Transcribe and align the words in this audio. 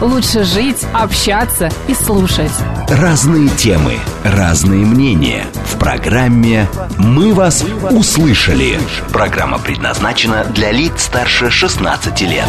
лучше 0.00 0.44
жить, 0.44 0.84
общаться 0.92 1.70
и 1.88 1.94
слушать. 1.94 2.52
Разные 2.88 3.48
темы, 3.48 3.94
разные 4.24 4.84
мнения. 4.84 5.44
В 5.66 5.78
программе 5.78 6.68
«Мы 6.98 7.32
вас 7.34 7.64
услышали». 7.90 8.78
Программа 9.12 9.58
предназначена 9.58 10.44
для 10.44 10.72
лиц 10.72 11.04
старше 11.04 11.50
16 11.50 12.20
лет. 12.22 12.46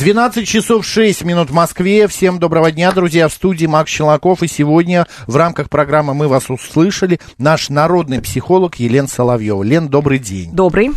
12 0.00 0.48
часов 0.48 0.86
6 0.86 1.24
минут 1.24 1.50
в 1.50 1.52
Москве. 1.52 2.08
Всем 2.08 2.38
доброго 2.38 2.72
дня, 2.72 2.90
друзья. 2.90 3.28
В 3.28 3.34
студии 3.34 3.66
Макс 3.66 3.90
Челноков. 3.90 4.42
И 4.42 4.48
сегодня 4.48 5.06
в 5.26 5.36
рамках 5.36 5.68
программы 5.68 6.14
«Мы 6.14 6.26
вас 6.26 6.48
услышали» 6.48 7.20
наш 7.36 7.68
народный 7.68 8.22
психолог 8.22 8.76
Елена 8.76 9.08
Соловьева. 9.08 9.62
Лен, 9.62 9.88
добрый 9.88 10.18
день. 10.18 10.52
Добрый. 10.52 10.92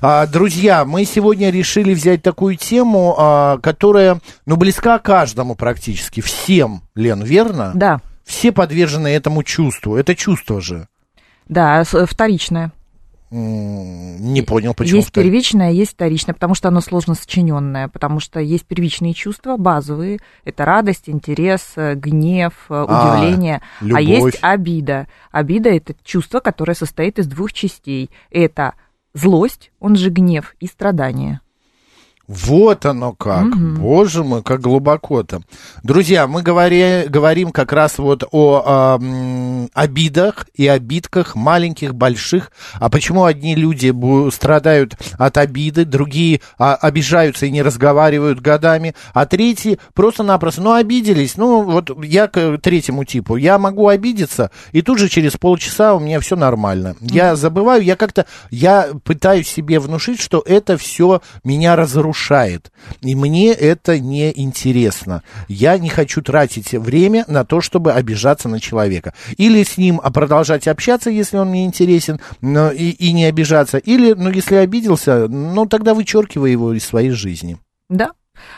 А, 0.00 0.26
Друзья, 0.26 0.84
мы 0.84 1.04
сегодня 1.04 1.50
решили 1.50 1.94
взять 1.94 2.22
такую 2.22 2.56
тему, 2.56 3.14
а, 3.18 3.58
которая, 3.58 4.20
ну, 4.46 4.56
близка 4.56 4.98
каждому 4.98 5.54
практически, 5.54 6.20
всем, 6.20 6.82
Лен, 6.94 7.22
верно? 7.22 7.72
Да, 7.74 8.00
Все 8.24 8.52
подвержены 8.52 9.08
этому 9.08 9.42
чувству. 9.42 9.96
Это 9.96 10.14
чувство 10.14 10.60
же. 10.60 10.86
да, 11.48 11.84
с- 11.84 12.06
вторичное. 12.06 12.72
Не 13.34 14.42
понял, 14.42 14.74
почему. 14.74 14.96
есть 14.98 15.10
первичное, 15.10 15.70
есть 15.72 15.92
вторичное, 15.92 16.34
потому 16.34 16.54
что 16.54 16.68
оно 16.68 16.82
сложно 16.82 17.14
сочиненное, 17.14 17.88
потому 17.88 18.20
что 18.20 18.40
есть 18.40 18.66
первичные 18.66 19.14
чувства, 19.14 19.56
базовые, 19.56 20.18
это 20.44 20.66
радость, 20.66 21.04
интерес, 21.08 21.72
э, 21.76 21.94
гнев, 21.94 22.52
э, 22.68 22.84
А, 22.86 23.16
удивление, 23.16 23.62
а 23.80 23.84
любовь. 23.84 24.04
есть 24.34 24.38
обида. 24.42 25.06
Обида 25.30 25.70
это 25.70 25.94
чувство, 26.04 26.40
которое 26.40 26.74
состоит 26.74 27.18
из 27.18 27.26
двух 27.26 27.54
частей. 27.54 28.10
Это 28.30 28.74
злость, 29.14 29.72
он 29.78 29.96
же 29.96 30.10
гнев, 30.10 30.54
и 30.60 30.66
страдание. 30.66 31.40
Вот 32.28 32.86
оно 32.86 33.12
как. 33.12 33.56
Боже 33.78 34.22
мой, 34.22 34.42
как 34.42 34.60
глубоко-то. 34.60 35.42
Друзья, 35.82 36.26
мы 36.26 36.42
говори, 36.42 37.04
говорим 37.08 37.50
как 37.50 37.72
раз 37.72 37.98
вот 37.98 38.24
о 38.30 38.98
м, 39.00 39.68
обидах 39.74 40.46
и 40.54 40.68
обидках 40.68 41.34
маленьких, 41.34 41.94
больших. 41.94 42.52
А 42.74 42.88
почему 42.88 43.24
одни 43.24 43.54
люди 43.56 43.92
страдают 44.30 44.96
от 45.18 45.36
обиды, 45.36 45.84
другие 45.84 46.40
а, 46.58 46.76
обижаются 46.76 47.46
и 47.46 47.50
не 47.50 47.60
разговаривают 47.60 48.40
годами, 48.40 48.94
а 49.12 49.26
третьи 49.26 49.78
просто-напросто, 49.92 50.62
ну, 50.62 50.72
обиделись. 50.74 51.36
Ну, 51.36 51.62
вот 51.62 51.90
я 52.04 52.28
к 52.28 52.58
третьему 52.58 53.04
типу. 53.04 53.36
Я 53.36 53.58
могу 53.58 53.88
обидеться, 53.88 54.50
и 54.70 54.80
тут 54.80 54.98
же 54.98 55.08
через 55.08 55.32
полчаса 55.36 55.94
у 55.94 56.00
меня 56.00 56.20
все 56.20 56.36
нормально. 56.36 56.94
Я 57.00 57.34
забываю, 57.34 57.82
я 57.82 57.96
как-то, 57.96 58.26
я 58.50 58.90
пытаюсь 59.04 59.48
себе 59.48 59.80
внушить, 59.80 60.20
что 60.20 60.42
это 60.46 60.76
все 60.76 61.20
меня 61.42 61.74
разрушает. 61.74 62.11
И 63.00 63.14
мне 63.14 63.52
это 63.52 63.98
не 63.98 64.32
интересно. 64.34 65.22
Я 65.48 65.78
не 65.78 65.88
хочу 65.88 66.22
тратить 66.22 66.72
время 66.72 67.24
на 67.28 67.44
то, 67.44 67.60
чтобы 67.60 67.92
обижаться 67.92 68.48
на 68.48 68.60
человека. 68.60 69.14
Или 69.36 69.62
с 69.62 69.76
ним 69.78 69.98
продолжать 69.98 70.68
общаться, 70.68 71.10
если 71.10 71.36
он 71.36 71.50
мне 71.50 71.64
интересен, 71.64 72.20
но 72.40 72.70
и, 72.70 72.90
и 72.90 73.12
не 73.12 73.24
обижаться. 73.24 73.78
Или, 73.78 74.12
ну, 74.12 74.30
если 74.30 74.56
обиделся, 74.56 75.28
ну, 75.28 75.66
тогда 75.66 75.94
вычеркивай 75.94 76.50
его 76.50 76.72
из 76.72 76.84
своей 76.84 77.10
жизни. 77.10 77.58
Да. 77.88 78.12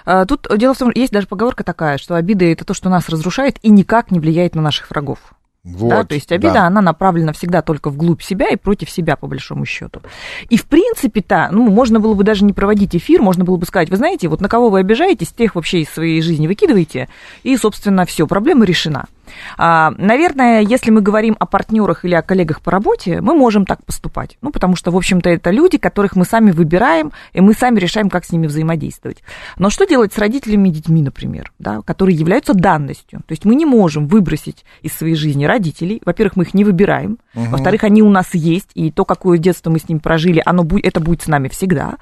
А, 0.05 0.25
Тут 0.25 0.49
дело 0.57 0.75
в 0.75 0.79
том, 0.79 0.91
есть 0.95 1.13
даже 1.13 1.27
поговорка 1.27 1.65
такая, 1.65 1.99
что 1.99 2.15
обида 2.15 2.45
это 2.47 2.65
то, 2.65 2.75
что 2.75 2.89
нас 2.89 3.09
разрушает 3.09 3.59
и 3.63 3.71
никак 3.71 4.11
не 4.11 4.21
влияет 4.21 4.55
на 4.55 4.63
наших 4.63 4.91
врагов. 4.91 5.34
Вот, 5.65 5.89
да, 5.89 6.05
то 6.05 6.15
есть 6.15 6.31
обида, 6.31 6.53
да. 6.53 6.67
она 6.67 6.83
направлена 6.83 7.33
всегда 7.33 7.63
только 7.63 7.89
вглубь 7.89 8.21
себя 8.21 8.49
и 8.49 8.57
против 8.57 8.91
себя, 8.91 9.17
по 9.17 9.27
большому 9.27 9.65
счету. 9.65 10.03
И 10.51 10.59
в 10.59 10.67
принципе-то, 10.67 11.49
ну, 11.53 11.71
можно 11.71 12.01
было 12.01 12.13
бы 12.13 12.23
даже 12.23 12.45
не 12.45 12.53
проводить 12.53 12.95
эфир, 12.95 13.23
можно 13.23 13.45
было 13.45 13.57
бы 13.57 13.65
сказать, 13.65 13.89
вы 13.89 13.97
знаете, 13.97 14.29
вот 14.29 14.43
на 14.43 14.51
кого 14.51 14.69
вы 14.69 14.81
обижаетесь, 14.81 15.33
тех 15.33 15.55
вообще 15.55 15.81
из 15.81 15.89
своей 15.89 16.21
жизни 16.21 16.47
выкидываете, 16.47 17.09
и, 17.45 17.57
собственно, 17.57 18.05
все, 18.05 18.27
проблема 18.27 18.67
решена. 18.67 19.07
А, 19.57 19.93
наверное, 19.99 20.61
если 20.61 20.91
мы 20.91 21.01
говорим 21.01 21.37
о 21.39 21.47
партнерах 21.47 22.05
или 22.05 22.15
о 22.15 22.23
коллегах 22.23 22.61
по 22.61 22.71
работе, 22.71 23.21
мы 23.21 23.35
можем 23.35 23.67
так 23.67 23.85
поступать. 23.85 24.39
Ну, 24.43 24.51
потому 24.51 24.77
что, 24.77 24.91
в 24.91 24.97
общем-то, 24.97 25.31
это 25.31 25.51
люди, 25.51 25.79
которых 25.79 26.17
мы 26.17 26.25
сами 26.25 26.51
выбираем, 26.51 27.13
и 27.33 27.41
мы 27.41 27.55
сами 27.55 27.79
решаем, 27.79 28.11
как 28.11 28.25
с 28.25 28.33
ними 28.33 28.47
взаимодействовать. 28.47 29.23
Но 29.59 29.71
что 29.71 29.87
делать 29.87 30.13
с 30.13 30.19
родителями 30.19 30.69
и 30.69 30.73
детьми, 30.73 31.03
например, 31.03 31.53
да, 31.59 31.83
которые 31.83 32.17
являются 32.17 32.55
данностью? 32.55 33.21
То 33.27 33.33
есть 33.33 33.45
мы 33.45 33.55
не 33.55 33.67
можем 33.67 34.07
выбросить 34.07 34.65
из 34.83 34.93
своей 34.93 35.15
жизни 35.15 35.45
родителей. 35.45 36.01
Во-первых, 36.05 36.37
мы 36.37 36.45
их 36.45 36.55
не 36.55 36.65
выбираем. 36.65 37.19
Во-вторых, 37.35 37.85
они 37.85 38.03
у 38.03 38.11
нас 38.11 38.35
есть, 38.35 38.71
и 38.75 38.91
то, 38.91 39.05
какое 39.05 39.39
детство 39.39 39.71
мы 39.71 39.79
с 39.79 39.89
ними 39.89 39.99
прожили, 39.99 40.43
оно 40.45 40.65
будет, 40.65 40.87
это 40.87 41.01
будет 41.01 41.23
с 41.23 41.27
нами 41.27 41.49
всегда. 41.49 41.97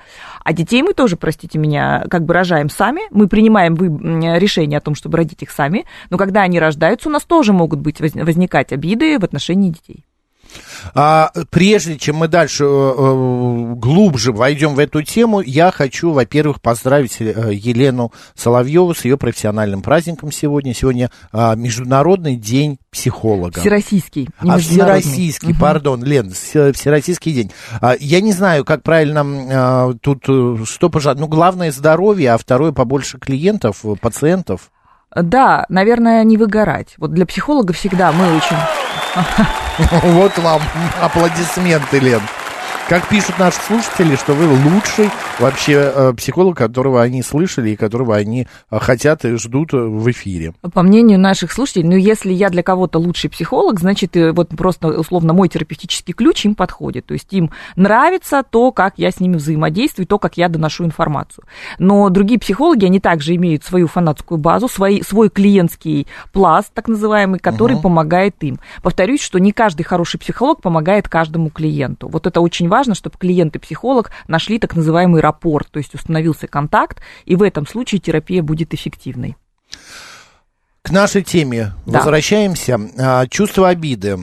А 0.44 0.52
детей 0.52 0.82
мы 0.82 0.94
тоже, 0.94 1.16
простите 1.16 1.58
меня, 1.58 2.04
как 2.10 2.24
бы 2.24 2.34
рожаем 2.34 2.68
сами. 2.68 3.02
Мы 3.10 3.28
принимаем 3.28 3.74
решение 3.76 4.78
о 4.78 4.80
том, 4.80 4.94
чтобы 4.94 5.18
родить 5.18 5.42
их 5.42 5.50
сами. 5.50 5.84
Но 6.10 6.18
когда 6.18 6.42
они 6.42 6.58
рождаются, 6.58 7.08
у 7.08 7.12
нас 7.12 7.24
тоже 7.24 7.52
могут 7.52 7.80
быть 7.80 8.00
воз- 8.00 8.14
возникать 8.14 8.72
обиды 8.72 9.18
в 9.18 9.24
отношении 9.24 9.70
детей. 9.70 10.04
А, 10.94 11.30
прежде 11.50 11.98
чем 11.98 12.16
мы 12.16 12.28
дальше 12.28 12.64
э, 12.64 12.66
э, 12.66 13.74
глубже 13.76 14.32
войдем 14.32 14.74
в 14.74 14.78
эту 14.78 15.02
тему, 15.02 15.40
я 15.40 15.70
хочу, 15.70 16.12
во-первых, 16.12 16.60
поздравить 16.60 17.16
э, 17.20 17.50
Елену 17.52 18.12
Соловьеву 18.34 18.94
с 18.94 19.04
ее 19.04 19.16
профессиональным 19.16 19.82
праздником 19.82 20.32
сегодня. 20.32 20.74
Сегодня 20.74 21.10
а, 21.32 21.54
Международный 21.54 22.36
день 22.36 22.78
психолога. 22.90 23.60
Всероссийский. 23.60 24.28
А 24.38 24.58
всероссийский, 24.58 25.54
пардон, 25.54 26.02
Лен, 26.04 26.28
вс- 26.28 26.72
всероссийский 26.72 27.32
день. 27.32 27.52
А, 27.80 27.94
Я 27.98 28.20
не 28.20 28.32
знаю, 28.32 28.64
как 28.64 28.82
правильно 28.82 29.24
а, 29.24 29.92
тут 30.00 30.24
что 30.68 30.90
пожелать. 30.90 31.18
Ну, 31.18 31.28
главное 31.28 31.70
здоровье, 31.72 32.32
а 32.32 32.38
второе 32.38 32.72
побольше 32.72 33.18
клиентов, 33.18 33.84
пациентов. 34.00 34.70
Да, 35.14 35.66
наверное, 35.68 36.24
не 36.24 36.36
выгорать. 36.36 36.94
Вот 36.96 37.12
для 37.12 37.26
психолога 37.26 37.72
всегда 37.72 38.12
мы 38.12 38.36
очень... 38.36 38.56
Вот 40.02 40.36
вам 40.38 40.62
аплодисменты, 41.00 41.98
Лен. 41.98 42.22
Как 42.92 43.08
пишут 43.08 43.38
наши 43.38 43.58
слушатели, 43.62 44.16
что 44.16 44.34
вы 44.34 44.46
лучший 44.70 45.08
вообще 45.38 45.92
э, 45.94 46.12
психолог, 46.12 46.58
которого 46.58 47.00
они 47.00 47.22
слышали 47.22 47.70
и 47.70 47.76
которого 47.76 48.14
они 48.14 48.46
э, 48.70 48.78
хотят 48.78 49.24
и 49.24 49.36
ждут 49.36 49.72
э, 49.72 49.78
в 49.78 50.10
эфире. 50.10 50.52
По 50.74 50.82
мнению 50.82 51.18
наших 51.18 51.52
слушателей, 51.52 51.88
ну, 51.88 51.96
если 51.96 52.34
я 52.34 52.50
для 52.50 52.62
кого-то 52.62 52.98
лучший 52.98 53.30
психолог, 53.30 53.80
значит, 53.80 54.14
вот 54.14 54.50
просто, 54.50 54.88
условно, 54.88 55.32
мой 55.32 55.48
терапевтический 55.48 56.12
ключ 56.12 56.44
им 56.44 56.54
подходит. 56.54 57.06
То 57.06 57.14
есть 57.14 57.32
им 57.32 57.50
нравится 57.76 58.42
то, 58.42 58.72
как 58.72 58.98
я 58.98 59.10
с 59.10 59.20
ними 59.20 59.36
взаимодействую, 59.36 60.06
то, 60.06 60.18
как 60.18 60.36
я 60.36 60.50
доношу 60.50 60.84
информацию. 60.84 61.44
Но 61.78 62.10
другие 62.10 62.38
психологи, 62.38 62.84
они 62.84 63.00
также 63.00 63.36
имеют 63.36 63.64
свою 63.64 63.88
фанатскую 63.88 64.36
базу, 64.36 64.68
свои, 64.68 65.00
свой 65.00 65.30
клиентский 65.30 66.06
пласт, 66.30 66.70
так 66.74 66.88
называемый, 66.88 67.38
который 67.38 67.78
помогает 67.78 68.34
им. 68.42 68.58
Повторюсь, 68.82 69.22
что 69.22 69.38
не 69.38 69.52
каждый 69.52 69.84
хороший 69.84 70.20
психолог 70.20 70.60
помогает 70.60 71.08
каждому 71.08 71.48
клиенту. 71.48 72.08
Вот 72.08 72.26
это 72.26 72.42
очень 72.42 72.68
важно, 72.68 72.81
чтобы 72.94 73.16
клиент 73.18 73.56
и 73.56 73.58
психолог 73.58 74.10
нашли 74.28 74.58
так 74.58 74.74
называемый 74.76 75.20
рапорт, 75.20 75.68
то 75.70 75.78
есть 75.78 75.94
установился 75.94 76.46
контакт, 76.46 77.02
и 77.24 77.36
в 77.36 77.42
этом 77.42 77.66
случае 77.66 78.00
терапия 78.00 78.42
будет 78.42 78.74
эффективной. 78.74 79.36
К 80.84 80.90
нашей 80.90 81.22
теме 81.22 81.70
Да. 81.86 81.98
возвращаемся. 81.98 82.80
А, 82.98 83.26
Чувство 83.28 83.68
обиды. 83.68 84.18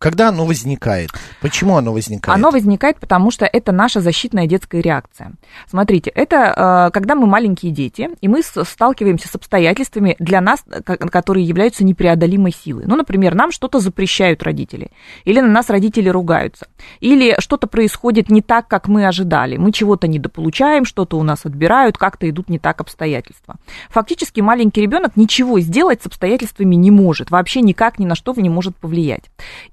Когда 0.00 0.30
оно 0.30 0.44
возникает? 0.46 1.10
Почему 1.40 1.76
оно 1.76 1.92
возникает? 1.92 2.36
Оно 2.36 2.50
возникает, 2.50 2.98
потому 2.98 3.30
что 3.30 3.44
это 3.46 3.70
наша 3.70 4.00
защитная 4.00 4.48
детская 4.48 4.80
реакция. 4.82 5.34
Смотрите, 5.70 6.10
это 6.10 6.88
э, 6.88 6.90
когда 6.92 7.14
мы 7.14 7.28
маленькие 7.28 7.70
дети, 7.70 8.10
и 8.20 8.26
мы 8.26 8.42
сталкиваемся 8.42 9.28
с 9.28 9.34
обстоятельствами 9.36 10.16
для 10.18 10.40
нас, 10.40 10.64
ко- 10.84 10.96
которые 10.96 11.46
являются 11.46 11.84
непреодолимой 11.84 12.52
силой. 12.52 12.82
Ну, 12.88 12.96
например, 12.96 13.36
нам 13.36 13.52
что-то 13.52 13.78
запрещают 13.78 14.42
родители, 14.42 14.90
или 15.24 15.38
на 15.38 15.46
нас 15.48 15.70
родители 15.70 16.08
ругаются, 16.08 16.66
или 16.98 17.36
что-то 17.38 17.68
происходит 17.68 18.28
не 18.28 18.42
так, 18.42 18.66
как 18.66 18.88
мы 18.88 19.06
ожидали. 19.06 19.56
Мы 19.56 19.70
чего-то 19.70 20.08
недополучаем, 20.08 20.84
что-то 20.84 21.16
у 21.16 21.22
нас 21.22 21.46
отбирают, 21.46 21.96
как-то 21.96 22.28
идут 22.28 22.48
не 22.48 22.58
так 22.58 22.80
обстоятельства. 22.80 23.54
Фактически 23.90 24.40
маленький 24.40 24.80
ребенок 24.80 25.12
ничего 25.16 25.60
сделать 25.60 25.91
с 26.00 26.06
обстоятельствами 26.06 26.76
не 26.76 26.90
может, 26.90 27.30
вообще 27.30 27.60
никак 27.60 27.98
ни 27.98 28.06
на 28.06 28.14
что 28.14 28.32
не 28.36 28.48
может 28.48 28.76
повлиять. 28.76 29.24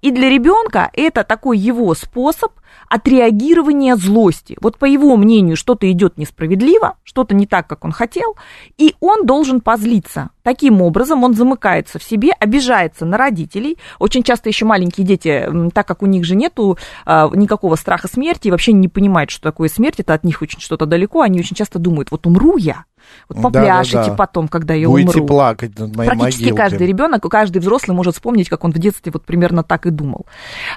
И 0.01 0.11
для 0.11 0.29
ребенка 0.29 0.89
это 0.93 1.23
такой 1.23 1.57
его 1.57 1.93
способ 1.93 2.51
отреагирования 2.87 3.95
злости. 3.95 4.57
Вот 4.61 4.77
по 4.77 4.85
его 4.85 5.15
мнению 5.15 5.55
что-то 5.55 5.89
идет 5.91 6.17
несправедливо, 6.17 6.95
что-то 7.03 7.35
не 7.35 7.45
так, 7.45 7.67
как 7.67 7.85
он 7.85 7.91
хотел, 7.91 8.35
и 8.77 8.95
он 8.99 9.25
должен 9.25 9.61
позлиться. 9.61 10.29
Таким 10.43 10.81
образом 10.81 11.23
он 11.23 11.35
замыкается 11.35 11.99
в 11.99 12.03
себе, 12.03 12.31
обижается 12.39 13.05
на 13.05 13.17
родителей. 13.17 13.77
Очень 13.99 14.23
часто 14.23 14.49
еще 14.49 14.65
маленькие 14.65 15.05
дети, 15.05 15.47
так 15.73 15.87
как 15.87 16.01
у 16.01 16.07
них 16.07 16.25
же 16.25 16.35
нету 16.35 16.77
а, 17.05 17.29
никакого 17.33 17.75
страха 17.75 18.07
смерти, 18.07 18.47
и 18.47 18.51
вообще 18.51 18.71
не 18.71 18.87
понимают, 18.87 19.29
что 19.29 19.43
такое 19.43 19.69
смерть, 19.69 19.99
это 19.99 20.13
от 20.13 20.23
них 20.23 20.41
очень 20.41 20.59
что-то 20.59 20.85
далеко, 20.85 21.21
они 21.21 21.39
очень 21.39 21.55
часто 21.55 21.77
думают, 21.77 22.09
вот 22.11 22.25
умру 22.25 22.57
я, 22.57 22.85
вот 23.27 23.37
Да, 23.37 23.41
попляшите 23.43 23.97
да, 23.97 24.05
да. 24.07 24.13
потом, 24.15 24.47
когда 24.47 24.73
я 24.73 24.87
Будете 24.87 25.17
умру. 25.19 25.27
плакать 25.27 25.77
над 25.77 25.95
моей 25.95 26.09
Практически 26.09 26.43
могилкой. 26.43 26.69
каждый 26.69 26.87
ребенок, 26.87 27.23
каждый 27.29 27.59
взрослый 27.59 27.95
может 27.95 28.15
вспомнить, 28.15 28.49
как 28.49 28.63
он 28.63 28.71
в 28.71 28.77
детстве 28.79 29.11
вот 29.11 29.23
примерно 29.25 29.63
так 29.63 29.85
и 29.85 29.89
думал. 29.91 30.25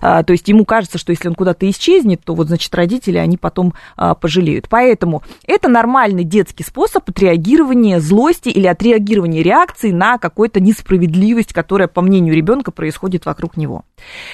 А, 0.00 0.22
то 0.22 0.32
есть 0.32 0.48
ему 0.48 0.64
кажется, 0.64 0.98
что 0.98 1.10
если 1.10 1.28
он 1.28 1.34
куда-то 1.34 1.68
исчезнет, 1.70 2.22
то 2.24 2.34
вот, 2.34 2.48
значит, 2.48 2.74
родители, 2.74 3.18
они 3.18 3.36
потом 3.36 3.74
а, 3.96 4.14
пожалеют. 4.14 4.68
Поэтому 4.68 5.22
это 5.46 5.68
нормальный 5.68 6.24
детский 6.24 6.64
способ 6.64 7.08
отреагирования 7.08 8.00
злости 8.00 8.48
или 8.48 8.66
отреагирования 8.66 9.42
реакции 9.42 9.90
на 9.92 10.18
какую-то 10.18 10.60
несправедливость, 10.60 11.52
которая, 11.52 11.88
по 11.88 12.00
мнению 12.02 12.34
ребенка, 12.34 12.70
происходит 12.70 13.26
вокруг 13.26 13.56
него. 13.56 13.84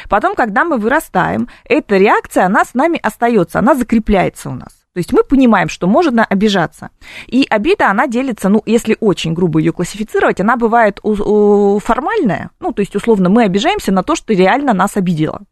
Потом, 0.08 0.34
когда 0.34 0.64
мы 0.64 0.78
вырастаем, 0.78 1.48
эта 1.64 1.96
реакция, 1.96 2.46
она 2.46 2.64
с 2.64 2.74
нами 2.74 2.98
остается, 3.02 3.58
она 3.58 3.74
закрепляется 3.74 4.50
у 4.50 4.54
нас. 4.54 4.77
То 4.98 5.00
есть 5.00 5.12
мы 5.12 5.22
понимаем, 5.22 5.68
что 5.68 5.86
можно 5.86 6.24
обижаться. 6.24 6.90
И 7.28 7.46
обида, 7.48 7.88
она 7.88 8.08
делится, 8.08 8.48
ну, 8.48 8.64
если 8.66 8.96
очень 8.98 9.32
грубо 9.32 9.60
ее 9.60 9.72
классифицировать, 9.72 10.40
она 10.40 10.56
бывает 10.56 10.98
формальная, 11.00 12.50
ну, 12.58 12.72
то 12.72 12.80
есть, 12.80 12.96
условно, 12.96 13.28
мы 13.28 13.44
обижаемся 13.44 13.92
на 13.92 14.02
то, 14.02 14.16
что 14.16 14.32
реально 14.32 14.74
нас 14.74 14.96
обидело. 14.96 15.42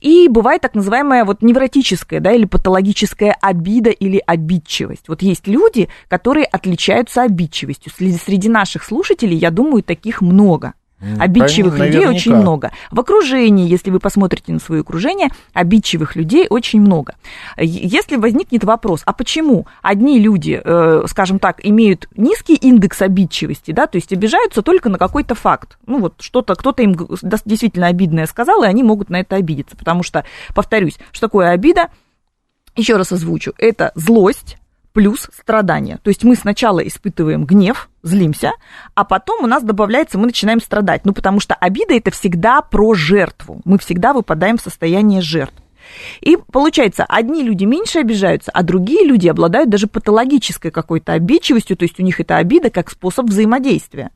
И 0.00 0.28
бывает 0.28 0.62
так 0.62 0.76
называемая 0.76 1.24
вот 1.24 1.42
невротическая, 1.42 2.20
да, 2.20 2.30
или 2.30 2.44
патологическая 2.44 3.36
обида 3.40 3.90
или 3.90 4.22
обидчивость. 4.24 5.08
Вот 5.08 5.22
есть 5.22 5.48
люди, 5.48 5.88
которые 6.06 6.46
отличаются 6.46 7.22
обидчивостью. 7.22 7.90
Среди 7.96 8.48
наших 8.48 8.84
слушателей, 8.84 9.36
я 9.36 9.50
думаю, 9.50 9.82
таких 9.82 10.20
много. 10.20 10.74
Обидчивых 10.98 11.76
конечно, 11.76 11.84
людей 11.84 12.08
очень 12.08 12.32
наверняка. 12.32 12.36
много. 12.36 12.70
В 12.90 13.00
окружении, 13.00 13.68
если 13.68 13.90
вы 13.90 14.00
посмотрите 14.00 14.52
на 14.52 14.58
свое 14.58 14.80
окружение, 14.80 15.28
обидчивых 15.52 16.16
людей 16.16 16.46
очень 16.48 16.80
много. 16.80 17.16
Если 17.58 18.16
возникнет 18.16 18.64
вопрос, 18.64 19.02
а 19.04 19.12
почему 19.12 19.66
одни 19.82 20.18
люди, 20.18 20.60
э, 20.62 21.04
скажем 21.06 21.38
так, 21.38 21.60
имеют 21.62 22.08
низкий 22.16 22.54
индекс 22.54 23.02
обидчивости, 23.02 23.72
да, 23.72 23.86
то 23.86 23.96
есть 23.96 24.12
обижаются 24.12 24.62
только 24.62 24.88
на 24.88 24.96
какой-то 24.96 25.34
факт, 25.34 25.78
ну 25.86 26.00
вот 26.00 26.14
что-то, 26.20 26.54
кто-то 26.54 26.82
им 26.82 26.96
действительно 27.44 27.88
обидное 27.88 28.26
сказал, 28.26 28.64
и 28.64 28.66
они 28.66 28.82
могут 28.82 29.10
на 29.10 29.20
это 29.20 29.36
обидеться, 29.36 29.76
потому 29.76 30.02
что, 30.02 30.24
повторюсь, 30.54 30.96
что 31.12 31.26
такое 31.26 31.50
обида, 31.50 31.88
еще 32.74 32.96
раз 32.96 33.12
озвучу, 33.12 33.52
это 33.58 33.92
злость 33.94 34.56
плюс 34.96 35.28
страдание. 35.38 35.98
То 36.02 36.08
есть 36.08 36.24
мы 36.24 36.34
сначала 36.36 36.80
испытываем 36.80 37.44
гнев, 37.44 37.90
злимся, 38.02 38.52
а 38.94 39.04
потом 39.04 39.44
у 39.44 39.46
нас 39.46 39.62
добавляется, 39.62 40.16
мы 40.16 40.24
начинаем 40.24 40.58
страдать. 40.58 41.04
Ну, 41.04 41.12
потому 41.12 41.38
что 41.38 41.54
обида 41.54 41.92
это 41.92 42.10
всегда 42.10 42.62
про 42.62 42.94
жертву. 42.94 43.60
Мы 43.66 43.78
всегда 43.78 44.14
выпадаем 44.14 44.56
в 44.56 44.62
состояние 44.62 45.20
жертв. 45.20 45.62
И 46.20 46.36
получается, 46.52 47.04
одни 47.08 47.42
люди 47.42 47.64
меньше 47.64 48.00
обижаются, 48.00 48.50
а 48.52 48.62
другие 48.62 49.04
люди 49.04 49.28
обладают 49.28 49.70
даже 49.70 49.86
патологической 49.86 50.70
какой-то 50.70 51.12
обидчивостью, 51.12 51.76
то 51.76 51.84
есть 51.84 51.98
у 52.00 52.02
них 52.02 52.20
это 52.20 52.36
обида 52.36 52.70
как 52.70 52.90
способ 52.90 53.26
взаимодействия. 53.26 54.10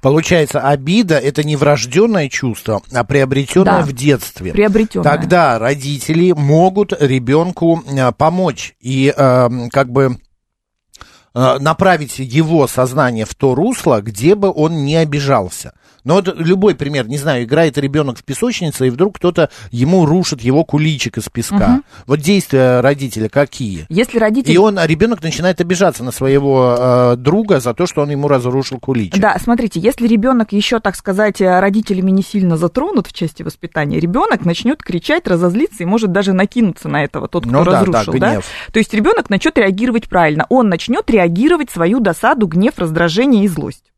Получается, 0.00 0.60
обида 0.60 1.18
это 1.18 1.44
не 1.44 1.56
врожденное 1.56 2.28
чувство, 2.28 2.82
а 2.92 3.04
приобретенное 3.04 3.80
Да, 3.80 3.82
в 3.82 3.92
детстве. 3.92 4.52
приобретенное. 4.52 5.04
Тогда 5.04 5.58
родители 5.58 6.32
могут 6.32 6.92
ребенку 7.00 7.82
э, 7.86 8.12
помочь 8.12 8.74
и 8.80 9.12
э, 9.16 9.48
как 9.70 9.90
бы 9.90 10.18
э, 11.34 11.58
направить 11.58 12.18
его 12.18 12.66
сознание 12.66 13.24
в 13.24 13.34
то 13.34 13.54
русло, 13.54 14.00
где 14.00 14.34
бы 14.34 14.52
он 14.54 14.84
не 14.84 14.96
обижался. 14.96 15.74
Но 16.04 16.14
вот 16.14 16.34
любой 16.36 16.74
пример, 16.74 17.08
не 17.08 17.18
знаю, 17.18 17.44
играет 17.44 17.78
ребенок 17.78 18.18
в 18.18 18.24
песочнице, 18.24 18.88
и 18.88 18.90
вдруг 18.90 19.16
кто-то 19.16 19.50
ему 19.70 20.04
рушит 20.04 20.40
его 20.40 20.64
куличик 20.64 21.18
из 21.18 21.28
песка. 21.28 21.82
Вот 22.06 22.20
действия 22.20 22.80
родителя 22.80 23.28
какие? 23.28 23.86
Если 23.88 24.18
родители... 24.18 24.52
И 24.52 24.56
он, 24.56 24.78
а 24.78 24.86
ребенок 24.86 25.22
начинает 25.22 25.60
обижаться 25.60 26.02
на 26.04 26.12
своего 26.12 26.76
э, 26.78 27.16
друга 27.16 27.60
за 27.60 27.74
то, 27.74 27.86
что 27.86 28.02
он 28.02 28.10
ему 28.10 28.28
разрушил 28.28 28.78
куличик. 28.78 29.20
Да, 29.20 29.36
смотрите, 29.42 29.80
если 29.80 30.06
ребенок 30.06 30.52
еще, 30.52 30.80
так 30.80 30.96
сказать, 30.96 31.40
э, 31.40 31.60
родителями 31.60 32.10
не 32.10 32.22
сильно 32.22 32.56
затронут 32.56 33.06
в 33.06 33.12
части 33.12 33.42
воспитания, 33.42 34.00
ребенок 34.00 34.44
начнет 34.44 34.82
кричать, 34.82 35.26
разозлиться 35.26 35.82
и 35.82 35.86
может 35.86 36.12
даже 36.12 36.32
накинуться 36.32 36.88
на 36.88 37.04
этого, 37.04 37.28
тот, 37.28 37.44
кто 37.44 37.52
Ну 37.52 37.64
да, 37.64 37.70
да, 37.70 37.80
разрушил, 37.80 38.12
да? 38.18 38.32
гнев. 38.32 38.46
То 38.72 38.78
есть 38.78 38.92
ребенок 38.92 39.30
начнет 39.30 39.56
реагировать 39.56 40.08
правильно. 40.08 40.46
Он 40.48 40.68
начнет 40.68 41.08
реагировать 41.10 41.70
свою 41.70 42.00
досаду, 42.00 42.46
гнев, 42.46 42.74
раздражение 42.78 43.44
и 43.44 43.48
злость. 43.48 43.91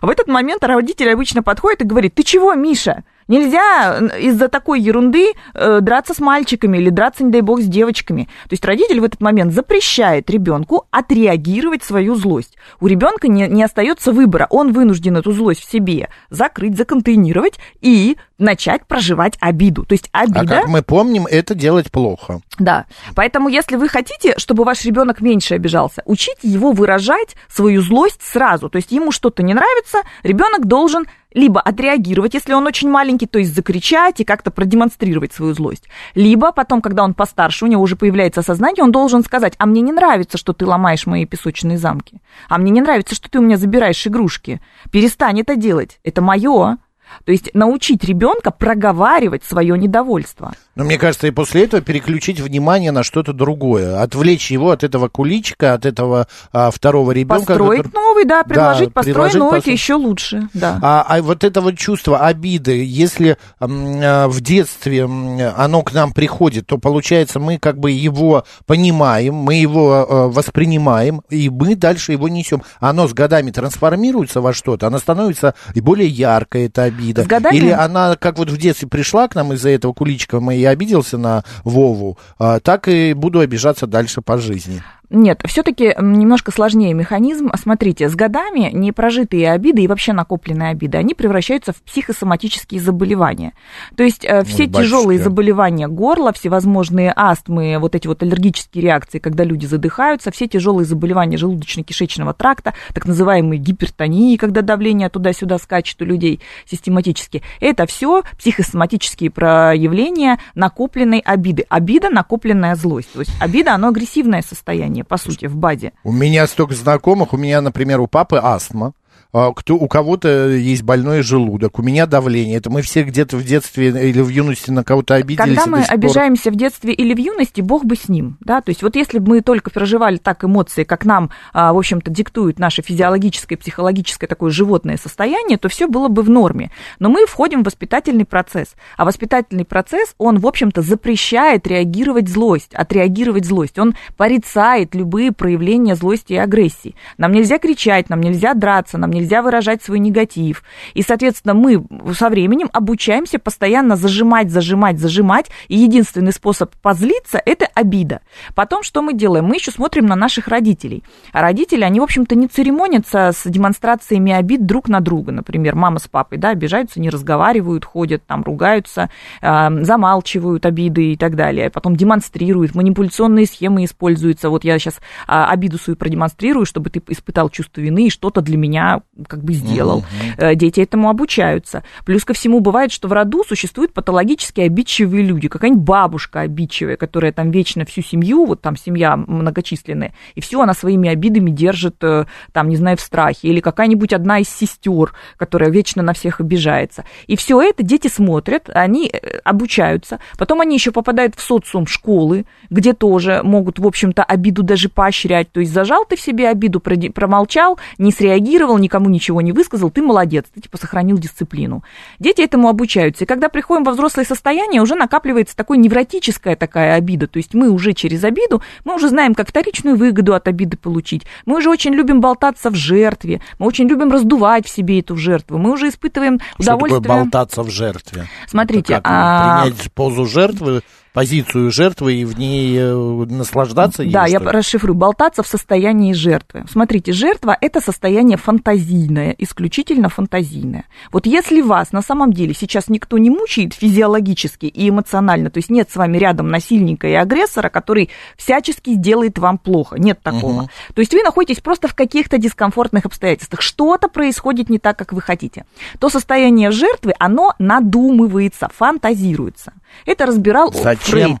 В 0.00 0.08
этот 0.08 0.28
момент 0.28 0.64
родитель 0.64 1.12
обычно 1.12 1.42
подходит 1.42 1.82
и 1.82 1.86
говорит, 1.86 2.14
ты 2.14 2.22
чего, 2.22 2.54
Миша? 2.54 3.04
Нельзя 3.30 3.98
из-за 4.18 4.48
такой 4.48 4.80
ерунды 4.80 5.34
э, 5.54 5.78
драться 5.80 6.14
с 6.14 6.18
мальчиками 6.18 6.78
или 6.78 6.90
драться, 6.90 7.22
не 7.22 7.30
дай 7.30 7.42
бог, 7.42 7.60
с 7.60 7.66
девочками. 7.66 8.24
То 8.24 8.54
есть 8.54 8.64
родитель 8.64 8.98
в 8.98 9.04
этот 9.04 9.20
момент 9.20 9.52
запрещает 9.52 10.28
ребенку 10.28 10.88
отреагировать 10.90 11.84
свою 11.84 12.16
злость. 12.16 12.56
У 12.80 12.88
ребенка 12.88 13.28
не, 13.28 13.46
не 13.46 13.62
остается 13.62 14.10
выбора. 14.10 14.48
Он 14.50 14.72
вынужден 14.72 15.16
эту 15.16 15.30
злость 15.30 15.60
в 15.60 15.70
себе 15.70 16.08
закрыть, 16.28 16.76
законтейнировать 16.76 17.60
и 17.80 18.16
начать 18.36 18.84
проживать 18.86 19.36
обиду. 19.40 19.84
То 19.84 19.92
есть 19.92 20.08
А 20.10 20.22
обида... 20.22 20.46
как 20.46 20.66
мы 20.66 20.82
помним, 20.82 21.26
это 21.30 21.54
делать 21.54 21.92
плохо. 21.92 22.40
Да. 22.58 22.86
Поэтому, 23.14 23.48
если 23.48 23.76
вы 23.76 23.88
хотите, 23.88 24.34
чтобы 24.38 24.64
ваш 24.64 24.84
ребенок 24.84 25.20
меньше 25.20 25.54
обижался, 25.54 26.02
учите 26.04 26.48
его 26.48 26.72
выражать 26.72 27.36
свою 27.48 27.80
злость 27.80 28.22
сразу. 28.22 28.68
То 28.68 28.76
есть 28.76 28.90
ему 28.90 29.12
что-то 29.12 29.44
не 29.44 29.54
нравится, 29.54 29.98
ребенок 30.24 30.66
должен 30.66 31.06
либо 31.32 31.60
отреагировать, 31.60 32.34
если 32.34 32.52
он 32.52 32.66
очень 32.66 32.90
маленький, 32.90 33.26
то 33.26 33.38
есть 33.38 33.54
закричать 33.54 34.20
и 34.20 34.24
как-то 34.24 34.50
продемонстрировать 34.50 35.32
свою 35.32 35.54
злость. 35.54 35.88
Либо 36.14 36.52
потом, 36.52 36.80
когда 36.80 37.04
он 37.04 37.14
постарше, 37.14 37.64
у 37.64 37.68
него 37.68 37.82
уже 37.82 37.96
появляется 37.96 38.42
сознание, 38.42 38.82
он 38.82 38.92
должен 38.92 39.22
сказать, 39.22 39.54
а 39.58 39.66
мне 39.66 39.80
не 39.80 39.92
нравится, 39.92 40.38
что 40.38 40.52
ты 40.52 40.66
ломаешь 40.66 41.06
мои 41.06 41.26
песочные 41.26 41.78
замки. 41.78 42.20
А 42.48 42.58
мне 42.58 42.70
не 42.70 42.80
нравится, 42.80 43.14
что 43.14 43.30
ты 43.30 43.38
у 43.38 43.42
меня 43.42 43.56
забираешь 43.56 44.06
игрушки. 44.06 44.60
Перестань 44.90 45.40
это 45.40 45.56
делать. 45.56 46.00
Это 46.04 46.22
мое. 46.22 46.78
То 47.24 47.32
есть 47.32 47.50
научить 47.54 48.04
ребенка 48.04 48.50
проговаривать 48.50 49.44
свое 49.44 49.76
недовольство. 49.76 50.52
Но 50.80 50.86
мне 50.86 50.96
кажется, 50.96 51.26
и 51.26 51.30
после 51.30 51.64
этого 51.64 51.82
переключить 51.82 52.40
внимание 52.40 52.90
на 52.90 53.02
что-то 53.02 53.34
другое. 53.34 54.00
Отвлечь 54.00 54.50
его 54.50 54.70
от 54.70 54.82
этого 54.82 55.08
куличика, 55.08 55.74
от 55.74 55.84
этого 55.84 56.26
а, 56.54 56.70
второго 56.70 57.12
ребенка. 57.12 57.44
Построить 57.44 57.82
который- 57.82 57.92
новый, 57.92 58.24
да, 58.24 58.44
предложить, 58.44 58.94
построить 58.94 59.14
предложить, 59.14 59.38
новый, 59.38 59.56
построить. 59.58 59.78
еще 59.78 59.94
лучше, 59.94 60.48
да. 60.54 60.78
А, 60.80 61.04
а 61.06 61.20
вот 61.20 61.44
это 61.44 61.60
вот 61.60 61.76
чувство 61.76 62.20
обиды, 62.20 62.82
если 62.82 63.36
а, 63.58 64.26
в 64.28 64.40
детстве 64.40 65.04
оно 65.04 65.82
к 65.82 65.92
нам 65.92 66.12
приходит, 66.12 66.66
то 66.66 66.78
получается 66.78 67.38
мы 67.40 67.58
как 67.58 67.78
бы 67.78 67.90
его 67.90 68.46
понимаем, 68.64 69.34
мы 69.34 69.56
его 69.56 70.06
э, 70.08 70.26
воспринимаем, 70.28 71.20
и 71.28 71.50
мы 71.50 71.76
дальше 71.76 72.12
его 72.12 72.28
несем. 72.30 72.62
Оно 72.78 73.06
с 73.06 73.12
годами 73.12 73.50
трансформируется 73.50 74.40
во 74.40 74.54
что-то, 74.54 74.86
оно 74.86 74.98
становится 74.98 75.54
и 75.74 75.82
более 75.82 76.08
яркой, 76.08 76.68
эта 76.68 76.84
обида. 76.84 77.24
С 77.24 77.26
годами- 77.26 77.56
Или 77.56 77.68
она, 77.68 78.16
как 78.16 78.38
вот 78.38 78.48
в 78.48 78.56
детстве 78.56 78.88
пришла 78.88 79.28
к 79.28 79.34
нам 79.34 79.52
из-за 79.52 79.68
этого 79.68 79.92
куличика, 79.92 80.40
мы 80.40 80.69
обиделся 80.70 81.18
на 81.18 81.44
Вову, 81.64 82.18
а, 82.38 82.60
так 82.60 82.88
и 82.88 83.12
буду 83.12 83.40
обижаться 83.40 83.86
дальше 83.86 84.22
по 84.22 84.38
жизни. 84.38 84.82
Нет, 85.10 85.42
все-таки 85.44 85.94
немножко 86.00 86.52
сложнее 86.52 86.94
механизм. 86.94 87.50
Смотрите, 87.60 88.08
с 88.08 88.14
годами 88.14 88.70
непрожитые 88.72 89.50
обиды 89.50 89.82
и 89.82 89.88
вообще 89.88 90.12
накопленные 90.12 90.70
обиды, 90.70 90.98
они 90.98 91.14
превращаются 91.14 91.72
в 91.72 91.82
психосоматические 91.82 92.80
заболевания. 92.80 93.52
То 93.96 94.04
есть 94.04 94.24
э, 94.24 94.44
все 94.44 94.66
батюшки. 94.66 94.82
тяжелые 94.82 95.18
заболевания 95.18 95.88
горла, 95.88 96.32
всевозможные 96.32 97.12
астмы, 97.14 97.76
вот 97.80 97.96
эти 97.96 98.06
вот 98.06 98.22
аллергические 98.22 98.84
реакции, 98.84 99.18
когда 99.18 99.42
люди 99.42 99.66
задыхаются, 99.66 100.30
все 100.30 100.46
тяжелые 100.46 100.86
заболевания 100.86 101.36
желудочно-кишечного 101.36 102.32
тракта, 102.32 102.74
так 102.94 103.04
называемые 103.04 103.58
гипертонии, 103.58 104.36
когда 104.36 104.62
давление 104.62 105.08
туда-сюда 105.08 105.58
скачет 105.58 106.00
у 106.02 106.04
людей 106.04 106.40
систематически, 106.66 107.42
это 107.58 107.86
все 107.86 108.22
психосоматические 108.38 109.30
проявления 109.30 110.38
накопленной 110.54 111.18
обиды. 111.18 111.64
Обида, 111.68 112.10
накопленная 112.10 112.76
злость. 112.76 113.12
То 113.12 113.20
есть 113.20 113.32
обида, 113.40 113.74
оно 113.74 113.88
агрессивное 113.88 114.42
состояние, 114.42 114.99
по 115.04 115.16
сути, 115.16 115.46
в 115.46 115.56
баде. 115.56 115.92
У 116.04 116.12
меня 116.12 116.46
столько 116.46 116.74
знакомых, 116.74 117.32
у 117.32 117.36
меня, 117.36 117.60
например, 117.60 118.00
у 118.00 118.06
папы 118.06 118.38
астма. 118.42 118.92
А, 119.32 119.52
кто, 119.52 119.76
у 119.76 119.88
кого-то 119.88 120.48
есть 120.50 120.82
больной 120.82 121.22
желудок, 121.22 121.78
у 121.78 121.82
меня 121.82 122.06
давление. 122.06 122.58
Это 122.58 122.70
мы 122.70 122.82
все 122.82 123.02
где-то 123.02 123.36
в 123.36 123.44
детстве 123.44 123.88
или 123.88 124.20
в 124.20 124.28
юности 124.28 124.70
на 124.70 124.84
кого-то 124.84 125.14
обиделись. 125.14 125.56
Когда 125.56 125.66
мы 125.66 125.78
сих 125.78 125.88
пор- 125.88 125.94
обижаемся 125.96 126.50
в 126.50 126.56
детстве 126.56 126.92
или 126.92 127.14
в 127.14 127.18
юности, 127.18 127.60
бог 127.60 127.84
бы 127.84 127.96
с 127.96 128.08
ним, 128.08 128.36
да, 128.40 128.60
то 128.60 128.70
есть 128.70 128.82
вот 128.82 128.96
если 128.96 129.18
бы 129.18 129.30
мы 129.30 129.40
только 129.40 129.70
проживали 129.70 130.16
так 130.16 130.44
эмоции, 130.44 130.84
как 130.84 131.04
нам, 131.04 131.30
а, 131.52 131.72
в 131.72 131.78
общем-то, 131.78 132.10
диктует 132.10 132.58
наше 132.58 132.82
физиологическое, 132.82 133.56
психологическое 133.56 134.26
такое 134.26 134.50
животное 134.50 134.96
состояние, 134.96 135.58
то 135.58 135.68
все 135.68 135.86
было 135.86 136.08
бы 136.08 136.22
в 136.22 136.30
норме. 136.30 136.70
Но 136.98 137.08
мы 137.08 137.26
входим 137.26 137.62
в 137.62 137.70
воспитательный 137.70 138.24
процесс, 138.24 138.74
а 138.96 139.04
воспитательный 139.04 139.64
процесс, 139.64 140.14
он, 140.18 140.38
в 140.38 140.46
общем-то, 140.46 140.82
запрещает 140.82 141.66
реагировать 141.68 142.28
злость, 142.28 142.74
отреагировать 142.74 143.44
злость, 143.44 143.78
он 143.78 143.94
порицает 144.16 144.94
любые 144.94 145.30
проявления 145.30 145.94
злости 145.94 146.32
и 146.32 146.36
агрессии. 146.36 146.96
Нам 147.16 147.32
нельзя 147.32 147.58
кричать, 147.58 148.10
нам 148.10 148.20
нельзя 148.20 148.54
драться, 148.54 148.98
нам 148.98 149.10
нельзя 149.10 149.19
выражать 149.42 149.82
свой 149.82 149.98
негатив. 149.98 150.62
И, 150.94 151.02
соответственно, 151.02 151.54
мы 151.54 151.84
со 152.14 152.28
временем 152.28 152.68
обучаемся 152.72 153.38
постоянно 153.38 153.96
зажимать, 153.96 154.50
зажимать, 154.50 154.98
зажимать. 154.98 155.50
И 155.68 155.76
единственный 155.76 156.32
способ 156.32 156.74
позлиться– 156.76 157.40
это 157.44 157.66
обида. 157.74 158.20
Потом 158.54 158.82
что 158.82 159.02
мы 159.02 159.14
делаем? 159.14 159.44
Мы 159.44 159.56
еще 159.56 159.70
смотрим 159.70 160.06
на 160.06 160.16
наших 160.16 160.48
родителей. 160.48 161.02
А 161.32 161.42
родители, 161.42 161.82
они, 161.82 162.00
в 162.00 162.04
общем-то, 162.04 162.34
не 162.34 162.48
церемонятся 162.48 163.32
с 163.34 163.48
демонстрациями 163.48 164.32
обид 164.32 164.66
друг 164.66 164.88
на 164.88 165.00
друга. 165.00 165.32
Например, 165.32 165.74
мама 165.74 165.98
с 165.98 166.08
папой, 166.08 166.38
да, 166.38 166.50
обижаются, 166.50 167.00
не 167.00 167.10
разговаривают, 167.10 167.84
ходят, 167.84 168.24
там, 168.26 168.42
ругаются, 168.42 169.10
э, 169.40 169.84
замалчивают 169.84 170.66
обиды 170.66 171.12
и 171.12 171.16
так 171.16 171.36
далее. 171.36 171.70
Потом 171.70 171.96
демонстрируют, 171.96 172.74
манипуляционные 172.74 173.46
схемы 173.46 173.84
используются. 173.84 174.50
Вот 174.50 174.64
я 174.64 174.78
сейчас 174.78 175.00
а, 175.26 175.50
обиду 175.50 175.78
свою 175.78 175.96
продемонстрирую, 175.96 176.66
чтобы 176.66 176.90
ты 176.90 177.02
испытал 177.08 177.50
чувство 177.50 177.80
вины 177.80 178.06
и 178.06 178.10
что-то 178.10 178.40
для 178.40 178.56
меня 178.56 179.02
как 179.28 179.42
бы 179.42 179.52
сделал. 179.52 180.04
Э, 180.36 180.54
Дети 180.54 180.80
этому 180.80 181.10
обучаются. 181.10 181.82
Плюс 182.04 182.24
ко 182.24 182.32
всему 182.32 182.60
бывает, 182.60 182.92
что 182.92 183.08
в 183.08 183.12
роду 183.12 183.44
существуют 183.44 183.92
патологически 183.92 184.60
обидчивые 184.60 185.24
люди. 185.24 185.48
Какая-нибудь 185.48 185.84
бабушка 185.84 186.40
обидчивая, 186.40 186.96
которая 186.96 187.32
там 187.32 187.50
вечно 187.50 187.84
всю 187.84 188.02
семью, 188.02 188.46
вот 188.46 188.60
там 188.60 188.76
семья 188.76 189.16
многочисленная, 189.16 190.14
и 190.34 190.40
все 190.40 190.60
она 190.60 190.74
своими 190.74 191.08
обидами 191.08 191.50
держит, 191.50 191.96
э, 192.02 192.26
там, 192.52 192.68
не 192.68 192.76
знаю, 192.76 192.96
в 192.96 193.00
страхе. 193.00 193.48
Или 193.48 193.60
какая-нибудь 193.60 194.12
одна 194.12 194.38
из 194.38 194.48
сестер, 194.48 195.12
которая 195.36 195.70
вечно 195.70 196.02
на 196.02 196.12
всех 196.12 196.40
обижается. 196.40 197.04
И 197.26 197.36
все 197.36 197.60
это 197.60 197.82
дети 197.82 198.08
смотрят, 198.08 198.70
они 198.72 199.10
э, 199.12 199.38
обучаются. 199.44 200.20
Потом 200.38 200.60
они 200.60 200.76
еще 200.76 200.92
попадают 200.92 201.34
в 201.34 201.40
социум 201.40 201.86
школы, 201.86 202.46
где 202.70 202.92
тоже 202.92 203.42
могут, 203.42 203.78
в 203.78 203.86
общем-то, 203.86 204.22
обиду 204.22 204.62
даже 204.62 204.88
поощрять. 204.88 205.50
То 205.52 205.60
есть 205.60 205.72
зажал 205.72 206.04
ты 206.04 206.16
в 206.16 206.20
себе 206.20 206.48
обиду, 206.48 206.80
промолчал, 206.80 207.78
не 207.98 208.12
среагировал, 208.12 208.78
никому 208.78 208.99
ничего 209.08 209.40
не 209.40 209.52
высказал, 209.52 209.90
ты 209.90 210.02
молодец, 210.02 210.44
ты 210.52 210.60
типа 210.60 210.76
сохранил 210.78 211.18
дисциплину. 211.18 211.82
Дети 212.18 212.42
этому 212.42 212.68
обучаются. 212.68 213.24
И 213.24 213.26
когда 213.26 213.48
приходим 213.48 213.84
во 213.84 213.92
взрослое 213.92 214.24
состояние, 214.24 214.82
уже 214.82 214.94
накапливается 214.94 215.56
такой 215.56 215.78
невротическая 215.78 216.56
такая 216.56 216.94
обида. 216.94 217.26
То 217.26 217.38
есть 217.38 217.54
мы 217.54 217.70
уже 217.70 217.92
через 217.92 218.24
обиду, 218.24 218.62
мы 218.84 218.94
уже 218.96 219.08
знаем, 219.08 219.34
как 219.34 219.48
вторичную 219.48 219.96
выгоду 219.96 220.34
от 220.34 220.48
обиды 220.48 220.76
получить. 220.76 221.22
Мы 221.46 221.56
уже 221.58 221.70
очень 221.70 221.92
любим 221.94 222.20
болтаться 222.20 222.70
в 222.70 222.74
жертве, 222.74 223.40
мы 223.58 223.66
очень 223.66 223.88
любим 223.88 224.10
раздувать 224.10 224.66
в 224.66 224.70
себе 224.70 225.00
эту 225.00 225.16
жертву. 225.16 225.58
Мы 225.58 225.72
уже 225.72 225.88
испытываем 225.88 226.38
Что 226.56 226.64
такое 226.72 226.90
удовольствие. 226.98 227.16
болтаться 227.22 227.62
в 227.62 227.70
жертве? 227.70 228.26
Смотрите, 228.46 228.94
Это 228.94 229.02
как, 229.02 229.12
а- 229.12 229.62
принять 229.64 229.92
позу 229.92 230.26
жертвы, 230.26 230.82
позицию 231.12 231.70
жертвы 231.70 232.14
и 232.14 232.24
в 232.24 232.38
ней 232.38 232.76
э, 232.78 232.94
наслаждаться 232.94 234.04
Да, 234.04 234.26
я 234.26 234.38
расшифрую. 234.38 234.94
Болтаться 234.94 235.42
в 235.42 235.46
состоянии 235.46 236.12
жертвы. 236.12 236.64
Смотрите, 236.70 237.12
жертва– 237.12 237.56
это 237.60 237.80
состояние 237.80 238.36
фантазийное, 238.36 239.34
исключительно 239.38 240.08
фантазийное. 240.08 240.84
Вот 241.12 241.26
если 241.26 241.62
вас 241.62 241.92
на 241.92 242.02
самом 242.02 242.32
деле 242.32 242.54
сейчас 242.54 242.88
никто 242.88 243.18
не 243.18 243.30
мучает 243.30 243.74
физиологически 243.74 244.66
и 244.66 244.88
эмоционально, 244.88 245.50
то 245.50 245.58
есть 245.58 245.70
нет 245.70 245.90
с 245.90 245.96
вами 245.96 246.18
рядом 246.18 246.48
насильника 246.48 247.08
и 247.08 247.14
агрессора, 247.14 247.68
который 247.68 248.10
всячески 248.36 248.94
делает 248.94 249.38
вам 249.38 249.58
плохо, 249.58 249.96
нет 249.98 250.20
такого. 250.22 250.68
То 250.94 251.00
есть 251.00 251.12
вы 251.12 251.22
находитесь 251.22 251.60
просто 251.60 251.88
в 251.88 251.94
каких-то 251.94 252.38
дискомфортных 252.38 253.06
обстоятельствах, 253.06 253.62
что-то 253.62 254.08
происходит 254.08 254.70
не 254.70 254.78
так, 254.78 254.96
как 254.98 255.12
вы 255.12 255.20
хотите. 255.20 255.64
То 255.98 256.08
состояние 256.08 256.70
жертвы, 256.70 257.14
оно 257.18 257.54
надумывается, 257.58 258.68
фантазируется. 258.74 259.72
Это 260.06 260.26
разбирал 260.26 260.72
Зачем? 260.72 260.99
Фрейд. 261.00 261.38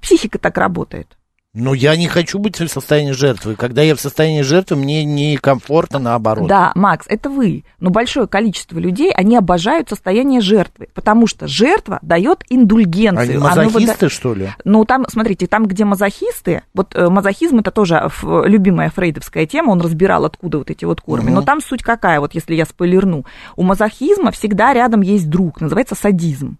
Психика 0.00 0.38
так 0.38 0.56
работает. 0.58 1.16
Но 1.52 1.74
я 1.74 1.96
не 1.96 2.06
хочу 2.06 2.38
быть 2.38 2.60
в 2.60 2.68
состоянии 2.68 3.10
жертвы. 3.10 3.56
Когда 3.56 3.82
я 3.82 3.96
в 3.96 4.00
состоянии 4.00 4.42
жертвы, 4.42 4.76
мне 4.76 5.02
некомфортно 5.02 5.98
наоборот. 5.98 6.46
Да, 6.48 6.70
Макс, 6.76 7.06
это 7.08 7.28
вы. 7.28 7.64
Но 7.80 7.90
большое 7.90 8.28
количество 8.28 8.78
людей, 8.78 9.10
они 9.12 9.36
обожают 9.36 9.88
состояние 9.88 10.42
жертвы, 10.42 10.86
потому 10.94 11.26
что 11.26 11.48
жертва 11.48 11.98
дает 12.02 12.44
индульгенцию. 12.50 13.18
Они 13.30 13.36
мазохисты, 13.38 14.06
выда- 14.06 14.08
что 14.08 14.34
ли? 14.34 14.50
Ну, 14.64 14.84
там, 14.84 15.06
смотрите, 15.10 15.48
там, 15.48 15.66
где 15.66 15.84
мазохисты, 15.84 16.62
вот 16.72 16.94
э, 16.94 17.08
мазохизм 17.08 17.58
это 17.58 17.72
тоже 17.72 17.96
ф- 17.96 18.22
любимая 18.22 18.90
фрейдовская 18.90 19.44
тема, 19.46 19.70
он 19.72 19.80
разбирал, 19.80 20.26
откуда 20.26 20.58
вот 20.58 20.70
эти 20.70 20.84
вот 20.84 21.00
корни. 21.00 21.30
Но 21.30 21.42
там 21.42 21.60
суть 21.60 21.82
какая, 21.82 22.20
вот 22.20 22.32
если 22.32 22.54
я 22.54 22.64
спойлерну. 22.64 23.24
У 23.56 23.64
мазохизма 23.64 24.30
всегда 24.30 24.72
рядом 24.72 25.00
есть 25.00 25.28
друг, 25.28 25.60
называется 25.60 25.96
садизм. 25.96 26.58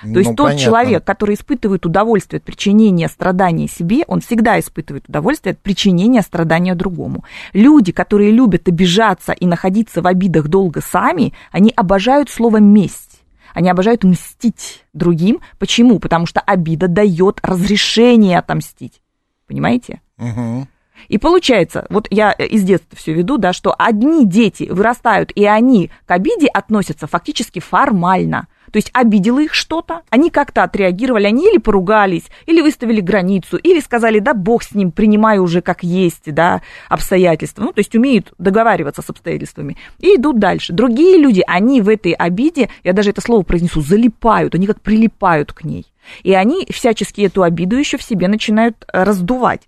То 0.00 0.18
есть 0.18 0.30
Ну, 0.30 0.36
тот 0.36 0.46
понятно. 0.46 0.64
человек, 0.64 1.04
который 1.04 1.34
испытывает 1.34 1.84
удовольствие 1.84 2.38
от 2.38 2.44
причинения 2.44 3.08
страдания 3.08 3.68
себе, 3.68 4.04
он 4.06 4.20
всегда 4.20 4.58
испытывает 4.58 5.08
удовольствие 5.08 5.52
от 5.52 5.58
причинения 5.58 6.22
страдания 6.22 6.74
другому. 6.74 7.24
Люди, 7.52 7.92
которые 7.92 8.30
любят 8.30 8.66
обижаться 8.68 9.32
и 9.32 9.46
находиться 9.46 10.00
в 10.00 10.06
обидах 10.06 10.48
долго 10.48 10.80
сами, 10.80 11.34
они 11.52 11.72
обожают 11.76 12.30
слово 12.30 12.58
месть. 12.58 13.22
Они 13.52 13.68
обожают 13.68 14.04
мстить 14.04 14.84
другим. 14.92 15.40
Почему? 15.58 15.98
Потому 15.98 16.26
что 16.26 16.40
обида 16.40 16.88
дает 16.88 17.40
разрешение 17.42 18.38
отомстить. 18.38 19.02
Понимаете? 19.46 20.00
Мгм. 20.18 20.68
И 21.08 21.18
получается, 21.18 21.86
вот 21.90 22.06
я 22.10 22.30
из 22.32 22.62
детства 22.62 22.96
все 22.96 23.12
веду, 23.14 23.38
да, 23.38 23.52
что 23.52 23.74
одни 23.76 24.26
дети 24.26 24.68
вырастают, 24.70 25.32
и 25.34 25.44
они 25.44 25.90
к 26.06 26.10
обиде 26.10 26.46
относятся 26.46 27.06
фактически 27.06 27.58
формально. 27.58 28.46
То 28.72 28.76
есть 28.76 28.90
обидело 28.92 29.40
их 29.40 29.54
что-то, 29.54 30.02
они 30.10 30.30
как-то 30.30 30.62
отреагировали, 30.62 31.26
они 31.26 31.48
или 31.48 31.58
поругались, 31.58 32.24
или 32.46 32.60
выставили 32.60 33.00
границу, 33.00 33.56
или 33.56 33.80
сказали, 33.80 34.18
да 34.18 34.34
бог 34.34 34.62
с 34.62 34.72
ним, 34.74 34.92
принимаю 34.92 35.42
уже 35.42 35.60
как 35.60 35.82
есть, 35.82 36.32
да, 36.32 36.62
обстоятельства. 36.88 37.62
Ну, 37.62 37.72
то 37.72 37.80
есть 37.80 37.94
умеют 37.94 38.32
договариваться 38.38 39.02
с 39.02 39.10
обстоятельствами. 39.10 39.76
И 39.98 40.16
идут 40.16 40.38
дальше. 40.38 40.72
Другие 40.72 41.18
люди, 41.18 41.42
они 41.46 41.80
в 41.80 41.88
этой 41.88 42.12
обиде, 42.12 42.70
я 42.84 42.92
даже 42.92 43.10
это 43.10 43.20
слово 43.20 43.42
произнесу, 43.42 43.80
залипают, 43.80 44.54
они 44.54 44.66
как 44.66 44.80
прилипают 44.80 45.52
к 45.52 45.64
ней. 45.64 45.86
И 46.22 46.32
они 46.32 46.66
всячески 46.70 47.22
эту 47.22 47.42
обиду 47.42 47.76
еще 47.76 47.98
в 47.98 48.02
себе 48.02 48.28
начинают 48.28 48.84
э, 48.92 49.02
раздувать. 49.04 49.62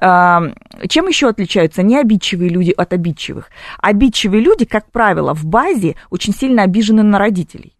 А, 0.00 0.42
Чем 0.88 1.08
еще 1.08 1.28
отличаются 1.28 1.82
необидчивые 1.82 2.50
люди 2.50 2.72
от 2.76 2.92
обидчивых? 2.92 3.50
Обидчивые 3.78 4.42
люди, 4.42 4.64
как 4.64 4.90
правило, 4.90 5.34
в 5.34 5.44
базе 5.44 5.96
очень 6.10 6.34
сильно 6.34 6.62
обижены 6.62 7.02
на 7.02 7.18
родителей. 7.18 7.72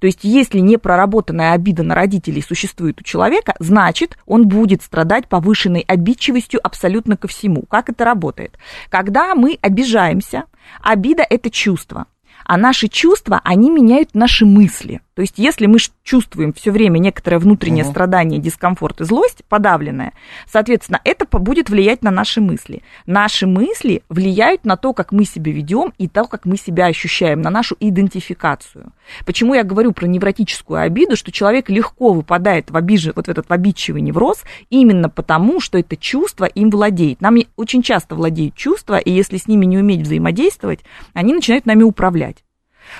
То 0.00 0.06
есть, 0.06 0.20
если 0.22 0.58
непроработанная 0.58 1.52
обида 1.52 1.82
на 1.82 1.94
родителей 1.94 2.42
существует 2.42 3.00
у 3.00 3.04
человека, 3.04 3.54
значит, 3.58 4.18
он 4.26 4.46
будет 4.46 4.82
страдать 4.82 5.28
повышенной 5.28 5.80
обидчивостью 5.80 6.60
абсолютно 6.62 7.16
ко 7.16 7.28
всему. 7.28 7.62
Как 7.68 7.88
это 7.88 8.04
работает? 8.04 8.58
Когда 8.90 9.34
мы 9.34 9.58
обижаемся, 9.60 10.44
обида– 10.82 11.24
это 11.30 11.50
чувство. 11.50 12.06
А 12.44 12.56
наши 12.56 12.88
чувства, 12.88 13.40
они 13.44 13.70
меняют 13.70 14.14
наши 14.14 14.46
мысли. 14.46 15.00
То 15.18 15.22
есть, 15.22 15.34
если 15.36 15.66
мы 15.66 15.78
чувствуем 16.04 16.52
все 16.52 16.70
время 16.70 17.00
некоторое 17.00 17.40
внутреннее 17.40 17.82
страдание, 17.82 18.38
дискомфорт 18.38 19.00
и 19.00 19.04
злость 19.04 19.42
подавленная, 19.48 20.12
соответственно, 20.46 21.00
это 21.02 21.26
будет 21.40 21.70
влиять 21.70 22.04
на 22.04 22.12
наши 22.12 22.40
мысли. 22.40 22.84
Наши 23.04 23.48
мысли 23.48 24.04
влияют 24.08 24.64
на 24.64 24.76
то, 24.76 24.92
как 24.92 25.10
мы 25.10 25.24
себя 25.24 25.50
ведем 25.50 25.92
и 25.98 26.06
то, 26.06 26.22
как 26.26 26.44
мы 26.44 26.56
себя 26.56 26.86
ощущаем, 26.86 27.40
на 27.42 27.50
нашу 27.50 27.76
идентификацию. 27.80 28.92
Почему 29.26 29.54
я 29.54 29.64
говорю 29.64 29.90
про 29.90 30.06
невротическую 30.06 30.80
обиду, 30.80 31.16
что 31.16 31.32
человек 31.32 31.68
легко 31.68 32.12
выпадает 32.12 32.70
в, 32.70 32.76
обиж... 32.76 33.06
вот 33.16 33.26
в 33.26 33.28
этот 33.28 33.48
в 33.48 33.52
обидчивый 33.52 34.02
невроз, 34.02 34.44
именно 34.70 35.08
потому, 35.08 35.58
что 35.58 35.78
это 35.78 35.96
чувство 35.96 36.44
им 36.44 36.70
владеет. 36.70 37.20
Нам 37.20 37.38
очень 37.56 37.82
часто 37.82 38.14
владеют 38.14 38.54
чувства, 38.54 38.98
и 38.98 39.10
если 39.10 39.36
с 39.36 39.48
ними 39.48 39.66
не 39.66 39.78
уметь 39.78 40.02
взаимодействовать, 40.02 40.84
они 41.12 41.34
начинают 41.34 41.66
нами 41.66 41.82
управлять. 41.82 42.44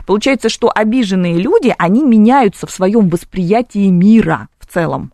Получается, 0.07 0.49
что 0.49 0.71
обиженные 0.75 1.39
люди, 1.39 1.75
они 1.79 2.03
меняются 2.03 2.67
в 2.67 2.71
своем 2.71 3.09
восприятии 3.09 3.89
мира 3.89 4.49
в 4.59 4.67
целом. 4.67 5.13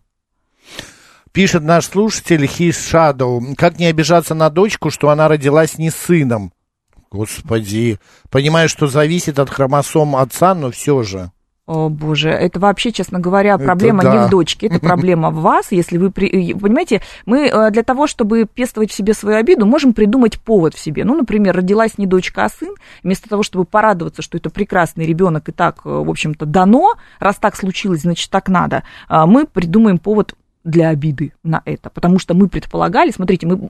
Пишет 1.31 1.63
наш 1.63 1.87
слушатель 1.87 2.45
His 2.45 2.71
Shadow. 2.71 3.55
Как 3.55 3.77
не 3.77 3.87
обижаться 3.87 4.35
на 4.35 4.49
дочку, 4.49 4.89
что 4.89 5.09
она 5.09 5.27
родилась 5.27 5.77
не 5.77 5.89
сыном? 5.89 6.53
Господи. 7.11 7.99
Понимаю, 8.29 8.69
что 8.69 8.87
зависит 8.87 9.37
от 9.39 9.49
хромосом 9.49 10.15
отца, 10.15 10.55
но 10.55 10.71
все 10.71 11.03
же. 11.03 11.31
О, 11.67 11.89
боже, 11.89 12.29
это 12.29 12.59
вообще, 12.59 12.91
честно 12.91 13.19
говоря, 13.19 13.55
Это 13.55 13.63
проблема 13.63 14.03
да. 14.03 14.11
не 14.11 14.27
в 14.27 14.29
дочке, 14.29 14.67
это 14.67 14.79
проблема 14.79 15.31
в 15.31 15.41
вас. 15.41 15.71
Если 15.71 15.97
вы, 15.97 16.11
при- 16.11 16.53
понимаете, 16.53 17.01
мы 17.25 17.47
э, 17.47 17.71
для 17.71 17.81
того, 17.81 18.05
чтобы 18.05 18.45
пестовать 18.45 18.91
в 18.91 18.93
себе 18.93 19.15
свою 19.15 19.37
обиду, 19.37 19.65
можем 19.65 19.93
придумать 19.93 20.39
повод 20.39 20.75
в 20.75 20.79
себе. 20.79 21.03
Ну, 21.03 21.15
например, 21.15 21.55
родилась 21.55 21.97
не 21.97 22.05
дочка, 22.05 22.45
а 22.45 22.49
сын. 22.49 22.75
Вместо 23.01 23.27
того, 23.29 23.41
чтобы 23.41 23.65
порадоваться, 23.65 24.21
что 24.21 24.37
это 24.37 24.51
прекрасный 24.51 25.07
ребенок 25.07 25.49
и 25.49 25.51
так, 25.51 25.81
э, 25.85 25.89
в 25.89 26.07
общем-то, 26.07 26.45
дано, 26.45 26.93
раз 27.19 27.37
так 27.37 27.55
случилось, 27.55 28.01
значит, 28.01 28.29
так 28.29 28.47
надо, 28.47 28.83
а, 29.07 29.25
мы 29.25 29.47
придумаем 29.47 29.97
повод 29.97 30.35
для 30.63 30.89
обиды 30.89 31.33
на 31.43 31.63
это. 31.65 31.89
Потому 31.89 32.19
что 32.19 32.35
мы 32.35 32.47
предполагали, 32.47 33.09
смотрите, 33.09 33.47
мы, 33.47 33.69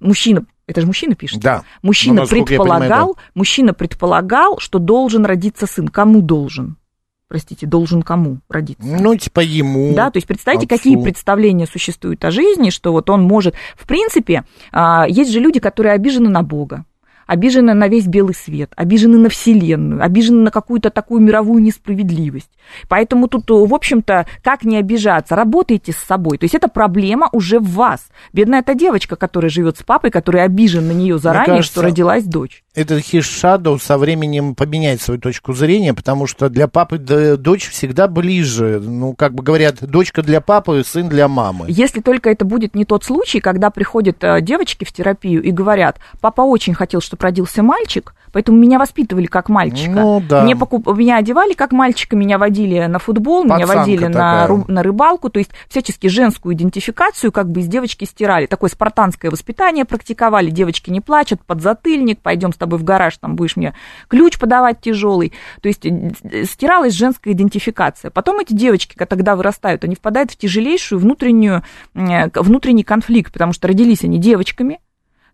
мужчина, 0.00 0.44
это 0.66 0.80
же 0.80 0.88
мужчина 0.88 1.14
пишет, 1.14 1.40
Да. 1.40 1.62
Мужчина 1.82 2.16
Ну, 2.16 2.20
насколько 2.22 2.52
я 2.52 2.58
понимаю, 2.58 2.80
предполагал, 2.80 3.16
мужчина 3.34 3.74
предполагал, 3.74 4.58
что 4.58 4.80
должен 4.80 5.24
родиться 5.24 5.66
сын. 5.66 5.86
Кому 5.86 6.20
должен? 6.20 6.77
Простите, 7.28 7.66
должен 7.66 8.02
кому 8.02 8.38
родиться? 8.48 8.88
Ну, 8.88 9.14
типа 9.14 9.40
ему. 9.40 9.94
Да, 9.94 10.10
то 10.10 10.16
есть 10.16 10.26
представьте, 10.26 10.64
отцу. 10.64 10.76
какие 10.76 10.96
представления 10.96 11.66
существуют 11.66 12.24
о 12.24 12.30
жизни, 12.30 12.70
что 12.70 12.90
вот 12.90 13.10
он 13.10 13.22
может... 13.22 13.54
В 13.76 13.86
принципе, 13.86 14.44
а, 14.72 15.06
есть 15.06 15.30
же 15.30 15.38
люди, 15.38 15.60
которые 15.60 15.92
обижены 15.92 16.30
на 16.30 16.42
Бога, 16.42 16.86
обижены 17.28 17.74
на 17.74 17.86
весь 17.88 18.06
белый 18.06 18.34
свет, 18.34 18.72
обижены 18.74 19.18
на 19.18 19.28
Вселенную, 19.28 20.02
обижены 20.02 20.42
на 20.42 20.50
какую-то 20.50 20.90
такую 20.90 21.20
мировую 21.20 21.62
несправедливость. 21.62 22.50
Поэтому 22.88 23.28
тут, 23.28 23.48
в 23.50 23.74
общем-то, 23.74 24.26
как 24.42 24.64
не 24.64 24.78
обижаться? 24.78 25.36
Работайте 25.36 25.92
с 25.92 25.96
собой. 25.96 26.38
То 26.38 26.44
есть 26.44 26.54
это 26.54 26.68
проблема 26.68 27.28
уже 27.32 27.60
в 27.60 27.70
вас. 27.70 28.08
Бедная 28.32 28.60
эта 28.60 28.74
девочка, 28.74 29.14
которая 29.14 29.50
живет 29.50 29.78
с 29.78 29.82
папой, 29.82 30.10
который 30.10 30.42
обижен 30.42 30.88
на 30.88 30.92
нее 30.92 31.18
заранее, 31.18 31.56
кажется, 31.58 31.72
что 31.72 31.82
родилась 31.82 32.24
дочь. 32.24 32.64
Этот 32.74 33.02
хиш-шадоу 33.02 33.78
со 33.78 33.98
временем 33.98 34.54
поменяет 34.54 35.02
свою 35.02 35.20
точку 35.20 35.52
зрения, 35.52 35.92
потому 35.92 36.26
что 36.26 36.48
для 36.48 36.66
папы 36.66 36.98
дочь 36.98 37.68
всегда 37.68 38.08
ближе. 38.08 38.80
Ну, 38.82 39.14
как 39.14 39.34
бы 39.34 39.42
говорят, 39.42 39.82
дочка 39.82 40.22
для 40.22 40.40
папы, 40.40 40.82
сын 40.86 41.08
для 41.08 41.28
мамы. 41.28 41.66
Если 41.68 42.00
только 42.00 42.30
это 42.30 42.44
будет 42.44 42.74
не 42.74 42.86
тот 42.86 43.04
случай, 43.04 43.40
когда 43.40 43.70
приходят 43.70 44.22
э, 44.22 44.40
девочки 44.40 44.84
в 44.84 44.92
терапию 44.92 45.42
и 45.42 45.50
говорят, 45.50 45.98
папа 46.20 46.42
очень 46.42 46.72
хотел, 46.72 47.00
чтобы 47.00 47.17
родился 47.22 47.62
мальчик, 47.62 48.14
поэтому 48.32 48.58
меня 48.58 48.78
воспитывали 48.78 49.26
как 49.26 49.48
мальчика. 49.48 49.90
Ну, 49.90 50.22
да. 50.26 50.42
Мне 50.42 50.56
покуп... 50.56 50.86
Меня 50.88 51.16
одевали 51.16 51.54
как 51.54 51.72
мальчика, 51.72 52.16
меня 52.16 52.38
водили 52.38 52.86
на 52.86 52.98
футбол, 52.98 53.44
меня 53.44 53.60
Пацанка 53.60 53.78
водили 53.78 54.06
на, 54.06 54.46
ру- 54.46 54.64
на 54.68 54.82
рыбалку, 54.82 55.30
то 55.30 55.38
есть 55.38 55.50
всячески 55.68 56.06
женскую 56.06 56.54
идентификацию 56.54 57.32
как 57.32 57.50
бы 57.50 57.60
из 57.60 57.66
девочки 57.66 58.04
стирали. 58.04 58.46
Такое 58.46 58.70
спартанское 58.70 59.30
воспитание 59.30 59.84
практиковали, 59.84 60.50
девочки 60.50 60.90
не 60.90 61.00
плачут, 61.00 61.40
подзатыльник, 61.44 62.20
пойдем 62.20 62.52
с 62.52 62.56
тобой 62.56 62.78
в 62.78 62.84
гараж, 62.84 63.16
там 63.18 63.36
будешь 63.36 63.56
мне 63.56 63.74
ключ 64.08 64.38
подавать 64.38 64.80
тяжелый. 64.80 65.32
То 65.60 65.68
есть 65.68 65.84
э, 65.84 66.44
стиралась 66.44 66.94
женская 66.94 67.32
идентификация. 67.32 68.10
Потом 68.10 68.40
эти 68.40 68.52
девочки, 68.52 68.94
когда 68.96 69.36
вырастают, 69.36 69.84
они 69.84 69.94
впадают 69.94 70.30
в 70.30 70.36
тяжелейшую 70.36 70.98
внутреннюю, 70.98 71.62
э, 71.94 72.28
внутренний 72.34 72.84
конфликт, 72.84 73.32
потому 73.32 73.52
что 73.52 73.68
родились 73.68 74.04
они 74.04 74.18
девочками, 74.18 74.80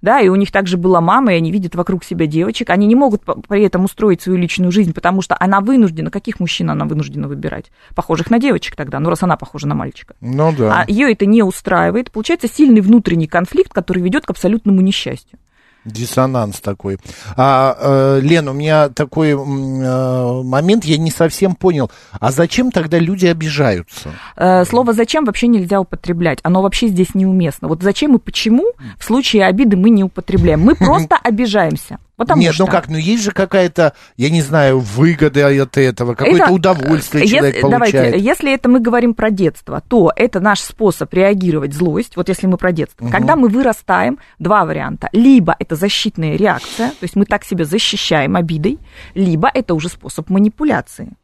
да, 0.05 0.21
и 0.21 0.29
у 0.29 0.37
них 0.37 0.53
также 0.53 0.77
была 0.77 1.01
мама, 1.01 1.33
и 1.33 1.37
они 1.37 1.51
видят 1.51 1.75
вокруг 1.75 2.05
себя 2.05 2.27
девочек. 2.27 2.69
Они 2.69 2.87
не 2.87 2.95
могут 2.95 3.23
при 3.49 3.63
этом 3.63 3.85
устроить 3.85 4.21
свою 4.21 4.39
личную 4.39 4.71
жизнь, 4.71 4.93
потому 4.93 5.23
что 5.23 5.35
она 5.41 5.61
вынуждена, 5.61 6.11
каких 6.11 6.41
мужчин 6.41 6.71
она 6.71 6.85
вынуждена 6.85 7.27
выбирать? 7.27 7.73
Похожих 7.95 8.31
на 8.31 8.39
девочек 8.39 8.77
тогда, 8.77 9.01
ну 9.01 9.09
раз 9.09 9.23
она 9.23 9.39
похожа 9.39 9.67
на 9.67 9.75
мальчика. 9.75 10.15
Ну 10.21 10.55
да. 10.57 10.83
А 10.83 10.85
ее 10.87 11.11
это 11.11 11.25
не 11.25 11.43
устраивает. 11.43 12.11
Получается 12.11 12.49
сильный 12.49 12.83
внутренний 12.83 13.27
конфликт, 13.27 13.73
который 13.73 14.03
ведет 14.03 14.27
к 14.27 14.31
абсолютному 14.31 14.83
несчастью. 14.83 15.39
Диссонанс 15.85 16.61
такой. 16.61 16.99
А, 17.37 17.77
э, 17.79 18.21
Лен, 18.23 18.49
у 18.49 18.53
меня 18.53 18.89
такой 18.89 19.31
э, 19.31 20.43
момент, 20.43 20.85
я 20.85 20.97
не 20.97 21.11
совсем 21.11 21.55
понял. 21.55 21.91
А 22.13 22.31
зачем 22.31 22.71
тогда 22.71 22.99
люди 22.99 23.27
обижаются? 23.27 24.11
Э, 24.37 24.65
Слово 24.65 24.93
«зачем» 24.93 25.25
вообще 25.25 25.47
нельзя 25.47 25.81
употреблять. 25.81 26.39
Оно 26.43 26.63
вообще 26.63 26.89
здесь 26.89 27.15
неуместно. 27.15 27.69
Вот 27.69 27.83
зачем 27.83 28.17
и 28.17 28.19
почему 28.19 28.73
в 28.99 29.05
случае 29.05 29.47
обиды 29.47 29.77
мы 29.77 29.91
не 29.91 30.05
употребляем. 30.05 30.61
Мы 30.61 30.75
просто 30.77 31.17
обижаемся. 31.23 31.99
Потому 32.17 32.43
Нет, 32.43 32.55
что... 32.55 32.67
ну 32.67 32.71
как, 32.71 32.89
ну 32.89 32.97
есть 32.97 33.25
же 33.25 33.33
какая-то, 33.33 33.95
я 34.17 34.31
не 34.31 34.41
знаю, 34.41 34.79
выгода 34.79 35.49
от 35.49 35.77
этого, 35.77 36.15
какое-то 36.15 36.45
Это, 36.45 36.53
удовольствие 36.53 37.25
э, 37.25 37.27
человек 37.27 37.55
если, 37.55 37.61
получает. 37.61 37.93
Давайте, 37.93 38.19
если 38.19 38.55
это 38.55 38.69
мы 38.69 38.81
говорим 38.81 39.15
про 39.15 39.31
детство, 39.31 39.83
то 39.89 40.13
это 40.15 40.39
наш 40.39 40.61
способ 40.61 41.13
реагировать 41.13 41.75
злость. 41.75 42.17
Вот 42.17 42.29
если 42.29 42.47
мы 42.47 42.57
про 42.57 42.71
детство. 42.73 43.09
Когда 43.09 43.35
мы 43.35 43.49
вырастаем, 43.49 44.19
два 44.39 44.65
варианта. 44.65 45.09
Либо 45.13 45.57
это 45.59 45.75
защитная 45.75 46.37
реакция, 46.37 46.91
то 46.91 47.03
есть 47.03 47.17
мы 47.17 47.25
так 47.25 47.45
себя 47.45 47.65
защищаем 47.65 48.37
обидой, 48.37 48.79
либо 49.15 49.51
это 49.53 49.75
уже 49.75 49.89
способ 49.89 50.31
манипуляции. 50.31 51.15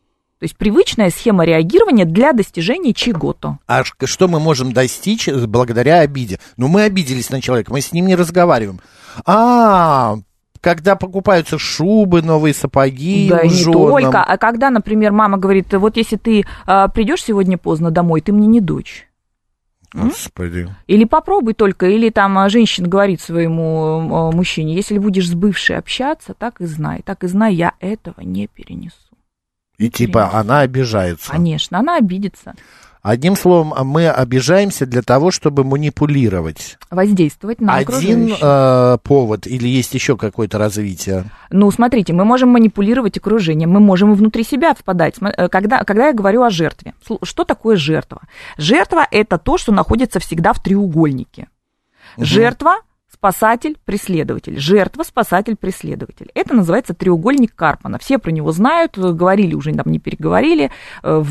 То 0.40 0.44
есть 0.44 0.56
привычная 0.56 1.10
схема 1.10 1.44
реагирования 1.44 2.06
для 2.06 2.32
достижения 2.32 2.94
чего-то. 2.94 3.58
А 3.66 3.84
что 3.84 4.26
мы 4.26 4.40
можем 4.40 4.72
достичь 4.72 5.28
благодаря 5.28 6.00
обиде? 6.00 6.40
Ну, 6.56 6.68
мы 6.68 6.84
обиделись 6.84 7.28
на 7.28 7.42
человека, 7.42 7.70
мы 7.70 7.82
с 7.82 7.92
ним 7.92 8.06
не 8.06 8.16
разговариваем. 8.16 8.80
А, 9.26 10.16
когда 10.60 10.96
покупаются 10.96 11.58
шубы, 11.58 12.22
новые 12.22 12.54
сапоги 12.54 13.28
Да, 13.30 13.40
и 13.40 13.48
не 13.48 13.64
только. 13.64 14.22
А 14.22 14.36
когда, 14.38 14.70
например, 14.70 15.12
мама 15.12 15.38
говорит, 15.38 15.72
вот 15.72 15.96
если 15.96 16.16
ты 16.16 16.44
придешь 16.66 17.24
сегодня 17.24 17.58
поздно 17.58 17.90
домой, 17.90 18.20
ты 18.20 18.32
мне 18.32 18.46
не 18.46 18.60
дочь. 18.60 19.10
Господи. 19.92 20.68
Или 20.86 21.04
попробуй 21.04 21.54
только, 21.54 21.86
или 21.86 22.10
там 22.10 22.38
а, 22.38 22.48
женщина 22.48 22.86
говорит 22.86 23.20
своему 23.20 24.28
а, 24.28 24.30
мужчине, 24.30 24.74
если 24.74 24.98
будешь 24.98 25.28
с 25.28 25.34
бывшей 25.34 25.78
общаться, 25.78 26.32
так 26.34 26.60
и 26.60 26.66
знай, 26.66 27.02
так 27.04 27.24
и 27.24 27.26
знай, 27.26 27.54
я 27.54 27.74
этого 27.80 28.20
не 28.20 28.46
перенесу. 28.46 28.96
И 29.78 29.90
типа 29.90 30.30
она 30.32 30.60
обижается. 30.60 31.32
Конечно, 31.32 31.78
она 31.78 31.96
обидится. 31.96 32.54
Одним 33.02 33.34
словом, 33.34 33.72
мы 33.86 34.10
обижаемся 34.10 34.84
для 34.84 35.00
того, 35.00 35.30
чтобы 35.30 35.64
манипулировать. 35.64 36.78
Воздействовать 36.90 37.60
на 37.60 37.76
Один 37.76 38.34
э, 38.40 38.98
повод 39.02 39.46
или 39.46 39.68
есть 39.68 39.94
еще 39.94 40.18
какое-то 40.18 40.58
развитие? 40.58 41.24
Ну, 41.50 41.70
смотрите, 41.70 42.12
мы 42.12 42.26
можем 42.26 42.50
манипулировать 42.50 43.16
окружением, 43.16 43.70
мы 43.70 43.80
можем 43.80 44.12
и 44.12 44.16
внутри 44.16 44.44
себя 44.44 44.74
впадать. 44.74 45.14
Э, 45.22 45.48
Когда, 45.48 45.82
когда 45.84 46.08
я 46.08 46.12
говорю 46.12 46.42
о 46.42 46.50
жертве, 46.50 46.92
что 47.22 47.44
такое 47.44 47.76
жертва? 47.76 48.22
Жертва– 48.58 49.06
это 49.10 49.38
то, 49.38 49.56
что 49.56 49.72
находится 49.72 50.20
всегда 50.20 50.52
в 50.52 50.62
треугольнике. 50.62 51.48
Жертва– 52.18 52.76
спасатель, 53.20 53.76
преследователь. 53.84 54.58
Жертва, 54.58 55.02
спасатель, 55.02 55.54
преследователь. 55.54 56.30
Это 56.34 56.54
называется 56.54 56.94
треугольник 56.94 57.54
Карпмана. 57.54 57.98
Все 57.98 58.18
про 58.18 58.30
него 58.30 58.50
знают, 58.50 58.96
говорили 58.96 59.54
уже, 59.54 59.74
там 59.74 59.92
не 59.92 59.98
переговорили. 59.98 60.70
Э, 61.02 61.22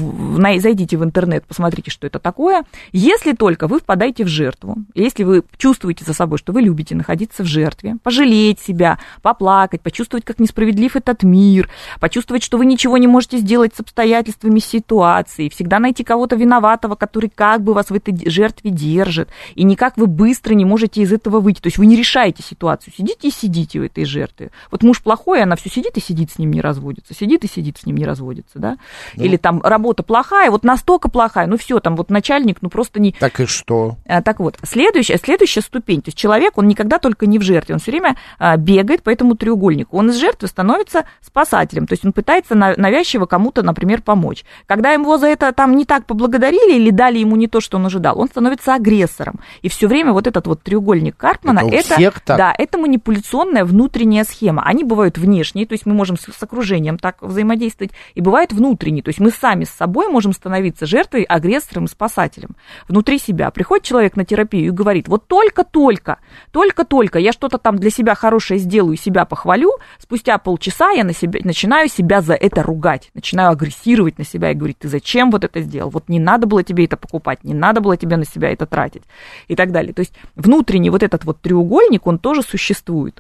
Зайдите 0.60 0.98
в 0.98 1.04
интернет, 1.04 1.46
посмотрите, 1.48 1.90
что 1.90 2.06
это 2.06 2.20
такое. 2.20 2.64
Если 2.92 3.34
только 3.34 3.68
вы 3.68 3.80
впадаете 3.80 4.24
в 4.24 4.28
жертву, 4.28 4.78
если 4.94 5.24
вы 5.24 5.44
чувствуете 5.58 6.06
за 6.06 6.14
собой, 6.14 6.38
что 6.38 6.54
вы 6.54 6.62
любите 6.62 6.94
находиться 6.94 7.42
в 7.42 7.48
жертве, 7.48 7.98
пожалеть 8.04 8.60
себя, 8.60 9.00
поплакать, 9.24 9.82
почувствовать, 9.82 10.26
как 10.26 10.38
несправедлив 10.38 10.96
этот 10.96 11.24
мир, 11.24 11.70
почувствовать, 12.00 12.44
что 12.44 12.60
вы 12.60 12.68
ничего 12.68 13.00
не 13.00 13.08
можете 13.08 13.40
сделать 13.40 13.74
с 13.74 13.80
обстоятельствами 13.80 14.60
ситуации, 14.60 15.50
всегда 15.50 15.80
найти 15.80 16.04
кого-то 16.04 16.36
виноватого, 16.36 16.94
который 16.94 17.32
как 17.34 17.64
бы 17.64 17.74
вас 17.74 17.90
в 17.90 17.96
этой 17.96 18.30
жертве 18.30 18.70
держит, 18.70 19.30
и 19.56 19.64
никак 19.64 19.98
вы 19.98 20.06
быстро 20.06 20.54
не 20.54 20.66
можете 20.66 21.02
из 21.02 21.12
этого 21.12 21.40
выйти. 21.40 21.62
То 21.62 21.68
есть 21.68 21.79
вы 21.80 21.86
не 21.86 21.96
решаете 21.96 22.44
ситуацию, 22.44 22.94
сидите 22.96 23.30
и 23.30 23.32
сидите 23.32 23.80
в 23.80 23.84
этой 23.84 24.04
жертве. 24.04 24.52
Вот 24.70 24.84
муж 24.84 25.02
плохой, 25.02 25.42
она 25.42 25.56
все 25.56 25.70
сидит 25.70 25.96
и 25.96 26.02
сидит 26.02 26.30
с 26.32 26.38
ним 26.38 26.52
не 26.52 26.60
разводится, 26.62 27.14
сидит 27.14 27.46
и 27.46 27.48
сидит 27.48 27.78
с 27.78 27.86
ним 27.86 27.96
не 27.96 28.06
разводится, 28.06 28.60
да? 28.60 28.78
Или 29.16 29.38
там 29.38 29.62
работа 29.64 30.04
плохая, 30.04 30.52
вот 30.52 30.64
настолько 30.64 31.10
плохая, 31.10 31.48
ну 31.48 31.58
все, 31.58 31.80
там 31.80 31.96
вот 31.96 32.10
начальник, 32.10 32.58
ну 32.62 32.70
просто 32.70 33.00
не, 33.00 33.14
Так 33.14 33.40
и 33.40 33.46
что? 33.46 33.96
а, 34.06 34.22
Так 34.22 34.40
вот, 34.40 34.58
следующая, 34.64 35.18
следующая 35.18 35.62
ступень, 35.62 36.02
то 36.02 36.10
есть 36.10 36.18
человек, 36.18 36.58
он 36.58 36.68
никогда 36.68 37.00
только 37.00 37.26
не 37.28 37.40
в 37.40 37.44
жертве, 37.44 37.76
он 37.76 37.80
все 37.80 37.92
время 37.92 38.18
а, 38.38 38.58
бегает 38.58 39.02
по 39.02 39.10
этому 39.10 39.36
треугольнику. 39.36 39.98
Он 39.98 40.10
из 40.10 40.18
жертвы 40.18 40.50
становится 40.50 41.06
спасателем, 41.22 41.88
то 41.88 41.94
есть 41.94 42.04
он 42.06 42.12
пытается 42.12 42.56
на- 42.56 42.76
навязчиво 42.76 43.26
кому-то, 43.26 43.64
например, 43.64 44.02
помочь. 44.02 44.44
Когда 44.66 44.92
его 44.92 45.18
за 45.18 45.28
это 45.28 45.54
там 45.54 45.76
не 45.78 45.86
так 45.86 46.06
поблагодарили 46.06 46.76
или 46.78 46.90
дали 46.90 47.20
ему 47.20 47.38
не 47.38 47.48
то, 47.48 47.62
что 47.62 47.78
он 47.78 47.86
ожидал, 47.86 48.20
он 48.20 48.28
становится 48.28 48.76
агрессором. 48.76 49.40
И 49.62 49.70
все 49.70 49.88
время 49.88 50.12
вот 50.12 50.28
этот 50.28 50.46
вот 50.46 50.62
треугольник 50.62 51.16
Карпмана, 51.16 51.60
Это 51.60 51.69
у 51.70 51.76
это, 51.76 51.96
всех 51.96 52.20
так? 52.22 52.38
да, 52.38 52.54
это 52.58 52.78
манипуляционная 52.78 53.66
внутренняя 53.66 54.24
схема. 54.24 54.64
Они 54.64 54.84
бывают 54.84 55.18
внешние, 55.18 55.66
то 55.66 55.74
есть 55.74 55.86
мы 55.86 55.94
можем 55.94 56.18
с, 56.18 56.28
окружением 56.42 56.98
так 56.98 57.22
взаимодействовать, 57.22 57.92
и 58.16 58.22
бывают 58.22 58.52
внутренние, 58.52 59.04
то 59.04 59.10
есть 59.10 59.20
мы 59.20 59.32
сами 59.32 59.64
с 59.64 59.70
собой 59.70 60.08
можем 60.08 60.34
становиться 60.34 60.86
жертвой, 60.86 61.24
агрессором 61.24 61.86
и 61.86 61.88
спасателем. 61.88 62.56
Внутри 62.88 63.20
себя 63.20 63.52
приходит 63.52 63.86
человек 63.86 64.16
на 64.16 64.26
терапию 64.26 64.68
и 64.68 64.72
говорит, 64.72 65.08
вот 65.08 65.28
только-только, 65.28 66.20
только-только 66.52 67.20
я 67.20 67.32
что-то 67.32 67.58
там 67.58 67.78
для 67.78 67.90
себя 67.90 68.16
хорошее 68.16 68.60
сделаю, 68.60 68.98
себя 68.98 69.26
похвалю, 69.26 69.74
спустя 69.98 70.38
полчаса 70.38 70.92
я 70.92 71.04
на 71.04 71.14
себя, 71.14 71.40
начинаю 71.44 71.90
себя 71.90 72.22
за 72.22 72.34
это 72.34 72.64
ругать, 72.64 73.12
начинаю 73.14 73.52
агрессировать 73.52 74.18
на 74.18 74.26
себя 74.26 74.52
и 74.52 74.54
говорить, 74.54 74.80
ты 74.80 74.88
зачем 74.88 75.32
вот 75.32 75.44
это 75.44 75.62
сделал, 75.62 75.90
вот 75.90 76.10
не 76.10 76.20
надо 76.20 76.48
было 76.48 76.64
тебе 76.64 76.86
это 76.86 76.98
покупать, 76.98 77.44
не 77.44 77.54
надо 77.54 77.82
было 77.82 77.98
тебе 77.98 78.18
на 78.18 78.26
себя 78.26 78.52
это 78.52 78.66
тратить 78.66 79.04
и 79.48 79.56
так 79.56 79.72
далее. 79.72 79.94
То 79.94 80.02
есть 80.02 80.14
внутренний 80.36 80.90
вот 80.90 81.04
этот 81.04 81.26
вот 81.26 81.42
треугольник, 81.42 81.59
он 82.08 82.20
тоже 82.20 82.42
существует. 82.42 83.20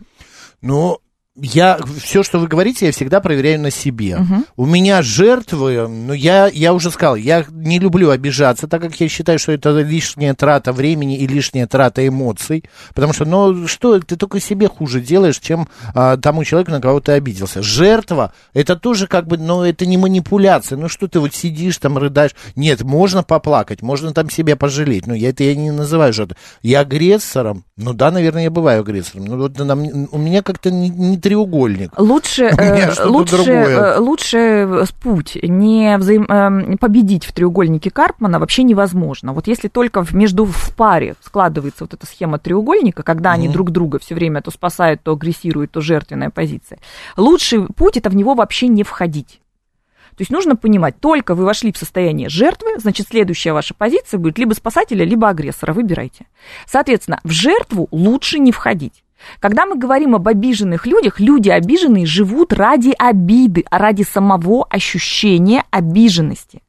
Ну, 0.62 0.99
я 1.41 1.80
все, 2.02 2.23
что 2.23 2.39
вы 2.39 2.47
говорите, 2.47 2.88
я 2.88 2.91
всегда 2.91 3.21
проверяю 3.21 3.60
на 3.62 3.71
себе. 3.71 4.19
У 4.56 4.65
меня 4.65 5.02
жертвы, 5.02 5.88
ну 5.88 6.13
я, 6.13 6.47
я 6.47 6.73
уже 6.73 6.91
сказал, 6.91 7.15
я 7.15 7.45
не 7.49 7.80
люблю 7.80 8.10
обижаться, 8.10 8.67
так 8.67 8.82
как 8.82 8.99
я 8.99 9.08
считаю, 9.08 9.39
что 9.39 9.52
это 9.52 9.80
лишняя 9.80 10.34
трата 10.34 10.73
времени 10.73 11.17
и 11.17 11.28
лишняя 11.28 11.67
трата 11.67 12.08
эмоций. 12.08 12.65
Потому 12.93 13.13
что, 13.13 13.25
ну 13.25 13.67
что, 13.67 13.99
ты 13.99 14.15
только 14.15 14.39
себе 14.39 14.67
хуже 14.67 15.02
делаешь, 15.02 15.39
чем 15.39 15.67
а, 15.93 16.17
тому 16.17 16.43
человеку, 16.43 16.71
на 16.71 16.82
кого 16.82 16.99
ты 16.99 17.13
обиделся. 17.13 17.62
Жертва, 17.62 18.34
это 18.54 18.75
тоже 18.75 19.08
как 19.08 19.28
бы, 19.28 19.38
ну 19.38 19.63
это 19.63 19.86
не 19.86 19.97
манипуляция. 19.97 20.78
Ну 20.78 20.89
что 20.89 21.08
ты 21.08 21.19
вот 21.19 21.34
сидишь 21.34 21.78
там, 21.78 21.97
рыдаешь. 21.97 22.36
Нет, 22.56 22.82
можно 22.82 23.23
поплакать, 23.23 23.82
можно 23.82 24.13
там 24.13 24.30
себя 24.30 24.56
пожалеть. 24.56 25.08
Но 25.08 25.13
я 25.13 25.30
это 25.30 25.43
я 25.43 25.56
не 25.56 25.71
называю 25.71 26.13
жертвой. 26.13 26.38
Я 26.62 26.82
агрессором, 26.82 27.63
ну 27.82 27.94
да, 27.94 28.12
наверное, 28.12 28.44
я 28.44 28.50
бываю 28.52 28.82
агрессором. 28.82 29.26
Ну 29.26 29.38
вот 29.38 29.58
нам- 29.58 30.08
у 30.12 30.18
меня 30.18 30.44
как-то 30.44 30.70
не, 30.70 30.89
не 30.89 31.18
треугольник. 31.18 31.92
Лучше, 31.98 32.44
э, 32.58 33.06
лучше, 33.06 33.36
э, 33.52 34.00
лучше 34.00 34.86
путь 35.02 35.38
не 35.42 35.98
взаим- 35.98 36.26
эм, 36.30 36.78
победить 36.78 37.26
в 37.26 37.32
треугольнике 37.32 37.89
Карпмана 37.89 38.39
вообще 38.39 38.63
невозможно. 38.63 39.32
Вот 39.34 39.48
если 39.48 39.70
только 39.70 40.06
между 40.12 40.46
в 40.46 40.76
паре 40.76 41.15
складывается 41.24 41.86
вот 41.86 41.94
эта 41.94 42.06
схема 42.06 42.38
треугольника, 42.38 43.04
когда 43.04 43.32
они 43.32 43.48
друг 43.54 43.72
друга 43.72 44.00
все 44.00 44.13
время 44.13 44.42
то 44.42 44.52
спасают, 44.52 45.02
то 45.04 45.13
агрессируют, 45.13 45.72
то 45.72 45.80
жертвенная 45.82 46.30
позиция, 46.30 46.80
лучший 47.15 47.65
путь 47.76 47.96
это 47.96 48.10
в 48.10 48.15
него 48.15 48.36
вообще 48.36 48.68
не 48.68 48.84
входить. 48.84 49.39
То 50.19 50.23
есть 50.23 50.32
нужно 50.32 50.58
понимать, 50.58 50.99
только 50.99 51.34
вы 51.34 51.45
вошли 51.45 51.71
в 51.71 51.77
состояние 51.77 52.27
жертвы, 52.27 52.77
значит, 52.77 53.08
следующая 53.08 53.53
ваша 53.53 53.73
позиция 53.73 54.17
будет 54.17 54.38
либо 54.38 54.51
спасателя, 54.53 55.05
либо 55.05 55.29
агрессора. 55.29 55.71
Выбирайте. 55.71 56.25
Соответственно, 56.65 57.21
в 57.23 57.32
жертву 57.32 57.88
лучше 57.91 58.38
не 58.39 58.51
входить. 58.51 59.05
Когда 59.39 59.65
мы 59.65 59.77
говорим 59.77 60.15
об 60.15 60.27
обиженных 60.27 60.86
людях, 60.86 61.21
люди 61.21 61.47
обиженные 61.47 62.05
живут 62.05 62.51
ради 62.51 62.93
обиды, 62.99 63.63
а 63.71 63.77
ради 63.77 64.03
самого 64.03 64.65
ощущения 64.69 65.63
обиженности. 65.71 66.63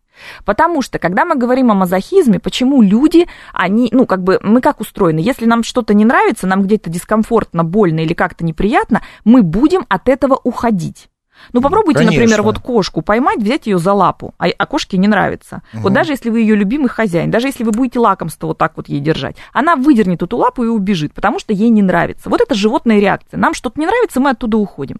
Потому 0.44 0.80
что, 0.80 1.00
когда 1.00 1.24
мы 1.24 1.34
говорим 1.34 1.72
о 1.72 1.74
мазохизме, 1.74 2.38
почему 2.38 2.82
люди, 2.82 3.26
они, 3.52 3.88
ну, 3.90 4.06
как 4.06 4.22
бы, 4.22 4.38
мы 4.44 4.60
как 4.60 4.80
устроены? 4.80 5.18
Если 5.18 5.46
нам 5.46 5.64
что-то 5.64 5.92
не 5.92 6.04
нравится, 6.04 6.46
нам 6.46 6.62
где-то 6.62 6.88
дискомфортно, 6.88 7.64
больно 7.64 7.98
или 7.98 8.14
как-то 8.14 8.44
неприятно, 8.44 9.02
мы 9.24 9.42
будем 9.42 9.86
от 9.88 10.08
этого 10.08 10.38
уходить. 10.44 11.08
Ну, 11.53 11.61
попробуйте, 11.61 11.98
конечно. 11.98 12.20
например, 12.20 12.42
вот 12.42 12.59
кошку 12.59 13.03
поймать, 13.03 13.38
взять 13.38 13.66
ее 13.66 13.79
за 13.79 13.92
лапу, 13.92 14.35
а, 14.38 14.46
а 14.57 14.66
кошке 14.66 14.96
не 14.98 15.09
нравится. 15.09 15.62
Вот 15.72 15.92
даже 15.92 16.12
если 16.12 16.31
вы 16.31 16.40
ее 16.40 16.55
любимый 16.55 16.88
хозяин, 16.88 17.31
даже 17.31 17.48
если 17.48 17.64
вы 17.64 17.72
будете 17.72 17.98
лакомство 17.98 18.48
вот 18.48 18.59
так 18.59 18.72
вот 18.76 18.88
ей 18.88 19.00
держать, 19.00 19.37
она 19.53 19.76
выдернет 19.76 20.22
эту 20.22 20.37
лапу 20.37 20.64
и 20.64 20.68
убежит, 20.68 21.12
потому 21.12 21.38
что 21.38 21.53
ей 21.53 21.68
не 21.68 21.83
нравится. 21.83 22.29
Вот 22.31 22.40
это 22.40 22.55
животная 22.55 23.00
реакция. 23.00 23.38
Нам 23.38 23.55
что-то 23.55 23.81
не 23.81 23.87
нравится, 23.87 24.20
мы 24.20 24.31
оттуда 24.31 24.57
уходим. 24.59 24.98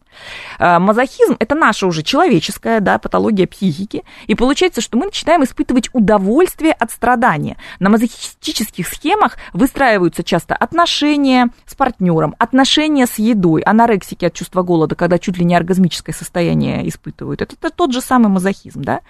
А, 0.59 0.79
Мазохизм– 0.79 1.37
это 1.39 1.55
наша 1.55 1.87
уже 1.87 2.03
человеческая 2.03 2.81
да, 2.81 2.99
патология 2.99 3.47
психики, 3.47 4.05
и 4.27 4.35
получается, 4.35 4.81
что 4.81 4.99
мы 4.99 5.07
начинаем 5.07 5.45
испытывать 5.45 5.91
удовольствие 5.93 6.73
от 6.73 6.91
страдания. 6.91 7.57
На 7.79 7.91
мазохистических 7.91 8.87
схемах 8.89 9.37
выстраиваются 9.53 10.25
часто 10.25 10.55
отношения 10.55 11.49
с 11.67 11.75
партнером, 11.75 12.35
отношения 12.39 13.07
с 13.07 13.19
едой, 13.19 13.63
анорексики 13.63 14.25
от 14.25 14.35
чувства 14.35 14.63
голода, 14.63 14.95
когда 14.95 15.19
чуть 15.19 15.39
ли 15.39 15.45
не 15.45 15.55
оргазмическое 15.55 16.15
состояние 16.15 16.30
испытывают. 16.39 17.43
Это, 17.43 17.55
это 17.55 17.71
тот 17.71 17.93
же 17.93 18.01
самый 18.01 18.29
мазохизм, 18.29 18.83
да? 18.83 19.01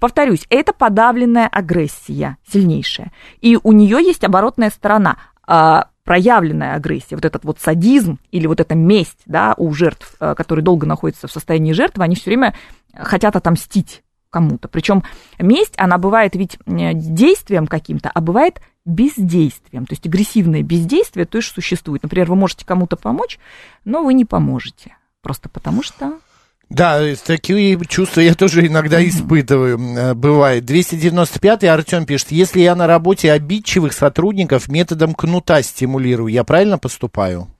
Повторюсь, 0.00 0.46
это 0.50 0.72
подавленная 0.72 1.48
агрессия 1.48 2.36
сильнейшая. 2.46 3.12
И 3.40 3.58
у 3.62 3.72
нее 3.72 3.98
есть 4.02 4.24
оборотная 4.24 4.70
сторона 4.70 5.18
а, 5.46 5.88
проявленная 6.04 6.74
агрессия, 6.74 7.16
вот 7.16 7.24
этот 7.24 7.44
вот 7.44 7.58
садизм 7.60 8.18
или 8.30 8.46
вот 8.46 8.60
эта 8.60 8.74
месть, 8.74 9.20
да, 9.26 9.54
у 9.56 9.72
жертв, 9.72 10.14
а, 10.20 10.34
которые 10.34 10.64
долго 10.64 10.86
находятся 10.86 11.26
в 11.26 11.32
состоянии 11.32 11.72
жертвы, 11.72 12.04
они 12.04 12.14
все 12.14 12.30
время 12.30 12.54
хотят 12.94 13.36
отомстить 13.36 14.02
кому-то. 14.30 14.68
Причем 14.68 15.04
месть, 15.38 15.74
она 15.76 15.96
бывает 15.96 16.34
ведь 16.34 16.58
э, 16.66 16.92
действием 16.92 17.68
каким-то, 17.68 18.10
а 18.12 18.20
бывает 18.20 18.60
бездействием. 18.84 19.86
То 19.86 19.92
есть 19.92 20.06
агрессивное 20.06 20.62
бездействие 20.62 21.24
тоже 21.24 21.48
существует. 21.48 22.02
Например, 22.02 22.28
вы 22.28 22.36
можете 22.36 22.66
кому-то 22.66 22.96
помочь, 22.96 23.38
но 23.84 24.02
вы 24.02 24.12
не 24.12 24.24
поможете. 24.24 24.96
Просто 25.22 25.48
потому 25.48 25.82
что 25.82 26.18
Да, 26.70 27.00
э, 27.02 27.14
такие 27.16 27.78
чувства 27.86 28.20
я 28.20 28.34
тоже 28.34 28.66
иногда 28.66 29.06
испытываю. 29.06 29.78
э, 29.78 30.14
Бывает. 30.14 30.64
295-й 30.64 31.68
Артем 31.68 32.06
пишет, 32.06 32.32
если 32.32 32.60
я 32.60 32.74
на 32.74 32.86
работе 32.86 33.30
обидчивых 33.32 33.92
сотрудников 33.92 34.68
методом 34.68 35.14
кнута 35.14 35.62
стимулирую, 35.62 36.32
я 36.32 36.44
правильно 36.44 36.78
поступаю? 36.78 37.53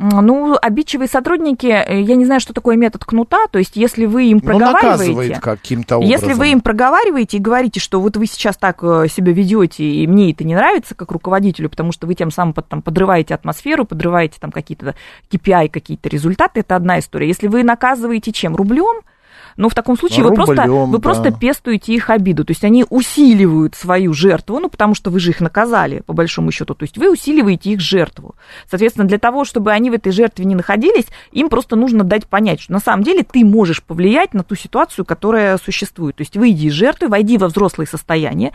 Ну, 0.00 0.56
обидчивые 0.60 1.08
сотрудники, 1.08 1.66
э, 1.66 2.00
я 2.00 2.16
не 2.16 2.24
знаю, 2.24 2.40
что 2.40 2.54
такое 2.54 2.76
метод 2.76 3.04
кнута, 3.04 3.46
то 3.50 3.58
есть 3.58 3.76
если 3.76 4.06
вы 4.06 4.24
им 4.30 4.38
Ну, 4.42 4.48
проговариваете, 4.48 5.38
каким-то 5.40 5.98
образом. 5.98 6.10
если 6.18 6.32
вы 6.32 6.48
им 6.52 6.62
проговариваете 6.62 7.36
и 7.36 7.40
говорите, 7.40 7.80
что 7.80 8.00
вот 8.00 8.16
вы 8.16 8.26
сейчас 8.26 8.56
так 8.56 8.78
э, 8.82 9.08
себя 9.08 9.32
ведете, 9.32 9.84
и 9.84 10.06
мне 10.06 10.32
это 10.32 10.44
не 10.44 10.54
нравится 10.54 10.94
как 10.94 11.12
руководителю, 11.12 11.68
потому 11.68 11.92
что 11.92 12.06
вы 12.06 12.14
тем 12.14 12.30
самым 12.30 12.54
там, 12.54 12.80
подрываете 12.80 13.34
атмосферу, 13.34 13.84
подрываете 13.84 14.38
там 14.40 14.52
какие-то 14.52 14.94
KPI, 15.30 15.68
какие-то 15.68 16.08
результаты, 16.08 16.60
это 16.60 16.76
одна 16.76 16.98
история. 16.98 17.28
Если 17.28 17.46
вы 17.46 17.62
наказываете 17.62 18.32
чем? 18.32 18.56
Рублем, 18.56 19.02
ну, 19.60 19.68
в 19.68 19.74
таком 19.74 19.98
случае 19.98 20.24
вы 20.24 20.32
просто, 20.34 20.62
Рублем, 20.62 20.90
вы 20.90 20.96
да. 20.96 21.02
просто 21.02 21.32
пестуете 21.32 21.92
их 21.92 22.08
обиду. 22.08 22.46
То 22.46 22.52
есть 22.52 22.64
они 22.64 22.86
усиливают 22.88 23.74
свою 23.74 24.14
жертву, 24.14 24.58
ну, 24.58 24.70
потому 24.70 24.94
что 24.94 25.10
вы 25.10 25.20
же 25.20 25.32
их 25.32 25.40
наказали, 25.40 26.00
по 26.06 26.14
большому 26.14 26.50
счету. 26.50 26.74
То 26.74 26.84
есть 26.84 26.96
вы 26.96 27.12
усиливаете 27.12 27.72
их 27.72 27.80
жертву. 27.80 28.36
Соответственно, 28.70 29.06
для 29.06 29.18
того, 29.18 29.44
чтобы 29.44 29.72
они 29.72 29.90
в 29.90 29.92
этой 29.92 30.12
жертве 30.12 30.46
не 30.46 30.54
находились, 30.54 31.08
им 31.32 31.50
просто 31.50 31.76
нужно 31.76 32.04
дать 32.04 32.26
понять, 32.26 32.62
что 32.62 32.72
на 32.72 32.80
самом 32.80 33.04
деле 33.04 33.22
ты 33.22 33.44
можешь 33.44 33.82
повлиять 33.82 34.32
на 34.32 34.42
ту 34.42 34.54
ситуацию, 34.54 35.04
которая 35.04 35.58
существует. 35.58 36.16
То 36.16 36.22
есть 36.22 36.38
выйди 36.38 36.68
из 36.68 36.72
жертвы, 36.72 37.08
войди 37.08 37.36
во 37.36 37.48
взрослое 37.48 37.86
состояние. 37.86 38.52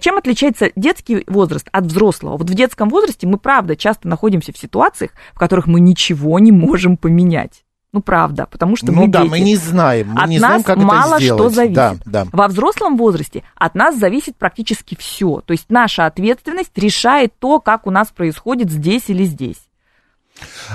Чем 0.00 0.16
отличается 0.16 0.70
детский 0.76 1.24
возраст 1.26 1.68
от 1.72 1.86
взрослого? 1.86 2.36
Вот 2.36 2.48
в 2.48 2.54
детском 2.54 2.88
возрасте 2.88 3.26
мы, 3.26 3.38
правда, 3.38 3.74
часто 3.74 4.06
находимся 4.06 4.52
в 4.52 4.58
ситуациях, 4.58 5.10
в 5.34 5.38
которых 5.40 5.66
мы 5.66 5.80
ничего 5.80 6.38
не 6.38 6.52
можем 6.52 6.96
поменять. 6.96 7.65
Ну, 7.92 8.02
правда, 8.02 8.46
потому 8.50 8.76
что 8.76 8.92
ну 8.92 9.02
мы 9.02 9.08
да, 9.08 9.22
дети. 9.22 9.30
мы 9.30 9.40
не 9.40 9.56
знаем, 9.56 10.08
мы 10.08 10.22
От 10.22 10.28
не 10.28 10.38
нас 10.38 10.62
знаем, 10.62 10.62
как 10.64 10.76
мало 10.76 11.14
это 11.14 11.22
сделать. 11.22 11.40
что 11.40 11.48
зависит. 11.48 11.74
Да, 11.74 11.96
да. 12.04 12.26
Во 12.32 12.48
взрослом 12.48 12.96
возрасте 12.96 13.42
от 13.54 13.74
нас 13.74 13.96
зависит 13.96 14.36
практически 14.36 14.96
все. 14.98 15.40
То 15.46 15.52
есть 15.52 15.66
наша 15.70 16.04
ответственность 16.04 16.76
решает 16.76 17.32
то, 17.38 17.58
как 17.60 17.86
у 17.86 17.90
нас 17.90 18.08
происходит 18.08 18.70
здесь 18.70 19.04
или 19.08 19.24
здесь. 19.24 19.60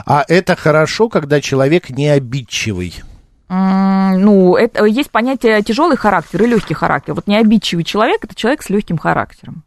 А 0.05 0.23
это 0.27 0.55
хорошо, 0.55 1.09
когда 1.09 1.41
человек 1.41 1.89
не 1.89 2.07
обидчивый. 2.07 3.03
Ну, 3.49 4.55
это, 4.55 4.85
есть 4.85 5.11
понятие 5.11 5.61
тяжелый 5.61 5.97
характер 5.97 6.41
и 6.43 6.47
легкий 6.47 6.73
характер. 6.73 7.13
Вот 7.13 7.27
необидчивый 7.27 7.83
человек 7.83 8.23
это 8.23 8.33
человек 8.33 8.63
с 8.63 8.69
легким 8.69 8.97
характером. 8.97 9.63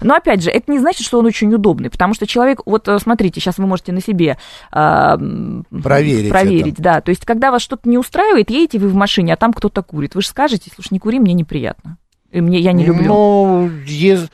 Но 0.00 0.14
опять 0.14 0.42
же, 0.42 0.50
это 0.50 0.70
не 0.70 0.78
значит, 0.78 1.06
что 1.06 1.18
он 1.18 1.26
очень 1.26 1.52
удобный, 1.52 1.90
потому 1.90 2.14
что 2.14 2.26
человек, 2.26 2.60
вот 2.66 2.88
э, 2.88 2.98
смотрите, 2.98 3.40
сейчас 3.40 3.58
вы 3.58 3.66
можете 3.66 3.92
на 3.92 4.00
себе 4.00 4.36
м, 4.72 5.64
Проверить 5.82 6.30
проверить, 6.30 6.76
да. 6.76 7.00
То 7.00 7.10
есть, 7.10 7.24
когда 7.24 7.50
вас 7.50 7.62
что-то 7.62 7.88
не 7.88 7.98
устраивает, 7.98 8.50
едете 8.50 8.78
вы 8.78 8.88
в 8.88 8.94
машине, 8.94 9.34
а 9.34 9.36
там 9.36 9.52
кто-то 9.52 9.82
курит, 9.82 10.14
вы 10.14 10.22
же 10.22 10.28
скажете, 10.28 10.70
слушай, 10.74 10.88
не 10.92 10.98
кури, 10.98 11.18
мне 11.18 11.34
неприятно, 11.34 11.98
и 12.30 12.40
мне 12.40 12.58
я 12.58 12.72
не 12.72 12.84
люблю. 12.84 13.06
Ну, 13.08 13.70
ез- 13.86 14.28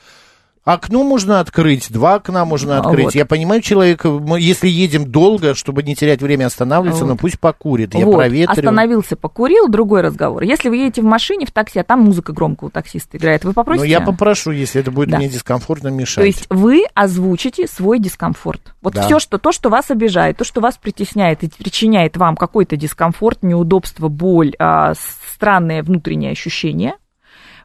окно 0.75 1.05
можно 1.05 1.41
открыть, 1.41 1.91
два 1.93 2.15
окна 2.17 2.45
можно 2.45 2.77
А, 2.77 2.81
открыть. 2.81 3.05
вот. 3.07 3.15
Я 3.15 3.25
понимаю 3.27 3.61
человека, 3.61 4.11
мы, 4.11 4.41
если 4.41 4.69
едем 4.69 5.11
долго, 5.11 5.55
чтобы 5.55 5.83
не 5.83 5.95
терять 5.95 6.23
время, 6.23 6.47
останавливаться, 6.47 7.05
Вот. 7.05 7.11
но 7.11 7.17
пусть 7.17 7.39
покурит. 7.41 7.95
Я 7.95 8.05
вот, 8.07 8.17
проветрю. 8.17 8.53
остановился, 8.53 9.17
покурил, 9.17 9.69
другой 9.69 10.01
разговор. 10.03 10.43
Если 10.43 10.69
вы 10.69 10.77
едете 10.77 11.03
в 11.03 11.05
машине, 11.05 11.47
в 11.47 11.53
такси, 11.53 11.79
а 11.79 11.85
там 11.85 12.01
музыка 12.01 12.33
громко 12.33 12.65
у 12.65 12.71
таксиста 12.71 13.17
играет, 13.17 13.45
вы 13.45 13.53
попросите? 13.53 13.85
Ну, 13.87 13.91
я 13.91 14.01
попрошу, 14.01 14.51
если 14.51 14.81
это 14.81 14.91
будет 14.91 15.11
Да. 15.11 15.19
мне 15.19 15.29
дискомфортно 15.29 15.89
мешать. 15.89 16.17
То 16.17 16.25
есть 16.25 16.47
вы 16.51 16.85
озвучите 16.95 17.67
свой 17.67 17.99
дискомфорт. 17.99 18.75
Вот 18.83 18.95
Да. 18.95 19.03
все, 19.03 19.19
что 19.19 19.39
то, 19.39 19.53
что 19.53 19.69
вас 19.71 19.91
обижает, 19.91 20.37
то, 20.37 20.45
что 20.45 20.61
вас 20.61 20.77
притесняет 20.77 21.43
и 21.43 21.49
причиняет 21.49 22.17
вам 22.17 22.37
какой-то 22.37 22.77
дискомфорт, 22.77 23.43
неудобство, 23.43 24.09
боль, 24.09 24.55
а, 24.59 24.95
странные 25.35 25.83
внутренние 25.83 26.33
ощущения, 26.33 26.95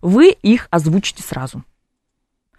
вы 0.01 0.29
их 0.29 0.67
озвучите 0.71 1.23
сразу. 1.23 1.63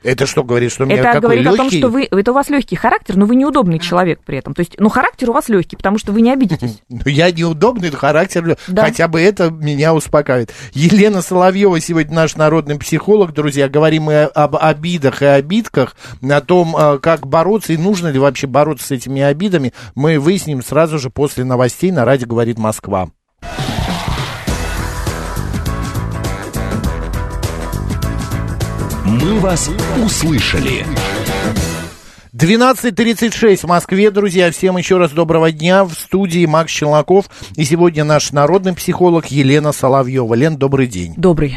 Это 0.03 0.27
что 0.27 0.45
говорит, 0.45 0.73
что 0.73 0.85
у 0.85 0.87
меня 0.87 0.99
Это 0.99 1.05
какой 1.13 1.21
говорит 1.21 1.47
о 1.47 1.57
том, 1.57 1.65
легкий? 1.67 1.79
что 1.79 1.89
вы, 1.89 2.09
это 2.11 2.31
у 2.31 2.35
вас 2.35 2.49
легкий 2.51 2.77
характер, 2.77 3.17
но 3.17 3.27
вы 3.27 3.35
неудобный 3.37 3.79
человек 3.79 4.21
при 4.25 4.39
этом. 4.39 4.55
То 4.55 4.61
есть, 4.61 4.77
ну, 4.79 4.89
характер 4.89 5.31
у 5.31 5.33
вас 5.33 5.49
легкий, 5.49 5.77
потому 5.77 5.99
что 5.99 6.13
вы 6.13 6.21
не 6.21 6.33
обидитесь. 6.33 6.83
Ну, 6.89 7.01
Я 7.07 7.31
неудобный 7.31 7.91
характер, 7.91 8.57
Да. 8.69 8.85
хотя 8.85 9.09
бы 9.09 9.21
это 9.21 9.51
меня 9.51 9.95
успокаивает. 9.95 10.53
Елена 10.73 11.23
Соловьева 11.23 11.81
сегодня 11.81 12.15
наш 12.15 12.37
народный 12.37 12.79
психолог, 12.79 13.33
друзья. 13.33 13.69
Говорим 13.69 14.05
мы 14.05 14.23
об 14.25 14.57
обидах 14.57 15.23
и 15.23 15.27
обидках, 15.27 15.97
о 16.23 16.41
том, 16.41 16.77
э, 16.77 16.99
как 16.99 17.27
бороться 17.27 17.73
и 17.73 17.77
нужно 17.77 18.09
ли 18.09 18.19
вообще 18.19 18.47
бороться 18.47 18.87
с 18.87 18.91
этими 18.91 19.23
обидами. 19.23 19.73
Мы 19.95 20.19
выясним 20.19 20.63
сразу 20.63 20.99
же 20.99 21.11
после 21.11 21.45
новостей 21.45 21.91
на 21.91 22.05
радио 22.05 22.27
«Говорит 22.27 22.59
Москва». 22.59 23.09
«Мы 29.23 29.41
вас 29.41 29.71
услышали». 30.05 30.85
12.36 32.35 33.57
в 33.57 33.65
Москве, 33.65 34.11
друзья. 34.11 34.51
Всем 34.51 34.77
еще 34.77 34.99
раз 34.99 35.13
доброго 35.13 35.51
дня. 35.51 35.85
В 35.85 35.95
студии 35.95 36.45
Макс 36.45 36.71
Челноков. 36.71 37.31
И 37.55 37.65
сегодня 37.65 38.05
наш 38.05 38.33
народный 38.33 38.75
психолог 38.75 39.29
Елена 39.29 39.73
Соловьева. 39.73 40.35
Лен, 40.35 40.59
добрый 40.59 40.87
день. 40.87 41.15
Добрый. 41.17 41.57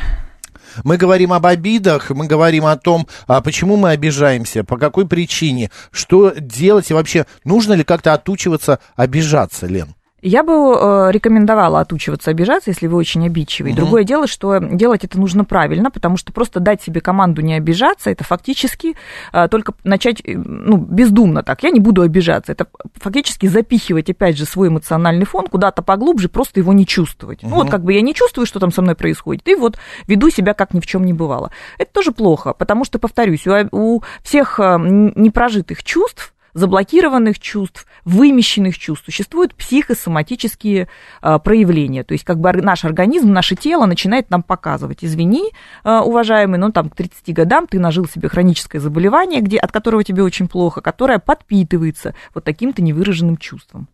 Мы 0.85 0.95
говорим 0.95 1.33
об 1.33 1.45
обидах, 1.45 2.11
мы 2.11 2.27
говорим 2.27 2.65
о 2.65 2.77
том, 2.77 3.07
а 3.27 3.41
почему 3.41 3.75
мы 3.75 3.89
обижаемся, 3.89 4.63
по 4.63 4.77
какой 4.77 5.05
причине, 5.05 5.69
что 5.91 6.31
делать 6.37 6.89
и 6.91 6.93
вообще 6.93 7.25
нужно 7.43 7.73
ли 7.73 7.83
как-то 7.83 8.13
отучиваться 8.13 8.79
обижаться, 8.95 9.65
Лен? 9.67 9.95
Я 10.21 10.43
бы 10.43 10.53
э, 10.53 11.11
рекомендовала 11.11 11.79
отучиваться 11.79 12.31
обижаться, 12.31 12.69
если 12.71 12.87
вы 12.87 12.97
очень 12.97 13.25
обидчивый. 13.25 13.71
Мгм. 13.71 13.81
Другое 13.81 14.03
дело, 14.03 14.27
что 14.27 14.59
делать 14.59 15.03
это 15.03 15.19
нужно 15.19 15.45
правильно, 15.45 15.91
потому 15.91 16.17
что 16.17 16.33
просто 16.33 16.59
дать 16.59 16.81
себе 16.81 17.01
команду 17.01 17.41
не 17.41 17.53
обижаться, 17.53 18.09
это 18.09 18.23
фактически 18.23 18.95
э, 19.31 19.47
только 19.47 19.73
начать, 19.83 20.21
э, 20.25 20.35
ну, 20.35 20.77
бездумно 20.77 21.43
так, 21.43 21.63
я 21.63 21.69
не 21.69 21.79
буду 21.79 22.01
обижаться. 22.01 22.51
Это 22.51 22.67
фактически 22.95 23.47
запихивать, 23.47 24.09
опять 24.09 24.37
же, 24.37 24.45
свой 24.45 24.67
эмоциональный 24.67 25.25
фон 25.25 25.47
куда-то 25.47 25.81
поглубже, 25.81 26.29
просто 26.29 26.59
его 26.59 26.73
не 26.73 26.85
чувствовать. 26.85 27.39
Ну, 27.43 27.49
вот 27.55 27.69
как 27.69 27.83
бы 27.83 27.93
я 27.93 28.01
не 28.01 28.13
чувствую, 28.13 28.45
что 28.45 28.59
там 28.59 28.71
со 28.71 28.81
мной 28.81 28.95
происходит, 28.95 29.47
и 29.47 29.55
вот 29.55 29.77
веду 30.07 30.29
себя, 30.29 30.53
как 30.53 30.73
ни 30.73 30.79
в 30.79 30.85
чем 30.85 31.05
не 31.05 31.13
бывало. 31.13 31.51
Это 31.77 31.91
тоже 31.93 32.11
плохо, 32.11 32.53
потому 32.53 32.83
что, 32.83 32.99
повторюсь, 32.99 33.47
у, 33.47 33.69
у 33.71 34.03
всех 34.23 34.59
непрожитых 34.59 35.83
чувств 35.83 36.33
заблокированных 36.53 37.39
чувств, 37.39 37.85
вымещенных 38.05 38.77
чувств 38.77 39.05
существуют 39.05 39.55
психосоматические 39.55 40.87
а, 41.21 41.39
проявления. 41.39 42.03
То 42.03 42.13
есть 42.13 42.23
как 42.23 42.39
бы 42.39 42.51
наш 42.53 42.85
организм, 42.85 43.31
наше 43.31 43.55
тело 43.55 43.85
начинает 43.85 44.29
нам 44.29 44.43
показывать, 44.43 45.03
извини, 45.03 45.51
а, 45.83 46.03
уважаемый, 46.03 46.57
но 46.57 46.71
там 46.71 46.89
к 46.89 46.95
30 46.95 47.33
годам 47.33 47.67
ты 47.67 47.79
нажил 47.79 48.07
себе 48.07 48.29
хроническое 48.29 48.81
заболевание, 48.81 49.41
где, 49.41 49.57
от 49.57 49.71
которого 49.71 50.03
тебе 50.03 50.23
очень 50.23 50.47
плохо, 50.47 50.81
которое 50.81 51.19
подпитывается 51.19 52.15
вот 52.33 52.43
таким-то 52.43 52.81
невыраженным 52.81 53.37
чувством. 53.37 53.87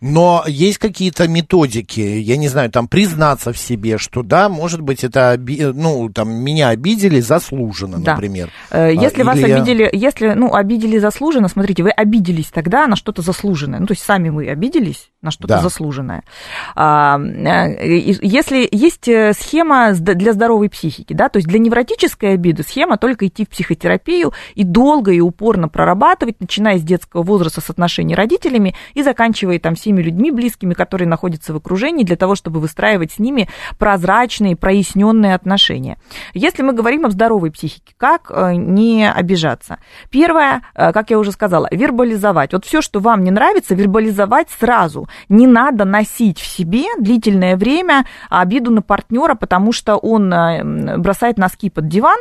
Но 0.00 0.44
есть 0.46 0.78
какие-то 0.78 1.26
методики, 1.28 2.00
я 2.00 2.36
не 2.36 2.48
знаю, 2.48 2.70
там 2.70 2.86
признаться 2.88 3.52
в 3.52 3.58
себе, 3.58 3.98
что 3.98 4.22
да, 4.22 4.48
может 4.48 4.80
быть, 4.80 5.02
это, 5.04 5.32
оби- 5.32 5.72
ну, 5.74 6.08
там, 6.10 6.30
меня 6.32 6.68
обидели 6.68 7.20
заслуженно, 7.20 7.98
Да. 7.98 8.12
например. 8.14 8.50
Э, 8.70 8.92
Если 8.94 9.22
А, 9.22 9.24
вас 9.24 9.38
или 9.38 9.48
я- 9.48 9.56
обидели, 9.56 9.88
если, 9.92 10.32
ну, 10.34 10.54
обидели 10.54 10.98
заслуженно, 10.98 11.48
смотрите, 11.48 11.82
вы 11.82 11.90
обиделись 11.90 12.46
тогда 12.52 12.86
на 12.86 12.96
что-то 12.96 13.22
заслуженное. 13.22 13.80
Ну, 13.80 13.86
то 13.86 13.92
есть 13.92 14.02
сами 14.04 14.28
вы 14.28 14.48
обиделись 14.48 15.10
на 15.22 15.30
что-то 15.30 15.54
Да. 15.54 15.60
заслуженное. 15.62 16.22
А, 16.74 17.18
э, 17.18 17.96
Если 18.22 18.68
есть 18.70 19.08
э, 19.08 19.32
схема 19.32 19.92
для 19.94 20.32
здоровой 20.32 20.68
психики, 20.70 21.12
да, 21.12 21.28
то 21.28 21.38
есть 21.38 21.48
для 21.48 21.58
невротической 21.58 22.34
обиды 22.34 22.62
схема 22.62 22.96
только 22.98 23.26
идти 23.26 23.44
в 23.44 23.48
психотерапию 23.48 24.32
и 24.54 24.62
долго 24.64 25.10
и 25.12 25.20
упорно 25.20 25.68
прорабатывать, 25.68 26.36
начиная 26.40 26.78
с 26.78 26.82
детского 26.82 27.22
возраста 27.22 27.60
с 27.60 27.70
отношений 27.70 28.14
родителями 28.14 28.74
и 28.94 29.02
заканчивая 29.02 29.55
там 29.58 29.74
всеми 29.74 30.02
людьми 30.02 30.30
близкими, 30.30 30.74
которые 30.74 31.08
находятся 31.08 31.52
в 31.52 31.56
окружении, 31.56 32.04
для 32.04 32.16
того, 32.16 32.34
чтобы 32.34 32.60
выстраивать 32.60 33.12
с 33.12 33.18
ними 33.18 33.48
прозрачные, 33.78 34.56
проясненные 34.56 35.34
отношения. 35.34 35.98
Если 36.34 36.62
мы 36.62 36.72
говорим 36.72 37.06
о 37.06 37.10
здоровой 37.10 37.50
психике, 37.50 37.94
как 37.96 38.30
э, 38.30 38.54
не 38.54 39.10
обижаться? 39.10 39.78
Первое, 40.10 40.62
э, 40.74 40.92
как 40.92 41.10
я 41.10 41.18
уже 41.18 41.32
сказала, 41.32 41.68
вербализовать. 41.70 42.52
Вот 42.52 42.64
все, 42.64 42.82
что 42.82 43.00
вам 43.00 43.24
не 43.24 43.30
нравится, 43.30 43.74
вербализовать 43.74 44.48
сразу. 44.50 45.08
Не 45.28 45.46
надо 45.46 45.84
носить 45.84 46.38
в 46.38 46.46
себе 46.46 46.84
длительное 46.98 47.56
время 47.56 48.06
обиду 48.30 48.70
на 48.70 48.82
партнера, 48.82 49.34
потому 49.34 49.72
что 49.72 49.96
он 49.96 50.32
э, 50.32 50.98
бросает 50.98 51.38
носки 51.38 51.70
под 51.70 51.88
диван 51.88 52.18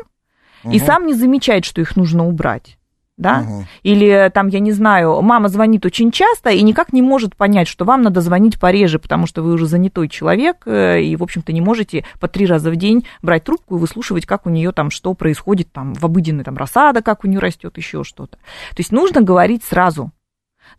и 0.63 0.79
сам 0.79 1.05
не 1.05 1.13
замечает, 1.13 1.65
что 1.65 1.81
их 1.81 1.95
нужно 1.95 2.27
убрать. 2.27 2.77
Да? 3.17 3.41
Мгм. 3.41 3.65
Или 3.83 4.29
там, 4.33 4.47
я 4.49 4.59
не 4.59 4.73
знаю, 4.73 5.21
мама 5.21 5.47
звонит 5.47 5.85
очень 5.85 6.11
часто 6.11 6.49
и 6.49 6.61
никак 6.61 6.91
не 6.91 7.01
может 7.01 7.35
понять, 7.35 7.67
что 7.67 7.85
вам 7.85 8.01
надо 8.01 8.19
звонить 8.19 8.59
пореже, 8.59 8.99
потому 8.99 9.25
что 9.25 9.41
вы 9.41 9.53
уже 9.53 9.67
занятой 9.67 10.09
человек 10.09 10.63
э, 10.65 11.01
и, 11.01 11.15
в 11.15 11.23
общем-то, 11.23 11.53
не 11.53 11.61
можете 11.61 12.05
по 12.19 12.27
три 12.27 12.45
раза 12.45 12.69
в 12.69 12.75
день 12.75 13.07
брать 13.21 13.45
трубку 13.45 13.77
и 13.77 13.79
выслушивать, 13.79 14.25
как 14.25 14.45
у 14.45 14.49
нее 14.49 14.73
там 14.73 14.89
что 14.89 15.13
происходит 15.13 15.71
там 15.71 15.93
в 15.93 16.03
обыденной 16.03 16.43
там 16.43 16.57
рассада, 16.57 17.01
как 17.01 17.23
у 17.23 17.27
нее 17.27 17.39
растет, 17.39 17.77
еще 17.77 18.03
что-то. 18.03 18.35
То 18.35 18.79
есть 18.79 18.91
нужно 18.91 19.21
говорить 19.21 19.63
сразу 19.63 20.11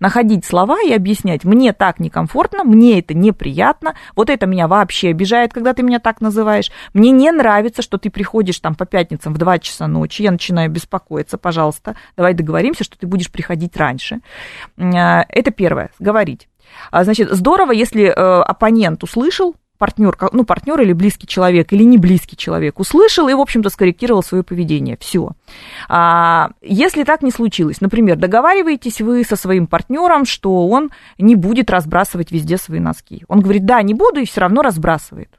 находить 0.01 0.45
слова 0.45 0.79
и 0.83 0.93
объяснять, 0.93 1.45
мне 1.45 1.73
так 1.73 2.01
некомфортно, 2.01 2.65
мне 2.65 2.99
это 2.99 3.15
неприятно, 3.15 3.95
вот 4.15 4.31
это 4.31 4.47
меня 4.47 4.69
вообще 4.69 5.11
обижает, 5.11 5.53
когда 5.53 5.75
ты 5.75 5.83
меня 5.83 5.99
так 5.99 6.21
называешь, 6.21 6.71
мне 6.95 7.11
не 7.11 7.31
нравится, 7.31 7.83
что 7.83 7.99
ты 7.99 8.11
приходишь 8.11 8.61
там 8.61 8.75
по 8.75 8.87
пятницам 8.87 9.35
в 9.35 9.39
2 9.39 9.59
часа 9.59 9.87
ночи, 9.87 10.23
я 10.23 10.31
начинаю 10.31 10.71
беспокоиться, 10.71 11.39
пожалуйста, 11.39 11.97
давай 12.17 12.35
договоримся, 12.35 12.85
что 12.85 12.99
ты 12.99 13.07
будешь 13.07 13.31
приходить 13.31 13.77
раньше. 13.77 14.21
А, 14.79 15.25
Это 15.29 15.51
первое, 15.51 15.91
говорить. 15.99 16.49
А, 16.91 17.05
Значит, 17.05 17.31
здорово, 17.31 17.73
если 17.73 18.05
э, 18.05 18.13
оппонент 18.13 19.03
услышал, 19.03 19.55
партнер, 19.77 20.17
ну, 20.33 20.45
партнер 20.45 20.81
или 20.81 20.93
близкий 20.93 21.27
человек, 21.27 21.73
или 21.73 21.83
не 21.83 21.99
близкий 21.99 22.37
человек, 22.37 22.79
услышал 22.79 23.29
и, 23.29 23.35
в 23.35 23.41
общем-то, 23.41 23.71
скорректировал 23.71 24.23
свое 24.23 24.43
поведение. 24.43 24.97
Все. 25.01 25.31
А, 25.89 26.51
если 26.61 27.05
так 27.05 27.23
не 27.23 27.31
случилось, 27.31 27.81
например, 27.81 28.17
договариваетесь 28.17 29.01
вы 29.01 29.25
со 29.25 29.37
своим 29.37 29.67
партнером, 29.67 30.25
что 30.25 30.69
он 30.69 30.91
не 31.19 31.35
будет 31.35 31.71
разбрасывать 31.71 32.33
везде 32.33 32.57
свои 32.57 32.81
носки. 32.81 33.25
Он 33.29 33.41
говорит, 33.41 33.65
да, 33.65 33.83
не 33.83 33.95
буду, 33.95 34.21
и 34.21 34.27
все 34.27 34.41
равно 34.43 34.63
разбрасывает. 34.63 35.31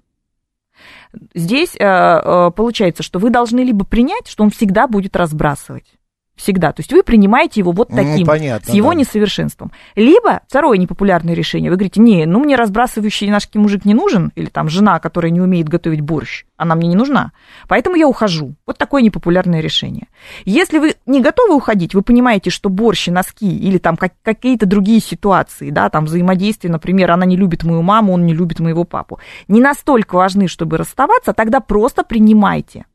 Здесь 1.34 1.76
э, 1.76 1.84
э, 1.84 2.52
получается, 2.56 3.04
что 3.04 3.20
вы 3.20 3.30
должны 3.30 3.62
либо 3.62 3.86
принять, 3.86 4.28
что 4.28 4.44
он 4.44 4.50
всегда 4.50 4.88
будет 4.88 5.16
разбрасывать. 5.16 5.97
Всегда. 6.38 6.72
То 6.72 6.82
есть 6.82 6.94
вы 6.94 7.02
принимаете 7.02 7.60
его 7.62 7.72
вот 7.72 7.90
Ну, 7.90 7.98
таким, 7.98 8.28
понятно, 8.28 8.72
с 8.72 8.74
его 8.76 8.90
да. 8.90 8.96
несовершенством. 8.96 9.72
Либо 9.96 10.42
второе 10.48 10.78
непопулярное 10.78 11.34
решение. 11.34 11.72
Вы 11.72 11.78
говорите, 11.78 12.00
не, 12.00 12.26
ну 12.28 12.40
мне 12.40 12.56
разбрасывающий 12.56 13.28
наш 13.30 13.50
мужик 13.56 13.86
не 13.86 13.96
нужен, 13.96 14.32
или 14.36 14.46
там 14.46 14.70
жена, 14.70 15.00
которая 15.00 15.32
не 15.32 15.42
умеет 15.42 15.68
готовить 15.68 16.02
борщ, 16.02 16.46
она 16.56 16.76
мне 16.76 16.90
не 16.90 16.96
нужна, 16.96 17.32
поэтому 17.68 17.96
я 17.96 18.08
ухожу. 18.08 18.54
Вот 18.68 18.78
такое 18.78 19.02
непопулярное 19.02 19.62
решение. 19.62 20.08
Если 20.46 20.78
вы 20.78 20.96
не 21.08 21.22
готовы 21.22 21.56
уходить, 21.56 21.96
вы 21.96 22.04
понимаете, 22.04 22.52
что 22.52 22.70
борщ 22.70 23.08
и 23.08 23.12
носки, 23.12 23.58
или 23.58 23.80
там 23.80 23.98
как- 23.98 24.14
какие-то 24.22 24.68
другие 24.68 25.00
ситуации, 25.00 25.72
да, 25.72 25.90
там 25.90 26.06
взаимодействие, 26.06 26.72
например, 26.72 27.10
она 27.12 27.26
не 27.26 27.36
любит 27.36 27.64
мою 27.64 27.82
маму, 27.82 28.14
он 28.14 28.28
не 28.28 28.36
любит 28.36 28.60
моего 28.60 28.84
папу, 28.84 29.20
не 29.48 29.60
настолько 29.60 30.16
важны, 30.16 30.48
чтобы 30.48 30.78
расставаться, 30.78 31.34
тогда 31.34 31.62
просто 31.62 32.04
принимайте. 32.04 32.86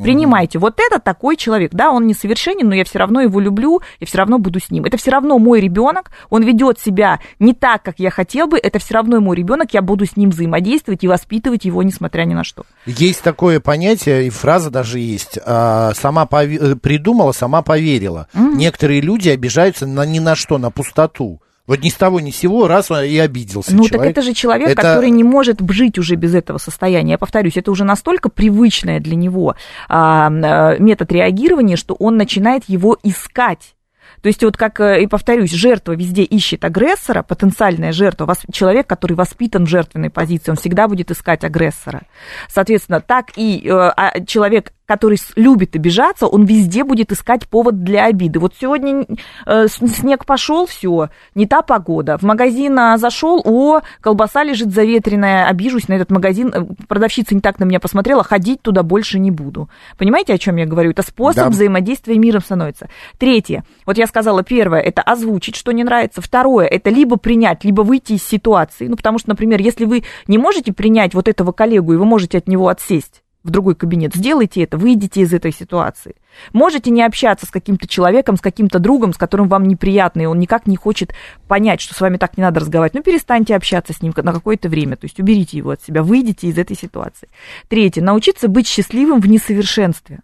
Принимайте, 0.00 0.58
вот 0.58 0.78
это 0.78 0.98
такой 0.98 1.36
человек, 1.36 1.72
да, 1.74 1.90
он 1.90 2.06
несовершенен, 2.06 2.66
но 2.68 2.74
я 2.74 2.84
все 2.84 2.98
равно 2.98 3.20
его 3.20 3.40
люблю, 3.40 3.80
я 4.00 4.06
все 4.06 4.18
равно 4.18 4.38
буду 4.38 4.58
с 4.58 4.70
ним. 4.70 4.84
Это 4.84 4.96
все 4.96 5.10
равно 5.10 5.38
мой 5.38 5.60
ребенок, 5.60 6.10
он 6.30 6.42
ведет 6.44 6.78
себя 6.78 7.20
не 7.38 7.52
так, 7.52 7.82
как 7.82 7.98
я 7.98 8.10
хотел 8.10 8.46
бы, 8.46 8.58
это 8.58 8.78
все 8.78 8.94
равно 8.94 9.20
мой 9.20 9.36
ребенок, 9.36 9.74
я 9.74 9.82
буду 9.82 10.06
с 10.06 10.16
ним 10.16 10.30
взаимодействовать 10.30 11.04
и 11.04 11.08
воспитывать 11.08 11.64
его, 11.66 11.82
несмотря 11.82 12.24
ни 12.24 12.34
на 12.34 12.42
что. 12.42 12.64
Есть 12.86 13.22
такое 13.22 13.60
понятие, 13.60 14.26
и 14.26 14.30
фраза 14.30 14.70
даже 14.70 14.98
есть. 14.98 15.38
а, 15.44 15.92
сама 15.94 16.26
э, 16.32 16.76
придумала, 16.76 17.32
сама 17.32 17.62
поверила. 17.62 18.28
Некоторые 18.34 19.00
люди 19.00 19.28
обижаются 19.28 19.86
на 19.86 20.06
ни 20.06 20.18
на 20.18 20.34
что, 20.34 20.58
на 20.58 20.70
пустоту. 20.70 21.40
Вот 21.66 21.80
ни 21.80 21.90
с 21.90 21.94
того 21.94 22.18
ни 22.18 22.30
с 22.32 22.36
сего 22.36 22.66
раз 22.66 22.90
он 22.90 23.04
и 23.04 23.16
обиделся 23.18 23.74
Ну, 23.74 23.84
так 23.84 23.92
человек. 23.92 24.10
это 24.12 24.22
же 24.22 24.32
человек, 24.34 24.70
Это- 24.70 24.82
который 24.82 25.10
не 25.10 25.22
может 25.22 25.60
жить 25.70 25.96
уже 25.98 26.16
без 26.16 26.34
этого 26.34 26.58
состояния. 26.58 27.12
Я 27.12 27.18
повторюсь, 27.18 27.56
это 27.56 27.70
уже 27.70 27.84
настолько 27.84 28.28
привычное 28.28 28.98
для 28.98 29.14
него 29.14 29.54
а, 29.88 30.26
а, 30.26 30.76
метод 30.78 31.12
реагирования, 31.12 31.76
что 31.76 31.94
он 31.94 32.16
начинает 32.16 32.64
его 32.66 32.98
искать. 33.04 33.74
То 34.22 34.28
есть 34.28 34.42
вот 34.44 34.56
как, 34.56 34.78
э, 34.80 35.02
и 35.02 35.06
повторюсь, 35.06 35.50
жертва 35.52 35.92
везде 35.92 36.22
ищет 36.22 36.64
агрессора, 36.64 37.22
потенциальная 37.22 37.92
жертва, 37.92 38.32
человек, 38.52 38.86
который 38.86 39.14
воспитан 39.14 39.64
в 39.64 39.68
жертвенной 39.68 40.10
позиции, 40.10 40.50
он 40.50 40.56
всегда 40.56 40.86
будет 40.86 41.10
искать 41.10 41.42
агрессора. 41.42 42.02
Соответственно, 42.48 43.00
так 43.00 43.30
и 43.36 43.66
э, 43.66 43.70
а, 43.72 44.24
человек, 44.24 44.72
который 44.92 45.16
любит 45.36 45.74
обижаться, 45.74 46.26
он 46.26 46.44
везде 46.44 46.84
будет 46.84 47.12
искать 47.12 47.48
повод 47.48 47.82
для 47.82 48.04
обиды. 48.04 48.38
Вот 48.38 48.52
сегодня 48.60 49.06
э, 49.46 49.66
снег 49.68 50.26
пошел, 50.26 50.66
все, 50.66 51.08
не 51.34 51.46
та 51.46 51.62
погода. 51.62 52.18
В 52.18 52.22
магазин 52.24 52.78
а, 52.78 52.98
зашел, 52.98 53.40
о, 53.42 53.80
колбаса 54.02 54.44
лежит 54.44 54.70
заветренная, 54.70 55.46
обижусь 55.46 55.88
на 55.88 55.94
этот 55.94 56.10
магазин, 56.10 56.52
э, 56.54 56.66
продавщица 56.88 57.34
не 57.34 57.40
так 57.40 57.58
на 57.58 57.64
меня 57.64 57.80
посмотрела, 57.80 58.22
ходить 58.22 58.60
туда 58.60 58.82
больше 58.82 59.18
не 59.18 59.30
буду. 59.30 59.70
Понимаете, 59.96 60.34
о 60.34 60.38
чем 60.38 60.56
я 60.56 60.66
говорю? 60.66 60.90
Это 60.90 61.00
способ 61.00 61.44
Да. 61.44 61.48
взаимодействия 61.48 62.18
миром 62.18 62.42
становится. 62.42 62.90
Третье, 63.16 63.64
вот 63.86 63.96
я 63.96 64.06
сказала, 64.06 64.42
первое, 64.42 64.80
это 64.80 65.00
озвучить, 65.00 65.56
что 65.56 65.72
не 65.72 65.84
нравится. 65.84 66.20
Второе, 66.20 66.66
это 66.66 66.90
либо 66.90 67.16
принять, 67.16 67.64
либо 67.64 67.80
выйти 67.80 68.12
из 68.12 68.22
ситуации. 68.22 68.88
Ну, 68.88 68.96
потому 68.96 69.18
что, 69.18 69.30
например, 69.30 69.58
если 69.62 69.86
вы 69.86 70.04
не 70.26 70.36
можете 70.36 70.74
принять 70.74 71.14
вот 71.14 71.28
этого 71.28 71.52
коллегу, 71.52 71.94
и 71.94 71.96
вы 71.96 72.04
можете 72.04 72.36
от 72.36 72.46
него 72.46 72.68
отсесть, 72.68 73.21
в 73.44 73.50
другой 73.50 73.74
кабинет. 73.74 74.14
Сделайте 74.14 74.62
это, 74.62 74.78
выйдите 74.78 75.20
из 75.22 75.32
этой 75.32 75.52
ситуации. 75.52 76.14
Можете 76.52 76.90
не 76.90 77.02
общаться 77.02 77.46
с 77.46 77.50
каким-то 77.50 77.88
человеком, 77.88 78.36
с 78.36 78.40
каким-то 78.40 78.78
другом, 78.78 79.12
с 79.12 79.16
которым 79.16 79.48
вам 79.48 79.66
неприятно, 79.66 80.22
и 80.22 80.26
он 80.26 80.38
никак 80.38 80.66
не 80.66 80.76
хочет 80.76 81.14
понять, 81.48 81.80
что 81.80 81.94
с 81.94 82.00
вами 82.00 82.16
так 82.16 82.36
не 82.36 82.42
надо 82.42 82.60
разговаривать. 82.60 82.94
Ну, 82.94 83.02
перестаньте 83.02 83.54
общаться 83.54 83.92
с 83.92 84.02
ним 84.02 84.12
на 84.16 84.32
какое-то 84.32 84.68
время, 84.68 84.96
то 84.96 85.06
есть 85.06 85.18
уберите 85.18 85.56
его 85.56 85.70
от 85.70 85.82
себя, 85.82 86.02
выйдите 86.02 86.48
из 86.48 86.58
этой 86.58 86.76
ситуации. 86.76 87.28
Третье, 87.68 88.02
научиться 88.02 88.48
быть 88.48 88.66
счастливым 88.66 89.20
в 89.20 89.28
несовершенстве. 89.28 90.20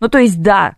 Ну, 0.00 0.08
то 0.08 0.18
есть, 0.18 0.40
да, 0.42 0.76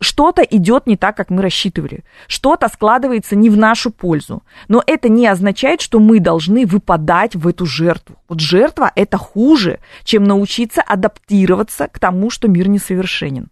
что-то 0.00 0.42
идет 0.42 0.86
не 0.86 0.96
так, 0.96 1.16
как 1.16 1.30
мы 1.30 1.42
рассчитывали, 1.42 2.04
что-то 2.26 2.68
складывается 2.68 3.36
не 3.36 3.50
в 3.50 3.56
нашу 3.56 3.90
пользу. 3.90 4.42
Но 4.68 4.82
это 4.86 5.08
не 5.08 5.26
означает, 5.26 5.80
что 5.80 5.98
мы 5.98 6.20
должны 6.20 6.66
выпадать 6.66 7.34
в 7.34 7.46
эту 7.46 7.66
жертву. 7.66 8.16
Вот 8.28 8.40
жертва 8.40 8.90
это 8.94 9.16
хуже, 9.18 9.78
чем 10.04 10.24
научиться 10.24 10.82
адаптироваться 10.82 11.88
к 11.88 11.98
тому, 11.98 12.30
что 12.30 12.48
мир 12.48 12.68
несовершенен. 12.68 13.48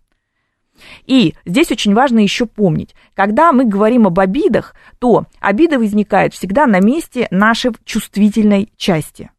И 1.07 1.35
здесь 1.45 1.71
очень 1.71 1.95
важно 1.95 2.21
еще 2.21 2.47
помнить, 2.47 2.95
когда 3.15 3.53
мы 3.53 3.65
говорим 3.65 4.07
об 4.07 4.19
обидах, 4.19 4.75
то 4.99 5.27
обида 5.41 5.79
возникает 5.79 6.35
всегда 6.35 6.67
на 6.67 6.81
месте 6.81 7.29
нашей 7.31 7.73
чувствительной 7.85 8.73
части. 8.77 9.31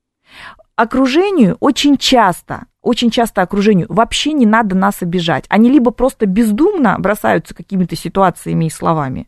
Окружению 0.75 1.57
очень 1.59 1.97
часто 1.97 2.65
очень 2.81 3.11
часто 3.11 3.41
окружению 3.41 3.87
вообще 3.89 4.33
не 4.33 4.45
надо 4.45 4.75
нас 4.75 5.01
обижать. 5.01 5.45
Они 5.49 5.69
либо 5.69 5.91
просто 5.91 6.25
бездумно 6.25 6.97
бросаются 6.99 7.53
какими-то 7.53 7.95
ситуациями 7.95 8.65
и 8.65 8.69
словами, 8.69 9.27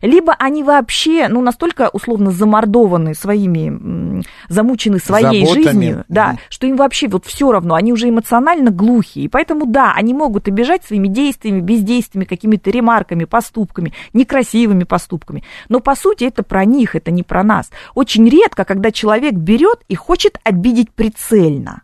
либо 0.00 0.34
они 0.38 0.62
вообще, 0.62 1.28
ну, 1.28 1.40
настолько 1.40 1.90
условно 1.92 2.30
замордованы 2.30 3.14
своими, 3.14 4.22
замучены 4.48 4.98
своей 4.98 5.44
Заботами. 5.44 5.64
жизнью, 5.64 6.04
да, 6.08 6.36
что 6.48 6.66
им 6.66 6.76
вообще 6.76 7.08
вот 7.08 7.26
все 7.26 7.52
равно, 7.52 7.74
они 7.74 7.92
уже 7.92 8.08
эмоционально 8.08 8.70
глухие. 8.70 9.26
И 9.26 9.28
поэтому, 9.28 9.66
да, 9.66 9.92
они 9.94 10.14
могут 10.14 10.48
обижать 10.48 10.84
своими 10.84 11.08
действиями, 11.08 11.60
бездействиями, 11.60 12.24
какими-то 12.24 12.70
ремарками, 12.70 13.24
поступками, 13.24 13.92
некрасивыми 14.12 14.84
поступками. 14.84 15.44
Но, 15.68 15.80
по 15.80 15.94
сути, 15.94 16.24
это 16.24 16.42
про 16.42 16.64
них, 16.64 16.94
это 16.96 17.10
не 17.10 17.22
про 17.22 17.42
нас. 17.42 17.70
Очень 17.94 18.28
редко, 18.28 18.64
когда 18.64 18.90
человек 18.90 19.34
берет 19.34 19.80
и 19.88 19.94
хочет 19.94 20.38
обидеть 20.44 20.90
прицельно. 20.92 21.82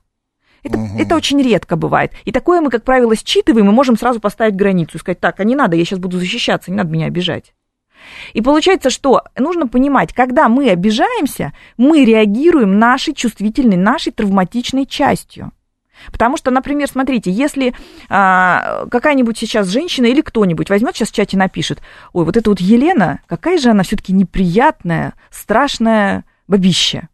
Это, 0.64 0.78
угу. 0.78 0.98
это 0.98 1.14
очень 1.14 1.40
редко 1.40 1.76
бывает. 1.76 2.12
И 2.24 2.32
такое 2.32 2.60
мы, 2.60 2.70
как 2.70 2.82
правило, 2.82 3.14
считываем 3.14 3.68
и 3.68 3.72
можем 3.72 3.96
сразу 3.96 4.18
поставить 4.18 4.56
границу 4.56 4.96
и 4.96 5.00
сказать, 5.00 5.20
так, 5.20 5.38
а 5.38 5.44
не 5.44 5.54
надо, 5.54 5.76
я 5.76 5.84
сейчас 5.84 5.98
буду 5.98 6.18
защищаться, 6.18 6.70
не 6.70 6.76
надо 6.76 6.90
меня 6.90 7.06
обижать. 7.06 7.54
И 8.32 8.40
получается, 8.40 8.90
что 8.90 9.22
нужно 9.38 9.68
понимать, 9.68 10.12
когда 10.12 10.48
мы 10.48 10.70
обижаемся, 10.70 11.52
мы 11.76 12.04
реагируем 12.04 12.78
нашей 12.78 13.14
чувствительной, 13.14 13.76
нашей 13.76 14.12
травматичной 14.12 14.86
частью. 14.86 15.52
Потому 16.10 16.36
что, 16.36 16.50
например, 16.50 16.88
смотрите, 16.88 17.30
если 17.30 17.72
а, 18.08 18.86
какая-нибудь 18.90 19.38
сейчас 19.38 19.68
женщина 19.68 20.06
или 20.06 20.20
кто-нибудь 20.20 20.68
возьмет 20.68 20.96
сейчас 20.96 21.10
в 21.10 21.14
чате 21.14 21.36
напишет, 21.36 21.80
ой, 22.12 22.24
вот 22.24 22.36
эта 22.36 22.50
вот 22.50 22.60
Елена, 22.60 23.20
какая 23.26 23.58
же 23.58 23.70
она 23.70 23.84
все-таки 23.84 24.12
неприятная, 24.12 25.14
страшная 25.30 26.24
бабища. 26.48 27.08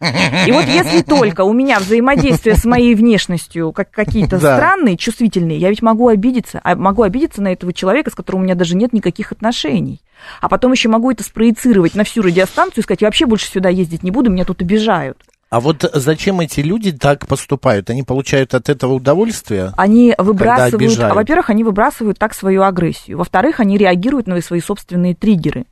И 0.00 0.52
вот 0.52 0.64
если 0.66 1.02
только 1.06 1.42
у 1.42 1.52
меня 1.52 1.78
взаимодействие 1.78 2.56
с 2.56 2.64
моей 2.64 2.94
внешностью 2.94 3.72
как 3.72 3.90
какие-то 3.90 4.38
да. 4.38 4.56
странные, 4.56 4.96
чувствительные, 4.96 5.58
я 5.58 5.68
ведь 5.68 5.82
могу 5.82 6.08
обидеться, 6.08 6.60
а 6.64 6.74
могу 6.74 7.02
обидеться 7.02 7.42
на 7.42 7.52
этого 7.52 7.72
человека, 7.72 8.10
с 8.10 8.14
которым 8.14 8.42
у 8.42 8.44
меня 8.44 8.54
даже 8.54 8.76
нет 8.76 8.92
никаких 8.92 9.32
отношений. 9.32 10.00
А 10.40 10.48
потом 10.48 10.72
еще 10.72 10.88
могу 10.88 11.10
это 11.10 11.22
спроецировать 11.22 11.94
на 11.94 12.04
всю 12.04 12.22
радиостанцию 12.22 12.80
и 12.80 12.82
сказать, 12.82 13.02
я 13.02 13.08
вообще 13.08 13.26
больше 13.26 13.46
сюда 13.46 13.68
ездить 13.68 14.02
не 14.02 14.10
буду, 14.10 14.30
меня 14.30 14.44
тут 14.44 14.62
обижают. 14.62 15.18
А 15.50 15.58
вот 15.58 15.84
зачем 15.94 16.40
эти 16.40 16.60
люди 16.60 16.92
так 16.92 17.26
поступают? 17.26 17.90
Они 17.90 18.04
получают 18.04 18.54
от 18.54 18.68
этого 18.68 18.94
удовольствие? 18.94 19.72
Они 19.76 20.14
выбрасывают, 20.16 21.00
а, 21.00 21.12
во-первых, 21.12 21.50
они 21.50 21.64
выбрасывают 21.64 22.18
так 22.20 22.34
свою 22.34 22.62
агрессию. 22.62 23.18
Во-вторых, 23.18 23.58
они 23.58 23.76
реагируют 23.76 24.28
на 24.28 24.40
свои 24.42 24.60
собственные 24.60 25.16
триггеры. 25.16 25.66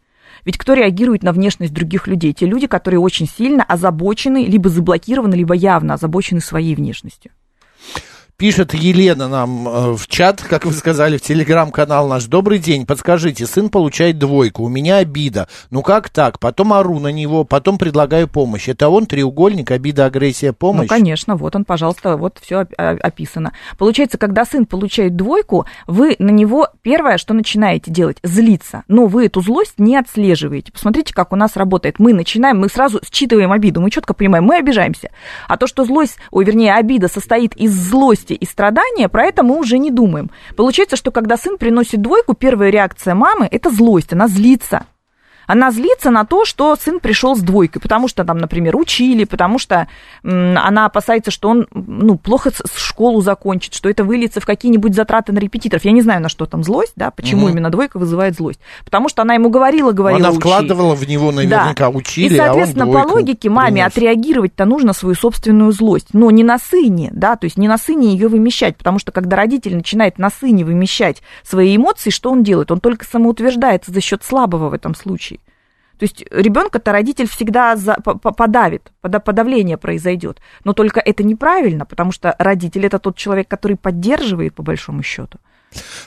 Ведь 0.48 0.56
кто 0.56 0.72
реагирует 0.72 1.22
на 1.22 1.32
внешность 1.32 1.74
других 1.74 2.06
людей? 2.06 2.32
Те 2.32 2.46
люди, 2.46 2.66
которые 2.66 3.00
очень 3.00 3.28
сильно 3.28 3.62
озабочены, 3.62 4.46
либо 4.46 4.70
заблокированы, 4.70 5.34
либо 5.34 5.52
явно 5.52 5.92
озабочены 5.92 6.40
своей 6.40 6.74
внешностью. 6.74 7.32
Пишет 8.40 8.72
Елена 8.72 9.26
нам 9.26 9.66
э, 9.66 9.96
в 9.96 10.06
чат, 10.06 10.40
как 10.40 10.64
вы 10.64 10.72
сказали, 10.72 11.16
в 11.16 11.22
телеграм-канал 11.22 12.06
наш. 12.06 12.26
Добрый 12.26 12.60
день, 12.60 12.86
подскажите, 12.86 13.48
сын 13.48 13.68
получает 13.68 14.16
двойку, 14.16 14.62
у 14.62 14.68
меня 14.68 14.98
обида. 14.98 15.48
Ну 15.72 15.82
как 15.82 16.08
так? 16.08 16.38
Потом 16.38 16.72
ору 16.72 17.00
на 17.00 17.08
него, 17.08 17.42
потом 17.42 17.78
предлагаю 17.78 18.28
помощь. 18.28 18.68
Это 18.68 18.90
он 18.90 19.06
треугольник, 19.06 19.72
обида, 19.72 20.04
агрессия, 20.04 20.52
помощь? 20.52 20.82
Ну, 20.82 20.88
конечно, 20.88 21.34
вот 21.34 21.56
он, 21.56 21.64
пожалуйста, 21.64 22.16
вот 22.16 22.38
все 22.40 22.58
описано. 22.76 23.54
Получается, 23.76 24.18
когда 24.18 24.44
сын 24.44 24.66
получает 24.66 25.16
двойку, 25.16 25.66
вы 25.88 26.14
на 26.20 26.30
него 26.30 26.68
первое, 26.82 27.18
что 27.18 27.34
начинаете 27.34 27.90
делать, 27.90 28.18
злиться. 28.22 28.84
Но 28.86 29.06
вы 29.06 29.26
эту 29.26 29.40
злость 29.40 29.80
не 29.80 29.96
отслеживаете. 29.96 30.70
Посмотрите, 30.70 31.12
как 31.12 31.32
у 31.32 31.36
нас 31.36 31.56
работает. 31.56 31.98
Мы 31.98 32.12
начинаем, 32.12 32.60
мы 32.60 32.68
сразу 32.68 33.00
считываем 33.10 33.50
обиду, 33.50 33.80
мы 33.80 33.90
четко 33.90 34.14
понимаем, 34.14 34.44
мы 34.44 34.58
обижаемся. 34.58 35.10
А 35.48 35.56
то, 35.56 35.66
что 35.66 35.84
злость, 35.84 36.18
ой, 36.30 36.44
вернее, 36.44 36.74
обида 36.74 37.08
состоит 37.08 37.56
из 37.56 37.74
злости, 37.74 38.27
и 38.34 38.44
страдания, 38.44 39.08
про 39.08 39.24
это 39.24 39.42
мы 39.42 39.58
уже 39.58 39.78
не 39.78 39.90
думаем. 39.90 40.30
Получается, 40.56 40.96
что 40.96 41.10
когда 41.10 41.36
сын 41.36 41.58
приносит 41.58 42.02
двойку, 42.02 42.34
первая 42.34 42.70
реакция 42.70 43.14
мамы– 43.14 43.48
это 43.50 43.70
злость, 43.70 44.12
она 44.12 44.28
злится 44.28 44.86
она 45.48 45.70
злится 45.70 46.10
на 46.10 46.26
то, 46.26 46.44
что 46.44 46.76
сын 46.76 47.00
пришел 47.00 47.34
с 47.34 47.40
двойкой, 47.40 47.80
потому 47.80 48.06
что 48.06 48.22
там, 48.22 48.36
например, 48.36 48.76
учили, 48.76 49.24
потому 49.24 49.58
что 49.58 49.88
она 50.22 50.84
опасается, 50.84 51.30
что 51.30 51.48
он 51.48 51.66
ну, 51.72 52.18
плохо 52.18 52.52
школу 52.76 53.22
закончит, 53.22 53.72
что 53.72 53.88
это 53.88 54.04
выльется 54.04 54.40
в 54.40 54.46
какие-нибудь 54.46 54.94
затраты 54.94 55.32
на 55.32 55.38
репетиторов. 55.38 55.86
Я 55.86 55.92
не 55.92 56.02
знаю, 56.02 56.20
на 56.20 56.28
что 56.28 56.44
там 56.44 56.62
злость, 56.62 56.92
да, 56.96 57.10
почему 57.10 57.44
угу. 57.44 57.52
именно 57.52 57.70
двойка 57.70 57.98
вызывает 57.98 58.34
злость. 58.34 58.60
Потому 58.84 59.08
что 59.08 59.22
она 59.22 59.34
ему 59.34 59.48
говорила, 59.48 59.92
говорила, 59.92 60.28
Она 60.28 60.38
вкладывала 60.38 60.94
в 60.94 61.08
него 61.08 61.32
наверняка, 61.32 61.74
да. 61.74 61.88
учили, 61.88 62.34
И, 62.34 62.36
соответственно, 62.36 62.84
а 62.84 63.04
по 63.04 63.08
логике 63.08 63.48
маме 63.48 63.76
принес. 63.76 63.92
отреагировать-то 63.92 64.66
нужно 64.66 64.92
свою 64.92 65.14
собственную 65.14 65.72
злость, 65.72 66.08
но 66.12 66.30
не 66.30 66.44
на 66.44 66.58
сыне, 66.58 67.08
да, 67.14 67.36
то 67.36 67.46
есть 67.46 67.56
не 67.56 67.68
на 67.68 67.78
сыне 67.78 68.12
ее 68.12 68.28
вымещать, 68.28 68.76
потому 68.76 68.98
что 68.98 69.12
когда 69.12 69.36
родитель 69.36 69.76
начинает 69.76 70.18
на 70.18 70.28
сыне 70.28 70.66
вымещать 70.66 71.22
свои 71.42 71.74
эмоции, 71.74 72.10
что 72.10 72.30
он 72.30 72.42
делает? 72.42 72.70
Он 72.70 72.80
только 72.80 73.06
самоутверждается 73.06 73.92
за 73.92 74.02
счет 74.02 74.22
слабого 74.22 74.68
в 74.68 74.74
этом 74.74 74.94
случае. 74.94 75.37
То 75.98 76.04
есть 76.04 76.24
ребенка-то 76.30 76.92
родитель 76.92 77.28
всегда 77.28 77.76
за, 77.76 77.94
подавит, 77.94 78.92
подавление 79.00 79.76
произойдет. 79.76 80.40
Но 80.64 80.72
только 80.72 81.00
это 81.00 81.24
неправильно, 81.24 81.84
потому 81.84 82.12
что 82.12 82.34
родитель 82.38 82.86
это 82.86 82.98
тот 82.98 83.16
человек, 83.16 83.48
который 83.48 83.76
поддерживает 83.76 84.54
по 84.54 84.62
большому 84.62 85.02
счету. 85.02 85.38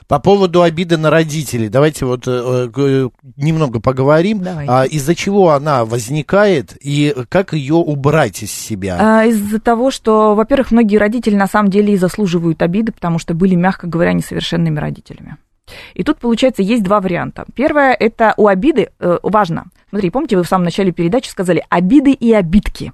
По 0.07 0.19
поводу 0.19 0.63
обиды 0.63 0.97
на 0.97 1.09
родителей, 1.09 1.69
давайте 1.69 2.05
вот 2.05 2.27
э, 2.27 2.69
э 2.75 3.09
немного 3.37 3.79
поговорим. 3.79 4.43
А, 4.67 4.85
из-за 4.85 5.13
чего 5.15 5.51
она 5.51 5.85
возникает 5.85 6.75
и 6.81 7.15
как 7.29 7.53
ее 7.53 7.75
убрать 7.75 8.41
из 8.43 8.51
себя? 8.51 8.97
А, 8.99 9.25
из-за 9.25 9.59
того, 9.59 9.91
что, 9.91 10.35
во-первых, 10.35 10.71
многие 10.71 10.97
родители 10.97 11.35
на 11.35 11.47
самом 11.47 11.69
деле 11.69 11.93
и 11.93 11.97
заслуживают 11.97 12.61
обиды, 12.61 12.91
потому 12.91 13.19
что 13.19 13.33
были, 13.33 13.55
мягко 13.55 13.87
говоря, 13.87 14.13
несовершенными 14.13 14.79
родителями. 14.79 15.37
И 15.93 16.03
тут, 16.03 16.19
получается, 16.19 16.61
есть 16.61 16.83
два 16.83 16.99
варианта. 16.99 17.45
Первое, 17.55 17.93
это 17.93 18.33
у 18.37 18.47
обиды, 18.47 18.89
э, 18.99 19.19
важно, 19.23 19.65
смотри, 19.89 20.09
помните, 20.09 20.37
вы 20.37 20.43
в 20.43 20.47
самом 20.47 20.65
начале 20.65 20.91
передачи 20.91 21.29
сказали 21.29 21.63
обиды 21.69 22.11
и 22.11 22.33
обидки. 22.33 22.93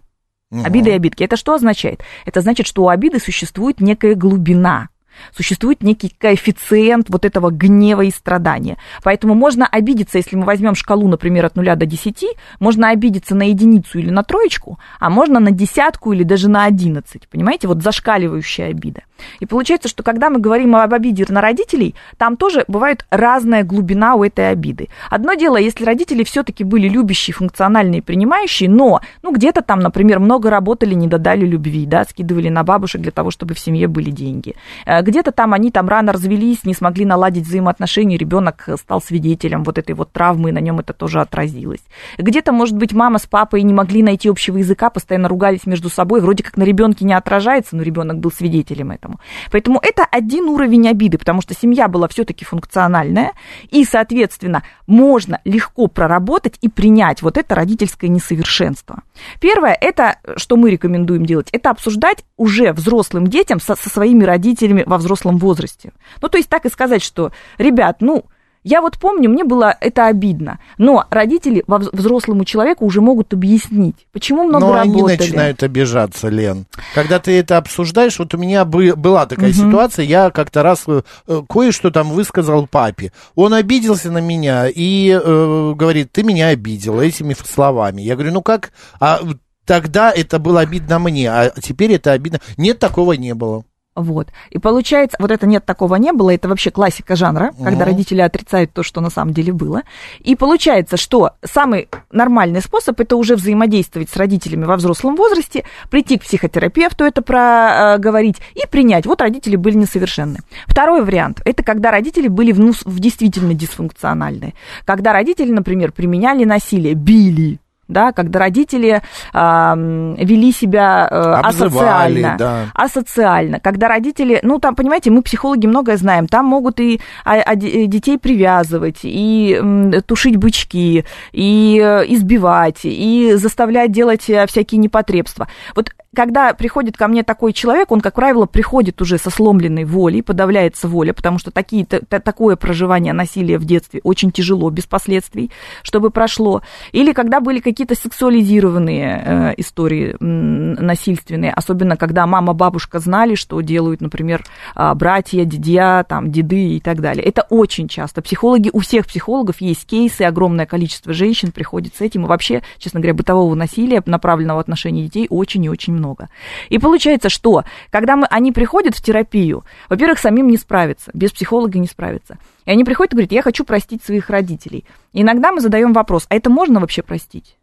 Угу. 0.51 0.63
Обиды 0.63 0.89
и 0.91 0.93
обидки. 0.93 1.23
Это 1.23 1.35
что 1.35 1.53
означает? 1.53 2.01
Это 2.25 2.41
значит, 2.41 2.67
что 2.67 2.83
у 2.83 2.89
обиды 2.89 3.19
существует 3.19 3.81
некая 3.81 4.15
глубина 4.15 4.89
существует 5.35 5.83
некий 5.83 6.13
коэффициент 6.17 7.09
вот 7.09 7.25
этого 7.25 7.49
гнева 7.49 8.01
и 8.01 8.11
страдания. 8.11 8.77
Поэтому 9.03 9.33
можно 9.33 9.67
обидеться, 9.67 10.17
если 10.17 10.35
мы 10.35 10.45
возьмем 10.45 10.75
шкалу, 10.75 11.07
например, 11.07 11.45
от 11.45 11.55
0 11.55 11.75
до 11.75 11.85
10, 11.85 12.25
можно 12.59 12.89
обидеться 12.89 13.35
на 13.35 13.49
единицу 13.49 13.99
или 13.99 14.09
на 14.09 14.23
троечку, 14.23 14.79
а 14.99 15.09
можно 15.09 15.39
на 15.39 15.51
десятку 15.51 16.13
или 16.13 16.23
даже 16.23 16.49
на 16.49 16.65
11. 16.65 17.27
Понимаете, 17.29 17.67
вот 17.67 17.83
зашкаливающая 17.83 18.69
обида. 18.69 19.01
И 19.39 19.45
получается, 19.45 19.89
что 19.89 20.03
когда 20.03 20.29
мы 20.29 20.39
говорим 20.39 20.75
об 20.75 20.93
обиде 20.93 21.25
на 21.29 21.41
родителей, 21.41 21.95
там 22.17 22.37
тоже 22.37 22.65
бывает 22.67 23.05
разная 23.09 23.63
глубина 23.63 24.15
у 24.15 24.23
этой 24.23 24.51
обиды. 24.51 24.89
Одно 25.09 25.33
дело, 25.33 25.57
если 25.57 25.85
родители 25.85 26.23
все-таки 26.23 26.63
были 26.63 26.87
любящие, 26.87 27.33
функциональные, 27.33 28.01
принимающие, 28.01 28.69
но, 28.69 29.01
ну, 29.23 29.33
где-то 29.33 29.61
там, 29.61 29.79
например, 29.79 30.19
много 30.19 30.49
работали, 30.49 30.93
не 30.93 31.07
додали 31.07 31.45
любви, 31.45 31.85
да, 31.85 32.03
скидывали 32.03 32.49
на 32.49 32.63
бабушек 32.63 33.01
для 33.01 33.11
того, 33.11 33.31
чтобы 33.31 33.53
в 33.53 33.59
семье 33.59 33.87
были 33.87 34.11
деньги 34.11 34.55
э, 34.85 35.01
где-то 35.07 35.31
там 35.31 35.53
они 35.53 35.71
там 35.71 35.87
рано 35.87 36.11
развелись, 36.11 36.65
не 36.65 36.73
смогли 36.73 37.05
наладить 37.05 37.45
взаимоотношения, 37.45 38.17
ребенок 38.17 38.67
стал 38.75 39.01
свидетелем 39.01 39.63
вот 39.63 39.77
этой 39.77 39.95
вот 39.95 40.11
травмы, 40.11 40.49
и 40.49 40.51
на 40.51 40.59
нем 40.59 40.79
это 40.79 40.91
тоже 40.91 41.21
отразилось. 41.21 41.79
Где-то, 42.17 42.51
может 42.51 42.75
быть, 42.75 42.91
мама 42.91 43.17
с 43.17 43.25
папой 43.25 43.63
не 43.63 43.73
могли 43.73 44.03
найти 44.03 44.27
общего 44.27 44.57
языка, 44.57 44.89
постоянно 44.89 45.29
ругались 45.29 45.65
между 45.65 45.89
собой, 45.89 46.19
вроде 46.19 46.43
как 46.43 46.57
на 46.57 46.63
ребенке 46.63 47.05
не 47.05 47.13
отражается, 47.13 47.77
но 47.77 47.83
ребенок 47.83 48.19
был 48.19 48.31
свидетелем 48.31 48.91
этому. 48.91 49.19
Поэтому 49.49 49.79
это 49.81 50.03
один 50.03 50.49
уровень 50.49 50.89
обиды, 50.89 51.17
потому 51.17 51.41
что 51.41 51.53
семья 51.53 51.87
была 51.87 52.09
все-таки 52.09 52.43
функциональная, 52.43 53.31
и, 53.69 53.85
соответственно, 53.85 54.63
можно 54.87 55.39
легко 55.45 55.87
проработать 55.87 56.57
и 56.61 56.67
принять 56.67 57.21
вот 57.21 57.37
это 57.37 57.55
родительское 57.55 58.09
несовершенство. 58.09 59.03
Первое, 59.39 59.77
это, 59.79 60.17
что 60.35 60.57
мы 60.57 60.69
рекомендуем 60.69 61.25
делать, 61.25 61.47
это 61.53 61.69
обсуждать 61.69 62.25
уже 62.35 62.73
взрослым 62.73 63.27
детям 63.27 63.59
со, 63.59 63.75
со 63.75 63.89
своими 63.89 64.23
родителями 64.23 64.83
во 64.85 64.96
взрослом 64.97 65.37
возрасте. 65.37 65.91
Ну, 66.21 66.29
то 66.29 66.37
есть 66.37 66.49
так 66.49 66.65
и 66.65 66.69
сказать, 66.69 67.03
что, 67.03 67.31
ребят, 67.57 67.97
ну, 68.01 68.25
Я 68.63 68.81
вот 68.81 68.97
помню, 68.97 69.29
мне 69.29 69.45
было 69.45 69.73
это 69.79 70.07
обидно. 70.07 70.59
Но 70.77 71.05
родители 71.09 71.63
во 71.67 71.77
вз- 71.77 71.89
взрослому 71.93 72.43
человеку 72.43 72.85
уже 72.85 72.99
могут 72.99 73.31
объяснить, 73.33 74.07
почему 74.11 74.43
много 74.43 74.65
Но 74.65 74.73
работали. 74.73 75.03
они 75.13 75.17
начинают 75.17 75.63
обижаться, 75.63 76.27
Лен. 76.27 76.65
Когда 76.93 77.19
ты 77.19 77.31
это 77.39 77.55
обсуждаешь, 77.57 78.19
вот 78.19 78.33
у 78.33 78.37
меня 78.37 78.65
бы- 78.65 78.95
была 78.97 79.25
такая 79.25 79.53
ситуация, 79.53 80.03
я 80.03 80.31
как-то 80.31 80.63
раз 80.63 80.83
э, 80.87 81.01
кое-что 81.47 81.91
там 81.91 82.09
высказал 82.09 82.67
папе. 82.67 83.13
Он 83.35 83.53
обиделся 83.53 84.11
на 84.11 84.17
меня 84.19 84.67
и 84.67 85.11
э, 85.11 85.73
говорит, 85.73 86.11
ты 86.11 86.23
меня 86.23 86.47
обидел 86.47 86.99
этими 86.99 87.35
словами. 87.35 88.01
Я 88.01 88.15
говорю, 88.15 88.33
ну 88.33 88.41
как, 88.41 88.71
а 88.99 89.21
тогда 89.65 90.11
это 90.11 90.39
было 90.39 90.59
обидно 90.59 90.99
мне, 90.99 91.31
а 91.31 91.51
теперь 91.61 91.93
это 91.93 92.11
обидно. 92.11 92.39
Нет, 92.57 92.79
такого 92.79 93.13
не 93.13 93.33
было. 93.33 93.63
Вот. 93.97 94.27
И 94.51 94.59
получается, 94.59 95.17
вот 95.19 95.31
это 95.31 95.47
нет, 95.47 95.65
такого 95.65 95.95
не 95.95 96.13
было, 96.13 96.29
это 96.29 96.47
вообще 96.47 96.69
классика 96.69 97.15
жанра, 97.15 97.51
когда 97.63 97.83
родители 97.83 98.21
отрицают 98.21 98.71
то, 98.71 98.83
что 98.83 99.01
на 99.01 99.09
самом 99.09 99.33
деле 99.33 99.51
было. 99.51 99.81
И 100.19 100.35
получается, 100.35 100.97
что 100.97 101.31
самый 101.43 101.89
нормальный 102.11 102.61
способ 102.61 102.99
это 103.01 103.15
уже 103.15 103.35
взаимодействовать 103.35 104.11
с 104.11 104.15
родителями 104.15 104.65
во 104.65 104.77
взрослом 104.77 105.15
возрасте, 105.15 105.65
прийти 105.89 106.19
к 106.19 106.21
психотерапевту, 106.21 107.05
это 107.05 107.23
проговорить 107.23 108.37
и 108.53 108.67
принять. 108.69 109.07
Вот 109.07 109.19
родители 109.19 109.55
были 109.55 109.77
несовершенны. 109.77 110.41
Второй 110.67 111.03
вариант 111.03 111.41
это 111.43 111.63
когда 111.63 111.89
родители 111.89 112.27
были 112.27 112.51
в, 112.51 112.59
в 112.59 112.99
действительно 112.99 113.55
дисфункциональные. 113.55 114.53
Когда 114.85 115.11
родители, 115.11 115.51
например, 115.51 115.91
применяли 115.91 116.43
насилие, 116.43 116.93
били, 116.93 117.59
да, 117.87 118.11
когда 118.11 118.39
родители 118.39 119.01
м, 119.33 120.15
вели 120.15 120.51
себя 120.51 121.07
э, 121.09 121.15
Обзывали, 121.15 122.23
асоциально, 122.23 122.35
да. 122.37 122.65
асоциально, 122.73 123.59
когда 123.59 123.87
родители, 123.87 124.39
ну 124.43 124.59
там, 124.59 124.75
понимаете, 124.75 125.11
мы 125.11 125.21
психологи 125.21 125.67
многое 125.67 125.97
знаем, 125.97 126.27
там 126.27 126.45
могут 126.45 126.79
и 126.79 126.99
а, 127.25 127.35
а, 127.35 127.55
де- 127.55 127.85
детей 127.87 128.17
привязывать, 128.17 128.99
и 129.03 129.57
м, 129.59 129.91
тушить 130.03 130.37
бычки, 130.37 131.05
и 131.31 131.81
э, 131.83 132.03
избивать, 132.07 132.81
и 132.83 133.33
заставлять 133.35 133.91
делать 133.91 134.29
э, 134.29 134.45
всякие 134.47 134.79
непотребства. 134.79 135.47
Вот 135.75 135.91
когда 136.15 136.53
приходит 136.55 136.97
ко 136.97 137.07
мне 137.07 137.21
такой 137.21 137.53
человек, 137.53 137.91
он, 137.91 138.01
как 138.01 138.15
правило, 138.15 138.47
приходит 138.47 139.01
уже 139.03 139.19
со 139.19 139.29
сломленной 139.29 139.83
волей, 139.85 140.23
подавляется 140.23 140.87
воля, 140.87 141.13
потому 141.13 141.37
что 141.37 141.51
такие, 141.51 141.85
та- 141.85 141.99
та- 141.99 142.19
такое 142.19 142.55
проживание 142.55 143.13
насилия 143.13 143.59
в 143.59 143.65
детстве 143.65 144.01
очень 144.03 144.31
тяжело, 144.31 144.69
без 144.71 144.85
последствий, 144.87 145.51
чтобы 145.83 146.09
прошло. 146.09 146.63
Или 146.91 147.13
когда 147.13 147.39
были 147.39 147.59
какие-то 147.77 147.93
сексуализированные 147.93 149.21
э, 149.23 149.53
истории 149.57 150.15
насильственные, 150.19 151.51
особенно 151.51 151.95
когда 151.95 152.25
мама, 152.25 152.53
бабушка 152.53 152.97
знали, 152.97 153.35
что 153.35 153.61
делают, 153.61 154.01
например, 154.01 154.43
а, 154.73 154.95
братья, 154.95 155.45
дядя, 155.45 156.03
там, 156.03 156.31
деды 156.31 156.69
и 156.69 156.79
так 156.79 157.01
далее. 157.01 157.23
Это 157.23 157.45
очень 157.51 157.87
часто. 157.87 158.23
Психологи, 158.23 158.71
у 158.73 158.79
всех 158.79 159.05
психологов 159.05 159.61
есть 159.61 159.85
кейсы, 159.85 160.23
огромное 160.23 160.65
количество 160.65 161.13
женщин 161.13 161.51
приходит 161.51 161.93
с 161.95 162.01
этим. 162.01 162.25
И 162.25 162.27
вообще, 162.27 162.63
честно 162.79 162.99
говоря, 162.99 163.13
бытового 163.13 163.53
насилия, 163.53 164.01
направленного 164.07 164.57
в 164.57 164.61
отношении 164.61 165.03
детей, 165.03 165.27
очень 165.29 165.63
и 165.63 165.69
очень 165.69 165.93
много. 165.93 166.29
И 166.69 166.79
получается, 166.79 167.29
что 167.29 167.63
когда 167.91 168.15
мы, 168.15 168.25
они 168.31 168.51
приходят 168.51 168.95
в 168.95 169.03
терапию, 169.03 169.63
во-первых, 169.87 170.17
самим 170.17 170.47
не 170.47 170.57
справиться, 170.57 171.11
без 171.13 171.31
психолога 171.31 171.77
не 171.77 171.87
справиться. 171.87 172.39
И 172.65 172.71
они 172.71 172.83
приходят 172.83 173.13
и 173.13 173.15
говорят, 173.17 173.31
я 173.31 173.43
хочу 173.43 173.63
простить 173.63 174.03
своих 174.03 174.31
родителей. 174.31 174.83
И 175.13 175.21
иногда 175.21 175.51
мы 175.51 175.61
задаем 175.61 175.93
вопрос, 175.93 176.25
а 176.29 176.35
это 176.35 176.49
можно 176.49 176.79
вообще 176.79 177.03
простить? 177.03 177.55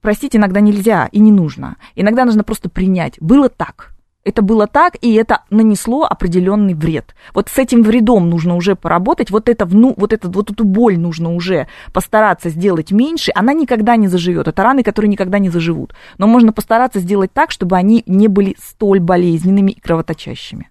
Простить 0.00 0.34
иногда 0.34 0.60
нельзя 0.60 1.08
и 1.12 1.18
не 1.20 1.32
нужно. 1.32 1.76
Иногда 1.94 2.24
нужно 2.24 2.44
просто 2.44 2.70
принять. 2.70 3.16
Было 3.20 3.48
так. 3.48 3.94
Это 4.22 4.42
было 4.42 4.66
так, 4.66 4.96
и 5.00 5.14
это 5.14 5.44
нанесло 5.48 6.04
определенный 6.04 6.74
вред. 6.74 7.14
Вот 7.32 7.48
с 7.48 7.56
этим 7.58 7.82
вредом 7.82 8.28
нужно 8.28 8.54
уже 8.54 8.76
поработать, 8.76 9.30
вот, 9.30 9.48
это, 9.48 9.64
вну, 9.64 9.94
вот, 9.96 10.12
этот, 10.12 10.36
вот 10.36 10.50
эту 10.50 10.64
боль 10.64 10.98
нужно 10.98 11.34
уже 11.34 11.68
постараться 11.94 12.50
сделать 12.50 12.92
меньше, 12.92 13.32
она 13.34 13.54
никогда 13.54 13.96
не 13.96 14.08
заживет. 14.08 14.46
Это 14.46 14.62
раны, 14.62 14.82
которые 14.82 15.08
никогда 15.08 15.38
не 15.38 15.48
заживут. 15.48 15.94
Но 16.18 16.26
можно 16.26 16.52
постараться 16.52 17.00
сделать 17.00 17.32
так, 17.32 17.50
чтобы 17.50 17.76
они 17.76 18.02
не 18.06 18.28
были 18.28 18.56
столь 18.62 19.00
болезненными 19.00 19.72
и 19.72 19.80
кровоточащими. 19.80 20.68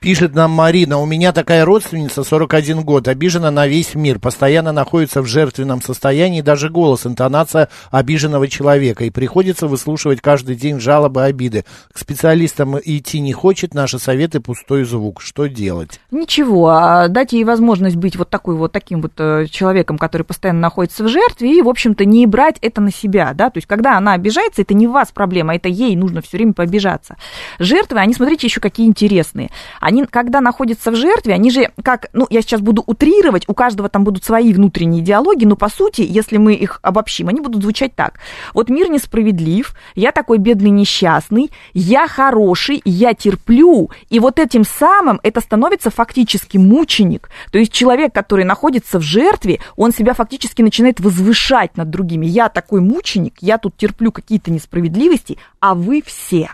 Пишет 0.00 0.32
нам 0.32 0.52
Марина, 0.52 0.98
у 0.98 1.06
меня 1.06 1.32
такая 1.32 1.64
родственница, 1.64 2.22
41 2.22 2.82
год, 2.82 3.08
обижена 3.08 3.50
на 3.50 3.66
весь 3.66 3.96
мир, 3.96 4.20
постоянно 4.20 4.70
находится 4.70 5.22
в 5.22 5.26
жертвенном 5.26 5.82
состоянии, 5.82 6.40
даже 6.40 6.70
голос, 6.70 7.04
интонация 7.04 7.68
обиженного 7.90 8.46
человека, 8.46 9.04
и 9.04 9.10
приходится 9.10 9.66
выслушивать 9.66 10.20
каждый 10.20 10.54
день 10.54 10.78
жалобы, 10.78 11.24
обиды. 11.24 11.64
К 11.92 11.98
специалистам 11.98 12.78
идти 12.78 13.18
не 13.18 13.32
хочет, 13.32 13.74
наши 13.74 13.98
советы 13.98 14.38
пустой 14.38 14.84
звук. 14.84 15.20
Что 15.20 15.46
делать? 15.46 15.98
Ничего, 16.12 16.68
а 16.68 17.08
дать 17.08 17.32
ей 17.32 17.42
возможность 17.42 17.96
быть 17.96 18.14
вот 18.14 18.30
такой 18.30 18.54
вот 18.54 18.70
таким 18.70 19.02
вот 19.02 19.14
э, 19.18 19.46
человеком, 19.50 19.98
который 19.98 20.22
постоянно 20.22 20.60
находится 20.60 21.02
в 21.02 21.08
жертве, 21.08 21.58
и, 21.58 21.60
в 21.60 21.68
общем-то, 21.68 22.04
не 22.04 22.24
брать 22.26 22.58
это 22.60 22.80
на 22.80 22.92
себя, 22.92 23.32
да, 23.34 23.50
то 23.50 23.58
есть, 23.58 23.66
когда 23.66 23.98
она 23.98 24.12
обижается, 24.12 24.62
это 24.62 24.74
не 24.74 24.86
у 24.86 24.92
вас 24.92 25.10
проблема, 25.10 25.56
это 25.56 25.68
ей 25.68 25.96
нужно 25.96 26.22
все 26.22 26.36
время 26.36 26.52
пообижаться. 26.52 27.16
Жертвы, 27.58 27.98
они, 27.98 28.14
смотрите, 28.14 28.46
еще 28.46 28.60
какие 28.60 28.86
интересные. 28.86 29.50
Они, 29.88 30.04
когда 30.04 30.42
находятся 30.42 30.90
в 30.90 30.96
жертве, 30.96 31.32
они 31.32 31.50
же, 31.50 31.70
как, 31.82 32.10
ну, 32.12 32.26
я 32.28 32.42
сейчас 32.42 32.60
буду 32.60 32.84
утрировать, 32.84 33.44
у 33.48 33.54
каждого 33.54 33.88
там 33.88 34.04
будут 34.04 34.22
свои 34.22 34.52
внутренние 34.52 35.00
диалоги, 35.00 35.46
но, 35.46 35.56
по 35.56 35.70
сути, 35.70 36.02
если 36.06 36.36
мы 36.36 36.52
их 36.52 36.78
обобщим, 36.82 37.28
они 37.28 37.40
будут 37.40 37.62
звучать 37.62 37.94
так. 37.94 38.20
Вот 38.52 38.68
мир 38.68 38.90
несправедлив, 38.90 39.74
я 39.94 40.12
такой 40.12 40.36
бедный 40.36 40.68
несчастный, 40.68 41.50
я 41.72 42.06
хороший, 42.06 42.82
я 42.84 43.14
терплю, 43.14 43.90
и 44.10 44.20
вот 44.20 44.38
этим 44.38 44.64
самым 44.64 45.20
это 45.22 45.40
становится 45.40 45.88
фактически 45.88 46.58
мученик. 46.58 47.30
То 47.50 47.58
есть 47.58 47.72
человек, 47.72 48.12
который 48.12 48.44
находится 48.44 48.98
в 48.98 49.02
жертве, 49.02 49.58
он 49.74 49.92
себя 49.92 50.12
фактически 50.12 50.60
начинает 50.60 51.00
возвышать 51.00 51.78
над 51.78 51.88
другими. 51.88 52.26
Я 52.26 52.50
такой 52.50 52.82
мученик, 52.82 53.36
я 53.40 53.56
тут 53.56 53.74
терплю 53.78 54.12
какие-то 54.12 54.50
несправедливости, 54.50 55.38
а 55.60 55.74
вы 55.74 56.02
все 56.04 56.50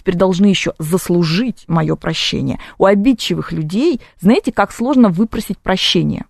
теперь 0.00 0.16
должны 0.16 0.46
еще 0.46 0.72
заслужить 0.78 1.64
мое 1.68 1.94
прощение. 1.94 2.58
У 2.78 2.86
обидчивых 2.86 3.52
людей, 3.52 4.00
знаете, 4.20 4.50
как 4.50 4.72
сложно 4.72 5.10
выпросить 5.10 5.58
прощение. 5.58 6.24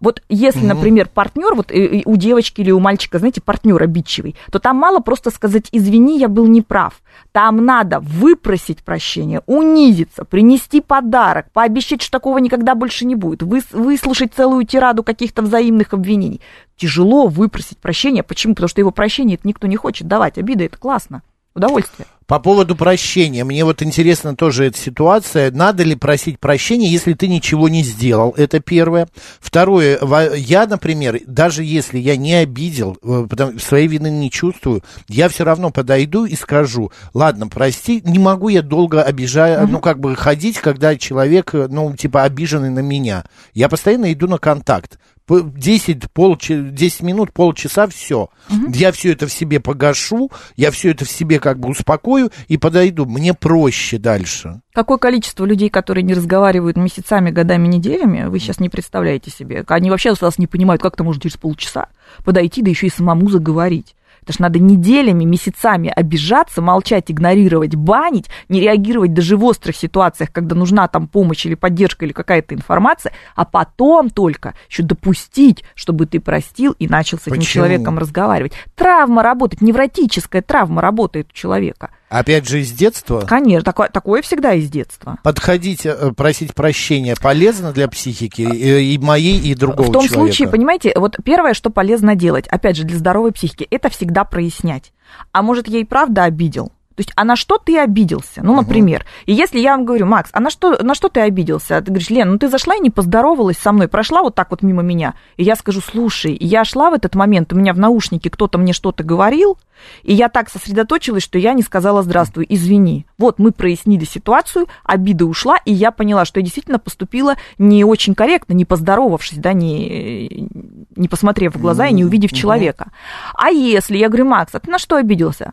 Вот 0.00 0.20
если, 0.28 0.66
например, 0.66 1.08
партнер, 1.08 1.54
вот 1.54 1.70
э, 1.70 2.00
э, 2.00 2.02
у 2.06 2.16
девочки 2.16 2.60
или 2.60 2.72
у 2.72 2.80
мальчика, 2.80 3.20
знаете, 3.20 3.40
партнер 3.40 3.80
обидчивый, 3.80 4.34
то 4.50 4.58
там 4.58 4.76
мало 4.76 4.98
просто 4.98 5.30
сказать, 5.30 5.68
извини, 5.70 6.18
я 6.18 6.26
был 6.28 6.48
неправ. 6.48 7.00
Там 7.30 7.64
надо 7.64 8.00
выпросить 8.00 8.82
прощение, 8.82 9.42
унизиться, 9.46 10.24
принести 10.24 10.80
подарок, 10.80 11.52
пообещать, 11.52 12.02
что 12.02 12.10
такого 12.10 12.38
никогда 12.38 12.74
больше 12.74 13.04
не 13.04 13.14
будет, 13.14 13.42
выс- 13.42 13.70
выслушать 13.70 14.34
целую 14.34 14.66
тираду 14.66 15.04
каких-то 15.04 15.40
взаимных 15.40 15.94
обвинений. 15.94 16.40
Тяжело 16.76 17.28
выпросить 17.28 17.78
прощение. 17.78 18.24
Почему? 18.24 18.54
Потому 18.54 18.68
что 18.70 18.80
его 18.80 18.90
прощение 18.90 19.36
это 19.36 19.46
никто 19.46 19.68
не 19.68 19.76
хочет 19.76 20.08
давать. 20.08 20.36
Обида 20.36 20.64
это 20.64 20.78
классно. 20.78 21.22
Удовольствие. 21.54 22.08
По 22.32 22.38
поводу 22.38 22.74
прощения, 22.76 23.44
мне 23.44 23.62
вот 23.62 23.82
интересна 23.82 24.34
тоже 24.34 24.64
эта 24.64 24.78
ситуация. 24.78 25.50
Надо 25.50 25.82
ли 25.82 25.94
просить 25.94 26.40
прощения, 26.40 26.88
если 26.88 27.12
ты 27.12 27.28
ничего 27.28 27.68
не 27.68 27.82
сделал? 27.82 28.32
Это 28.38 28.58
первое. 28.58 29.08
Второе, 29.38 29.98
я, 30.34 30.66
например, 30.66 31.20
даже 31.26 31.62
если 31.62 31.98
я 31.98 32.16
не 32.16 32.32
обидел, 32.32 32.96
э, 33.02 33.26
потому, 33.28 33.58
своей 33.58 33.86
вины 33.86 34.10
не 34.10 34.30
чувствую, 34.30 34.82
я 35.08 35.28
все 35.28 35.44
равно 35.44 35.68
подойду 35.68 36.24
и 36.24 36.34
скажу, 36.34 36.90
ладно, 37.12 37.48
прости, 37.48 38.00
не 38.02 38.18
могу 38.18 38.48
я 38.48 38.62
долго 38.62 39.02
обижать, 39.02 39.68
ну, 39.68 39.78
как 39.80 40.00
бы 40.00 40.16
ходить, 40.16 40.56
когда 40.56 40.96
человек, 40.96 41.54
э, 41.54 41.66
ну, 41.68 41.94
типа, 41.94 42.22
обиженный 42.22 42.70
на 42.70 42.80
меня. 42.80 43.26
Я 43.52 43.68
постоянно 43.68 44.10
иду 44.10 44.26
на 44.26 44.38
контакт. 44.38 44.98
П- 45.26 45.42
10, 45.42 46.10
полча, 46.12 46.54
10 46.56 47.02
минут, 47.02 47.32
полчаса, 47.32 47.86
все. 47.86 48.28
Я 48.74 48.92
все 48.92 49.12
это 49.12 49.26
в 49.26 49.32
себе 49.32 49.60
погашу, 49.60 50.30
я 50.56 50.70
все 50.70 50.90
это 50.90 51.04
в 51.04 51.10
себе 51.10 51.38
как 51.38 51.60
бы 51.60 51.68
успокою 51.68 52.30
и 52.48 52.56
подойду. 52.56 53.06
Мне 53.06 53.32
проще 53.34 53.98
дальше. 53.98 54.60
Какое 54.72 54.98
количество 54.98 55.44
людей, 55.44 55.70
которые 55.70 56.02
не 56.02 56.14
разговаривают 56.14 56.76
месяцами, 56.76 57.30
годами, 57.30 57.68
неделями, 57.68 58.24
вы 58.24 58.38
сейчас 58.38 58.58
не 58.58 58.68
представляете 58.68 59.30
себе. 59.30 59.64
Они 59.68 59.90
вообще 59.90 60.14
вас 60.20 60.38
не 60.38 60.46
понимают, 60.46 60.82
как 60.82 60.94
это 60.94 61.04
можно 61.04 61.20
через 61.22 61.36
полчаса 61.36 61.88
подойти, 62.24 62.62
да 62.62 62.70
еще 62.70 62.86
и 62.86 62.90
самому 62.90 63.30
заговорить. 63.30 63.94
Это 64.22 64.32
ж 64.32 64.38
надо 64.38 64.58
неделями, 64.60 65.24
месяцами 65.24 65.92
обижаться, 65.94 66.62
молчать, 66.62 67.10
игнорировать, 67.10 67.74
банить, 67.74 68.26
не 68.48 68.60
реагировать 68.60 69.12
даже 69.12 69.36
в 69.36 69.44
острых 69.44 69.76
ситуациях, 69.76 70.30
когда 70.32 70.54
нужна 70.54 70.86
там 70.86 71.08
помощь 71.08 71.44
или 71.44 71.54
поддержка 71.54 72.04
или 72.04 72.12
какая-то 72.12 72.54
информация, 72.54 73.12
а 73.34 73.44
потом 73.44 74.10
только 74.10 74.54
еще 74.68 74.84
допустить, 74.84 75.64
чтобы 75.74 76.06
ты 76.06 76.20
простил 76.20 76.74
и 76.78 76.86
начал 76.86 77.18
с 77.18 77.22
этим 77.22 77.38
Почему? 77.38 77.64
человеком 77.64 77.98
разговаривать. 77.98 78.52
Травма 78.76 79.22
работает, 79.22 79.60
невротическая 79.60 80.42
травма 80.42 80.80
работает 80.80 81.28
у 81.30 81.34
человека. 81.34 81.90
Опять 82.12 82.46
же, 82.46 82.60
из 82.60 82.70
детства 82.72 83.20
Конечно, 83.26 83.64
такое, 83.64 83.88
такое 83.88 84.20
всегда 84.20 84.52
из 84.52 84.68
детства. 84.68 85.18
подходить, 85.22 85.86
э, 85.86 86.12
просить 86.14 86.54
прощения 86.54 87.16
полезно 87.20 87.72
для 87.72 87.88
психики 87.88 88.42
и, 88.42 88.94
и 88.94 88.98
моей, 88.98 89.38
и 89.40 89.54
другого 89.54 89.88
В 89.88 89.92
том 89.92 90.06
человека. 90.06 90.14
случае, 90.14 90.48
понимаете, 90.48 90.92
вот 90.94 91.16
первое, 91.24 91.54
что 91.54 91.70
полезно 91.70 92.14
делать, 92.14 92.46
опять 92.48 92.76
же, 92.76 92.84
для 92.84 92.98
здоровой 92.98 93.32
психики, 93.32 93.66
это 93.70 93.88
всегда 93.88 94.24
прояснять. 94.24 94.92
А 95.32 95.40
может, 95.42 95.68
я 95.68 95.78
и 95.78 95.84
правда 95.84 96.24
обидел? 96.24 96.72
То 96.94 97.00
есть, 97.00 97.12
а 97.16 97.24
на 97.24 97.36
что 97.36 97.58
ты 97.58 97.78
обиделся? 97.78 98.42
Ну, 98.42 98.54
например. 98.54 99.06
И 99.26 99.32
если 99.32 99.58
я 99.58 99.76
вам 99.76 99.84
говорю, 99.84 100.06
Макс, 100.06 100.30
а 100.32 100.40
на 100.40 100.50
что, 100.50 100.82
на 100.82 100.94
что 100.94 101.08
ты 101.08 101.20
обиделся? 101.20 101.76
А 101.76 101.80
ты 101.80 101.86
говоришь, 101.86 102.10
Лен, 102.10 102.32
ну 102.32 102.38
ты 102.38 102.48
зашла 102.48 102.76
и 102.76 102.80
не 102.80 102.90
поздоровалась 102.90 103.58
со 103.58 103.72
мной, 103.72 103.88
прошла 103.88 104.22
вот 104.22 104.34
так 104.34 104.50
вот 104.50 104.62
мимо 104.62 104.82
меня. 104.82 105.14
И 105.36 105.44
я 105.44 105.56
скажу, 105.56 105.80
слушай, 105.80 106.36
я 106.38 106.64
шла 106.64 106.90
в 106.90 106.94
этот 106.94 107.14
момент, 107.14 107.52
у 107.52 107.56
меня 107.56 107.72
в 107.72 107.78
наушнике 107.78 108.30
кто-то 108.30 108.58
мне 108.58 108.72
что-то 108.72 109.04
говорил, 109.04 109.58
и 110.02 110.12
я 110.12 110.28
так 110.28 110.48
сосредоточилась, 110.50 111.22
что 111.22 111.38
я 111.38 111.52
не 111.54 111.62
сказала 111.62 112.02
здравствуй, 112.02 112.46
извини. 112.48 113.06
Вот 113.18 113.38
мы 113.38 113.52
прояснили 113.52 114.04
ситуацию, 114.04 114.66
обида 114.84 115.24
ушла, 115.24 115.56
и 115.64 115.72
я 115.72 115.90
поняла, 115.90 116.24
что 116.24 116.40
я 116.40 116.44
действительно 116.44 116.78
поступила 116.78 117.36
не 117.58 117.84
очень 117.84 118.14
корректно, 118.14 118.52
не 118.52 118.64
поздоровавшись, 118.64 119.38
да, 119.38 119.52
не, 119.52 120.48
не 120.96 121.08
посмотрев 121.08 121.54
в 121.54 121.60
глаза 121.60 121.86
и 121.86 121.92
не 121.92 122.04
увидев 122.04 122.32
человека. 122.32 122.90
А 123.34 123.50
если, 123.50 123.96
я 123.96 124.08
говорю, 124.08 124.26
Макс, 124.26 124.54
а 124.54 124.60
ты 124.60 124.70
на 124.70 124.78
что 124.78 124.96
обиделся? 124.96 125.52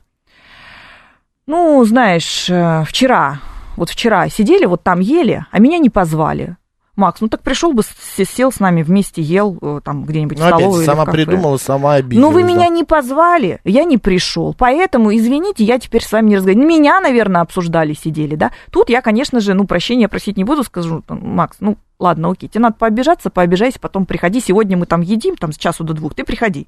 Ну, 1.49 1.83
знаешь, 1.83 2.47
э, 2.47 2.83
вчера, 2.87 3.39
вот 3.75 3.89
вчера 3.89 4.29
сидели, 4.29 4.65
вот 4.65 4.83
там 4.83 4.99
ели, 4.99 5.47
а 5.49 5.57
меня 5.57 5.79
не 5.79 5.89
позвали. 5.89 6.57
Макс, 6.95 7.21
ну 7.21 7.27
так 7.27 7.41
пришел 7.41 7.73
бы, 7.73 7.81
сел 7.83 8.51
с 8.51 8.59
нами 8.59 8.83
вместе, 8.83 9.23
ел 9.23 9.57
э, 9.59 9.81
там 9.83 10.03
где-нибудь 10.03 10.37
Ну, 10.37 10.43
в 10.43 10.47
столовой 10.47 10.75
опять, 10.75 10.85
сама 10.85 11.01
в 11.01 11.05
кафе. 11.07 11.17
придумала, 11.17 11.57
сама 11.57 11.93
обиделась. 11.95 12.21
Ну, 12.21 12.29
вы 12.31 12.43
да. 12.43 12.47
меня 12.49 12.67
не 12.67 12.83
позвали, 12.83 13.61
я 13.63 13.83
не 13.83 13.97
пришел. 13.97 14.53
Поэтому, 14.55 15.11
извините, 15.11 15.63
я 15.63 15.79
теперь 15.79 16.03
с 16.03 16.11
вами 16.11 16.29
не 16.29 16.35
разговариваю. 16.35 16.67
Меня, 16.67 17.01
наверное, 17.01 17.41
обсуждали, 17.41 17.93
сидели, 17.93 18.35
да. 18.35 18.51
Тут 18.69 18.91
я, 18.91 19.01
конечно 19.01 19.39
же, 19.39 19.55
ну, 19.55 19.65
прощения 19.65 20.07
просить 20.07 20.37
не 20.37 20.43
буду, 20.43 20.63
скажу, 20.63 21.03
Макс, 21.07 21.57
ну, 21.61 21.77
ладно, 21.97 22.29
окей, 22.29 22.47
тебе 22.47 22.61
надо 22.61 22.75
пообижаться, 22.75 23.31
пообижайся, 23.31 23.79
потом 23.79 24.05
приходи. 24.05 24.39
Сегодня 24.39 24.77
мы 24.77 24.85
там 24.85 25.01
едим, 25.01 25.35
там, 25.35 25.51
с 25.51 25.57
часу 25.57 25.83
до 25.83 25.95
двух, 25.95 26.13
ты 26.13 26.23
приходи. 26.23 26.67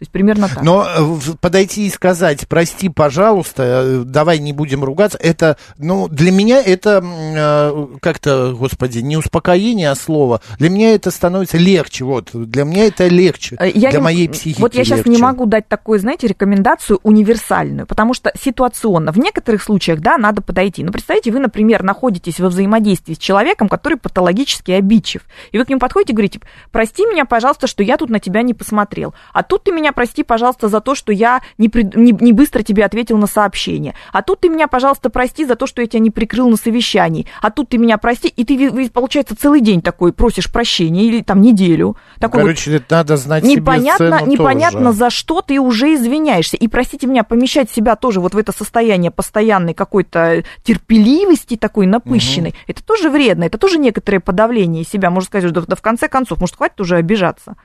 То 0.00 0.04
есть 0.04 0.12
примерно 0.12 0.48
так. 0.48 0.62
Но 0.62 0.86
э, 0.88 1.32
подойти 1.42 1.86
и 1.86 1.90
сказать, 1.90 2.48
прости, 2.48 2.88
пожалуйста, 2.88 3.62
э, 3.84 4.02
давай 4.06 4.38
не 4.38 4.54
будем 4.54 4.82
ругаться, 4.82 5.18
это, 5.18 5.58
ну, 5.76 6.08
для 6.08 6.32
меня 6.32 6.62
это 6.62 7.04
э, 7.04 7.86
как-то, 8.00 8.54
господи, 8.58 9.00
не 9.00 9.18
успокоение, 9.18 9.90
а 9.90 9.94
слово. 9.94 10.40
Для 10.58 10.70
меня 10.70 10.94
это 10.94 11.10
становится 11.10 11.58
легче, 11.58 12.06
вот, 12.06 12.30
для 12.32 12.64
меня 12.64 12.86
это 12.86 13.08
легче, 13.08 13.58
Я 13.60 13.90
для 13.90 13.98
не- 13.98 14.04
моей 14.04 14.28
психики 14.30 14.58
Вот 14.58 14.74
я 14.74 14.84
сейчас 14.84 15.04
не 15.04 15.10
легче. 15.10 15.22
могу 15.22 15.44
дать 15.44 15.68
такую, 15.68 15.98
знаете, 16.00 16.28
рекомендацию 16.28 16.98
универсальную, 17.02 17.86
потому 17.86 18.14
что 18.14 18.32
ситуационно, 18.42 19.12
в 19.12 19.18
некоторых 19.18 19.62
случаях, 19.62 20.00
да, 20.00 20.16
надо 20.16 20.40
подойти. 20.40 20.82
Ну, 20.82 20.92
представьте, 20.92 21.30
вы, 21.30 21.40
например, 21.40 21.82
находитесь 21.82 22.40
во 22.40 22.48
взаимодействии 22.48 23.12
с 23.12 23.18
человеком, 23.18 23.68
который 23.68 23.98
патологически 23.98 24.70
обидчив, 24.72 25.20
и 25.52 25.58
вы 25.58 25.66
к 25.66 25.68
нему 25.68 25.78
подходите 25.78 26.14
и 26.14 26.16
говорите, 26.16 26.40
прости 26.72 27.04
меня, 27.04 27.26
пожалуйста, 27.26 27.66
что 27.66 27.82
я 27.82 27.98
тут 27.98 28.08
на 28.08 28.18
тебя 28.18 28.40
не 28.40 28.54
посмотрел, 28.54 29.12
а 29.34 29.42
тут 29.42 29.64
ты 29.64 29.72
меня 29.72 29.89
прости, 29.92 30.22
пожалуйста, 30.22 30.68
за 30.68 30.80
то, 30.80 30.94
что 30.94 31.12
я 31.12 31.40
не, 31.58 31.68
при- 31.68 31.82
не- 31.94 32.12
не 32.12 32.32
быстро 32.32 32.62
тебе 32.62 32.84
ответил 32.84 33.18
на 33.18 33.26
сообщение, 33.26 33.94
а 34.12 34.22
тут 34.22 34.40
ты 34.40 34.48
меня, 34.48 34.68
пожалуйста, 34.68 35.10
прости 35.10 35.44
за 35.44 35.56
то, 35.56 35.66
что 35.66 35.82
я 35.82 35.88
тебя 35.88 36.00
не 36.00 36.10
прикрыл 36.10 36.48
на 36.48 36.56
совещании, 36.56 37.26
а 37.40 37.50
тут 37.50 37.70
ты 37.70 37.78
меня 37.78 37.98
прости, 37.98 38.28
и 38.28 38.44
ты, 38.44 38.90
получается, 38.90 39.36
целый 39.36 39.60
день 39.60 39.82
такой 39.82 40.12
просишь 40.12 40.50
прощения, 40.50 41.04
или 41.04 41.22
там 41.22 41.40
неделю. 41.40 41.96
Такой 42.18 42.42
вот 42.42 42.46
Короче, 42.48 42.74
это 42.76 42.96
надо 42.96 43.16
знать 43.16 43.44
непонятно, 43.44 44.18
себе 44.20 44.32
непонятно 44.32 44.84
тоже. 44.86 44.98
за 44.98 45.10
что 45.10 45.42
ты 45.42 45.58
уже 45.60 45.94
извиняешься. 45.94 46.56
И 46.56 46.68
простите 46.68 47.06
меня, 47.06 47.24
помещать 47.24 47.70
себя 47.70 47.96
тоже 47.96 48.20
вот 48.20 48.34
в 48.34 48.38
это 48.38 48.52
состояние 48.52 49.10
постоянной 49.10 49.74
какой-то 49.74 50.44
терпеливости 50.62 51.56
такой 51.56 51.86
напыщенной, 51.86 52.54
это 52.66 52.82
тоже 52.84 53.10
вредно, 53.10 53.44
это 53.44 53.58
тоже 53.58 53.78
некоторое 53.78 54.20
подавление 54.20 54.84
себя. 54.84 55.10
Можно 55.10 55.26
сказать, 55.26 55.52
да, 55.52 55.62
да 55.66 55.76
в 55.76 55.82
конце 55.82 56.08
концов, 56.08 56.40
может, 56.40 56.56
хватит 56.56 56.80
уже 56.80 56.96
обижаться. 56.96 57.56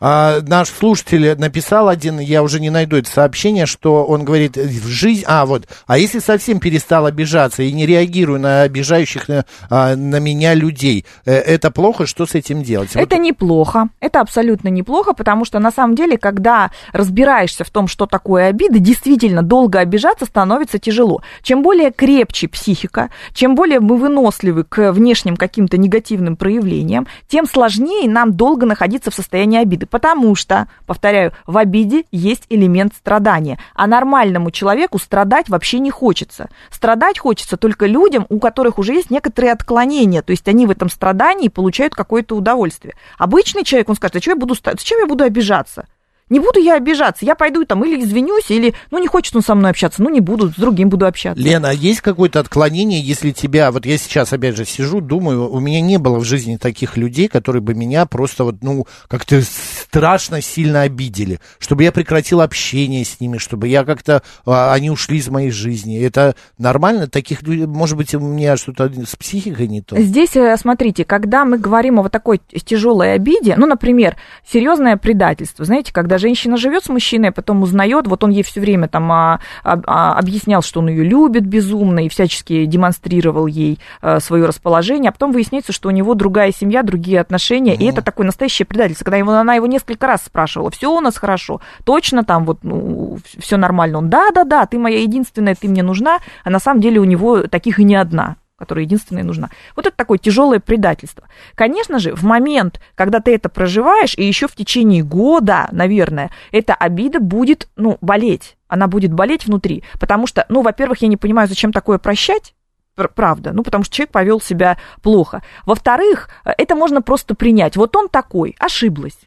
А, 0.00 0.40
наш 0.42 0.68
слушатель 0.68 1.34
написал 1.38 1.88
один, 1.88 2.18
я 2.18 2.42
уже 2.42 2.60
не 2.60 2.70
найду 2.70 2.96
это 2.96 3.10
сообщение, 3.10 3.66
что 3.66 4.04
он 4.04 4.24
говорит, 4.24 4.56
в 4.56 4.86
жизнь, 4.88 5.24
а 5.26 5.46
вот, 5.46 5.68
а 5.86 5.98
если 5.98 6.18
совсем 6.18 6.60
перестал 6.60 7.06
обижаться 7.06 7.62
и 7.62 7.72
не 7.72 7.86
реагирую 7.86 8.38
на 8.40 8.62
обижающих 8.62 9.28
на, 9.28 9.44
а, 9.70 9.96
на 9.96 10.20
меня 10.20 10.54
людей, 10.54 11.06
э, 11.24 11.32
это 11.32 11.70
плохо, 11.70 12.06
что 12.06 12.26
с 12.26 12.34
этим 12.34 12.62
делать? 12.62 12.94
Вот 12.94 13.00
Это 13.00 13.16
неплохо, 13.16 13.88
это 14.00 14.20
абсолютно 14.20 14.68
неплохо, 14.68 15.14
потому 15.14 15.44
что 15.44 15.58
на 15.58 15.70
самом 15.70 15.94
деле, 15.94 16.18
когда 16.18 16.70
разбираешься 16.92 17.64
в 17.64 17.70
том, 17.70 17.88
что 17.88 18.06
такое 18.06 18.48
обида, 18.48 18.78
действительно 18.78 19.42
долго 19.42 19.78
обижаться 19.78 20.26
становится 20.26 20.78
тяжело. 20.78 21.22
Чем 21.42 21.62
более 21.62 21.90
крепче 21.90 22.48
психика, 22.48 23.10
чем 23.32 23.54
более 23.54 23.80
мы 23.80 23.96
выносливы 23.96 24.64
к 24.64 24.92
внешним 24.92 25.36
каким-то 25.36 25.78
негативным 25.78 26.36
проявлениям, 26.36 27.06
тем 27.28 27.46
сложнее 27.46 28.08
нам 28.08 28.34
долго 28.34 28.66
находиться 28.66 29.10
в 29.10 29.14
состоянии 29.14 29.60
обиды. 29.60 29.86
Потому 29.94 30.34
что, 30.34 30.66
повторяю, 30.86 31.32
в 31.46 31.56
обиде 31.56 32.04
есть 32.10 32.46
элемент 32.48 32.94
страдания. 32.96 33.60
А 33.74 33.86
нормальному 33.86 34.50
человеку 34.50 34.98
страдать 34.98 35.48
вообще 35.48 35.78
не 35.78 35.92
хочется. 35.92 36.48
Страдать 36.68 37.20
хочется 37.20 37.56
только 37.56 37.86
людям, 37.86 38.26
у 38.28 38.40
которых 38.40 38.80
уже 38.80 38.94
есть 38.94 39.10
некоторые 39.12 39.52
отклонения. 39.52 40.22
То 40.22 40.32
есть 40.32 40.48
они 40.48 40.66
в 40.66 40.72
этом 40.72 40.88
страдании 40.88 41.46
получают 41.46 41.94
какое-то 41.94 42.34
удовольствие. 42.34 42.96
Обычный 43.18 43.62
человек, 43.62 43.88
он 43.88 43.94
скажет, 43.94 44.16
а 44.16 44.30
я 44.30 44.34
буду, 44.34 44.56
зачем 44.56 44.98
я 44.98 45.06
буду 45.06 45.22
обижаться? 45.22 45.86
Не 46.34 46.40
буду 46.40 46.58
я 46.58 46.74
обижаться, 46.74 47.24
я 47.24 47.36
пойду 47.36 47.64
там 47.64 47.84
или 47.84 48.02
извинюсь, 48.02 48.50
или, 48.50 48.74
ну, 48.90 48.98
не 48.98 49.06
хочет 49.06 49.36
он 49.36 49.42
со 49.42 49.54
мной 49.54 49.70
общаться, 49.70 50.02
ну, 50.02 50.10
не 50.10 50.18
буду, 50.18 50.50
с 50.50 50.56
другим 50.56 50.88
буду 50.88 51.06
общаться. 51.06 51.40
Лена, 51.40 51.68
а 51.68 51.72
есть 51.72 52.00
какое-то 52.00 52.40
отклонение, 52.40 53.00
если 53.00 53.30
тебя, 53.30 53.70
вот 53.70 53.86
я 53.86 53.96
сейчас 53.98 54.32
опять 54.32 54.56
же 54.56 54.64
сижу, 54.64 55.00
думаю, 55.00 55.48
у 55.48 55.60
меня 55.60 55.80
не 55.80 55.96
было 55.96 56.18
в 56.18 56.24
жизни 56.24 56.56
таких 56.56 56.96
людей, 56.96 57.28
которые 57.28 57.62
бы 57.62 57.74
меня 57.74 58.04
просто 58.06 58.42
вот, 58.42 58.56
ну, 58.62 58.84
как-то 59.06 59.42
страшно 59.42 60.40
сильно 60.40 60.82
обидели, 60.82 61.38
чтобы 61.60 61.84
я 61.84 61.92
прекратил 61.92 62.40
общение 62.40 63.04
с 63.04 63.20
ними, 63.20 63.38
чтобы 63.38 63.68
я 63.68 63.84
как-то, 63.84 64.24
а, 64.44 64.72
они 64.72 64.90
ушли 64.90 65.18
из 65.18 65.28
моей 65.28 65.52
жизни. 65.52 66.00
Это 66.00 66.34
нормально? 66.58 67.06
Таких 67.06 67.44
людей, 67.44 67.66
может 67.66 67.96
быть, 67.96 68.12
у 68.12 68.18
меня 68.18 68.56
что-то 68.56 68.90
с 69.06 69.14
психикой 69.14 69.68
не 69.68 69.82
то? 69.82 69.96
Здесь, 69.96 70.34
э, 70.34 70.56
смотрите, 70.56 71.04
когда 71.04 71.44
мы 71.44 71.58
говорим 71.58 72.00
о 72.00 72.02
вот 72.02 72.10
такой 72.10 72.40
тяжелой 72.64 73.14
обиде, 73.14 73.54
ну, 73.56 73.66
например, 73.66 74.16
серьезное 74.44 74.96
предательство, 74.96 75.64
знаете, 75.64 75.92
когда 75.92 76.18
женщина 76.24 76.56
живет 76.56 76.84
с 76.84 76.88
мужчиной, 76.88 77.28
а 77.28 77.32
потом 77.32 77.62
узнает, 77.62 78.06
вот 78.06 78.24
он 78.24 78.30
ей 78.30 78.42
все 78.42 78.60
время 78.60 78.88
там 78.88 79.12
а, 79.12 79.40
а, 79.62 79.78
а, 79.86 80.18
объяснял, 80.18 80.62
что 80.62 80.80
он 80.80 80.88
ее 80.88 81.04
любит 81.04 81.44
безумно 81.44 82.06
и 82.06 82.08
всячески 82.08 82.64
демонстрировал 82.64 83.46
ей 83.46 83.78
свое 84.20 84.46
расположение, 84.46 85.10
а 85.10 85.12
потом 85.12 85.32
выясняется, 85.32 85.72
что 85.72 85.88
у 85.88 85.92
него 85.92 86.14
другая 86.14 86.50
семья, 86.52 86.82
другие 86.82 87.20
отношения, 87.20 87.74
и 87.74 87.84
это 87.84 88.00
такое 88.00 88.24
настоящее 88.24 88.64
предательство, 88.64 89.04
когда 89.04 89.18
его, 89.18 89.32
она 89.32 89.54
его 89.54 89.66
несколько 89.66 90.06
раз 90.06 90.22
спрашивала, 90.24 90.70
все 90.70 90.90
у 90.90 91.00
нас 91.00 91.16
хорошо, 91.18 91.60
точно 91.84 92.24
там 92.24 92.44
вот 92.44 92.58
ну, 92.62 93.18
все 93.38 93.56
нормально, 93.56 93.98
он, 93.98 94.08
да-да-да, 94.08 94.64
ты 94.66 94.78
моя 94.78 95.00
единственная, 95.00 95.54
ты 95.54 95.68
мне 95.68 95.82
нужна, 95.82 96.20
а 96.42 96.50
на 96.50 96.58
самом 96.58 96.80
деле 96.80 97.00
у 97.00 97.04
него 97.04 97.42
таких 97.42 97.78
и 97.78 97.84
не 97.84 97.96
одна 97.96 98.36
которая 98.56 98.84
единственная 98.84 99.24
нужна. 99.24 99.50
Вот 99.74 99.86
это 99.86 99.96
такое 99.96 100.18
тяжелое 100.18 100.60
предательство. 100.60 101.28
Конечно 101.54 101.98
же, 101.98 102.14
в 102.14 102.22
момент, 102.22 102.80
когда 102.94 103.20
ты 103.20 103.34
это 103.34 103.48
проживаешь, 103.48 104.14
и 104.16 104.24
еще 104.24 104.46
в 104.46 104.54
течение 104.54 105.02
года, 105.02 105.68
наверное, 105.72 106.30
эта 106.52 106.74
обида 106.74 107.20
будет, 107.20 107.68
ну, 107.76 107.98
болеть. 108.00 108.56
Она 108.68 108.86
будет 108.86 109.12
болеть 109.12 109.46
внутри. 109.46 109.82
Потому 109.98 110.26
что, 110.26 110.46
ну, 110.48 110.62
во-первых, 110.62 111.02
я 111.02 111.08
не 111.08 111.16
понимаю, 111.16 111.48
зачем 111.48 111.72
такое 111.72 111.98
прощать. 111.98 112.54
Пр- 112.94 113.10
Правда, 113.12 113.52
ну 113.52 113.64
потому 113.64 113.82
что 113.82 113.92
человек 113.92 114.12
повел 114.12 114.40
себя 114.40 114.78
плохо. 115.02 115.42
Во-вторых, 115.66 116.28
э, 116.44 116.52
это 116.56 116.76
можно 116.76 117.02
просто 117.02 117.34
принять. 117.34 117.76
Вот 117.76 117.96
он 117.96 118.08
такой, 118.08 118.54
ошиблась 118.60 119.18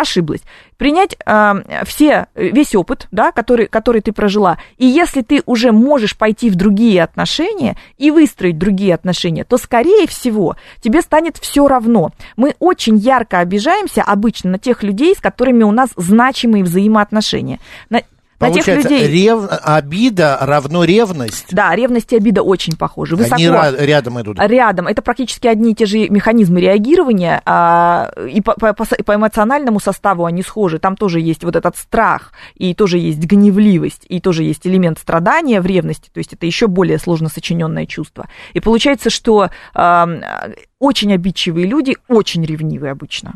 ошиблась. 0.00 0.40
Принять 0.76 1.16
э, 1.24 1.84
все, 1.84 2.26
весь 2.34 2.74
опыт, 2.74 3.06
да, 3.10 3.32
который, 3.32 3.66
который 3.66 4.00
ты 4.00 4.12
прожила. 4.12 4.58
И 4.78 4.86
если 4.86 5.22
ты 5.22 5.42
уже 5.46 5.72
можешь 5.72 6.16
пойти 6.16 6.50
в 6.50 6.54
другие 6.54 7.02
отношения 7.02 7.76
и 7.98 8.10
выстроить 8.10 8.58
другие 8.58 8.94
отношения, 8.94 9.44
то, 9.44 9.58
скорее 9.58 10.06
всего, 10.06 10.56
тебе 10.80 11.02
станет 11.02 11.36
все 11.36 11.68
равно. 11.68 12.12
Мы 12.36 12.54
очень 12.58 12.96
ярко 12.96 13.40
обижаемся 13.40 14.02
обычно 14.02 14.50
на 14.52 14.58
тех 14.58 14.82
людей, 14.82 15.14
с 15.14 15.20
которыми 15.20 15.64
у 15.64 15.70
нас 15.70 15.90
значимые 15.96 16.64
взаимоотношения. 16.64 17.60
На, 17.90 18.02
на 18.40 18.46
тех 18.52 18.64
Получается, 18.64 18.88
людей... 18.88 19.26
рев- 19.28 19.48
обида 19.62 20.38
равно 20.40 20.84
ревность. 20.84 21.46
Да, 21.50 21.74
ревность 21.74 22.12
и 22.12 22.16
обида 22.16 22.42
очень 22.42 22.76
похожи. 22.76 23.14
Высоко 23.14 23.34
Они 23.36 23.46
рядом 23.46 24.20
идут. 24.20 24.38
рядом. 24.38 24.86
Это 24.86 25.02
практически 25.02 25.46
одни 25.46 25.72
и 25.72 25.74
те 25.74 25.84
же 25.84 26.08
механизмы 26.08 26.60
реагирования, 26.60 27.42
а, 27.44 28.10
и 28.26 28.40
по, 28.40 28.54
по- 28.54 28.72
по 28.74 29.14
эмоциональному 29.14 29.78
составу 29.78 30.24
они 30.24 30.42
схожи. 30.42 30.78
Там 30.78 30.96
тоже 30.96 31.20
есть 31.20 31.44
вот 31.44 31.54
этот 31.54 31.76
страх, 31.76 32.32
и 32.54 32.74
тоже 32.74 32.98
есть 32.98 33.18
гневливость, 33.20 34.06
и 34.08 34.20
тоже 34.20 34.44
есть 34.44 34.66
элемент 34.66 34.98
страдания 34.98 35.60
в 35.60 35.66
ревности, 35.66 36.10
то 36.12 36.18
есть 36.18 36.32
это 36.32 36.46
еще 36.46 36.66
более 36.66 36.98
сложно 36.98 37.28
сочиненное 37.28 37.84
чувство. 37.86 38.28
И 38.54 38.60
получается, 38.60 39.10
что 39.10 39.50
а, 39.74 40.08
очень 40.78 41.12
обидчивые 41.12 41.66
люди 41.66 41.96
очень 42.08 42.44
ревнивы 42.44 42.88
обычно. 42.88 43.34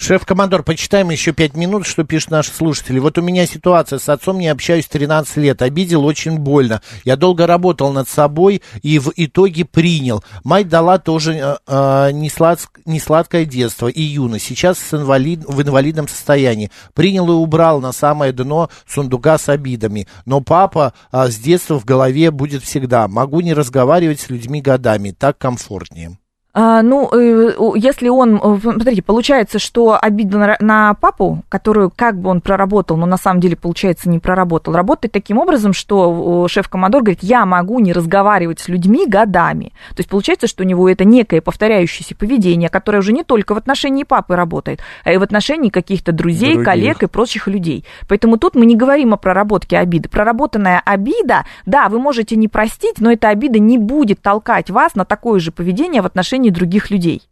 Шеф-командор, 0.00 0.62
почитаем 0.62 1.10
еще 1.10 1.32
пять 1.32 1.54
минут, 1.54 1.86
что 1.86 2.04
пишут 2.04 2.30
наши 2.30 2.50
слушатели. 2.52 2.98
Вот 2.98 3.18
у 3.18 3.22
меня 3.22 3.44
ситуация, 3.44 3.98
с 3.98 4.08
отцом 4.08 4.38
не 4.38 4.48
общаюсь 4.48 4.86
13 4.86 5.36
лет, 5.36 5.60
обидел 5.60 6.06
очень 6.06 6.38
больно. 6.38 6.80
Я 7.04 7.16
долго 7.16 7.46
работал 7.46 7.92
над 7.92 8.08
собой 8.08 8.62
и 8.80 8.98
в 8.98 9.12
итоге 9.14 9.66
принял. 9.66 10.24
Мать 10.42 10.68
дала 10.68 10.96
тоже 10.96 11.34
э, 11.34 11.56
э, 11.66 12.12
неслад, 12.12 12.66
несладкое 12.86 13.44
детство 13.44 13.88
и 13.88 14.00
юность. 14.00 14.46
Сейчас 14.46 14.78
с 14.78 14.94
инвалид, 14.94 15.44
в 15.44 15.60
инвалидном 15.60 16.08
состоянии. 16.08 16.70
Принял 16.94 17.28
и 17.28 17.34
убрал 17.34 17.82
на 17.82 17.92
самое 17.92 18.32
дно 18.32 18.70
сундука 18.88 19.36
с 19.36 19.50
обидами. 19.50 20.08
Но 20.24 20.40
папа 20.40 20.94
э, 21.12 21.28
с 21.28 21.36
детства 21.36 21.78
в 21.78 21.84
голове 21.84 22.30
будет 22.30 22.62
всегда. 22.62 23.06
Могу 23.06 23.42
не 23.42 23.52
разговаривать 23.52 24.20
с 24.20 24.30
людьми 24.30 24.62
годами, 24.62 25.10
так 25.10 25.36
комфортнее. 25.36 26.19
А, 26.52 26.82
ну, 26.82 27.08
э, 27.12 27.52
если 27.76 28.08
он, 28.08 28.40
э, 28.42 28.58
смотрите, 28.60 29.02
получается, 29.02 29.60
что 29.60 29.96
обида 30.00 30.38
на, 30.38 30.56
на 30.58 30.94
папу, 30.94 31.44
которую 31.48 31.92
как 31.94 32.20
бы 32.20 32.28
он 32.28 32.40
проработал, 32.40 32.96
но 32.96 33.06
на 33.06 33.18
самом 33.18 33.40
деле, 33.40 33.54
получается, 33.54 34.08
не 34.08 34.18
проработал, 34.18 34.74
работает 34.74 35.12
таким 35.12 35.38
образом, 35.38 35.72
что 35.72 36.46
э, 36.46 36.48
шеф-командор 36.48 37.02
говорит, 37.02 37.22
я 37.22 37.46
могу 37.46 37.78
не 37.78 37.92
разговаривать 37.92 38.58
с 38.58 38.66
людьми 38.66 39.06
годами. 39.06 39.72
То 39.90 39.98
есть 39.98 40.08
получается, 40.08 40.48
что 40.48 40.64
у 40.64 40.66
него 40.66 40.88
это 40.88 41.04
некое 41.04 41.40
повторяющееся 41.40 42.16
поведение, 42.16 42.68
которое 42.68 42.98
уже 42.98 43.12
не 43.12 43.22
только 43.22 43.54
в 43.54 43.58
отношении 43.58 44.02
папы 44.02 44.34
работает, 44.34 44.80
а 45.04 45.12
и 45.12 45.18
в 45.18 45.22
отношении 45.22 45.70
каких-то 45.70 46.10
друзей, 46.10 46.54
Других. 46.54 46.64
коллег 46.64 47.02
и 47.04 47.06
прочих 47.06 47.46
людей. 47.46 47.84
Поэтому 48.08 48.38
тут 48.38 48.56
мы 48.56 48.66
не 48.66 48.74
говорим 48.74 49.14
о 49.14 49.18
проработке 49.18 49.78
обиды. 49.78 50.08
Проработанная 50.08 50.82
обида, 50.84 51.44
да, 51.64 51.88
вы 51.88 52.00
можете 52.00 52.34
не 52.34 52.48
простить, 52.48 52.96
но 52.98 53.12
эта 53.12 53.28
обида 53.28 53.60
не 53.60 53.78
будет 53.78 54.20
толкать 54.20 54.68
вас 54.68 54.96
на 54.96 55.04
такое 55.04 55.38
же 55.38 55.52
поведение 55.52 56.02
в 56.02 56.06
отношении 56.06 56.39
других 56.48 56.90
людей. 56.90 57.22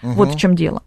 Вот 0.00 0.34
в 0.34 0.38
чем 0.38 0.56
дело. 0.56 0.82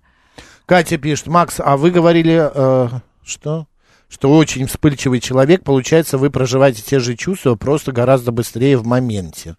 Катя 0.65 0.97
пишет, 0.97 1.27
Макс, 1.27 1.59
а 1.63 1.77
вы 1.77 1.91
говорили, 1.91 2.49
э, 2.53 2.89
что? 3.23 3.67
Что 4.09 4.35
очень 4.35 4.65
вспыльчивый 4.65 5.19
человек, 5.19 5.63
получается, 5.63 6.17
вы 6.17 6.29
проживаете 6.29 6.81
те 6.81 6.99
же 6.99 7.15
чувства, 7.15 7.55
просто 7.55 7.91
гораздо 7.91 8.31
быстрее 8.31 8.77
в 8.77 8.85
моменте. 8.85 9.55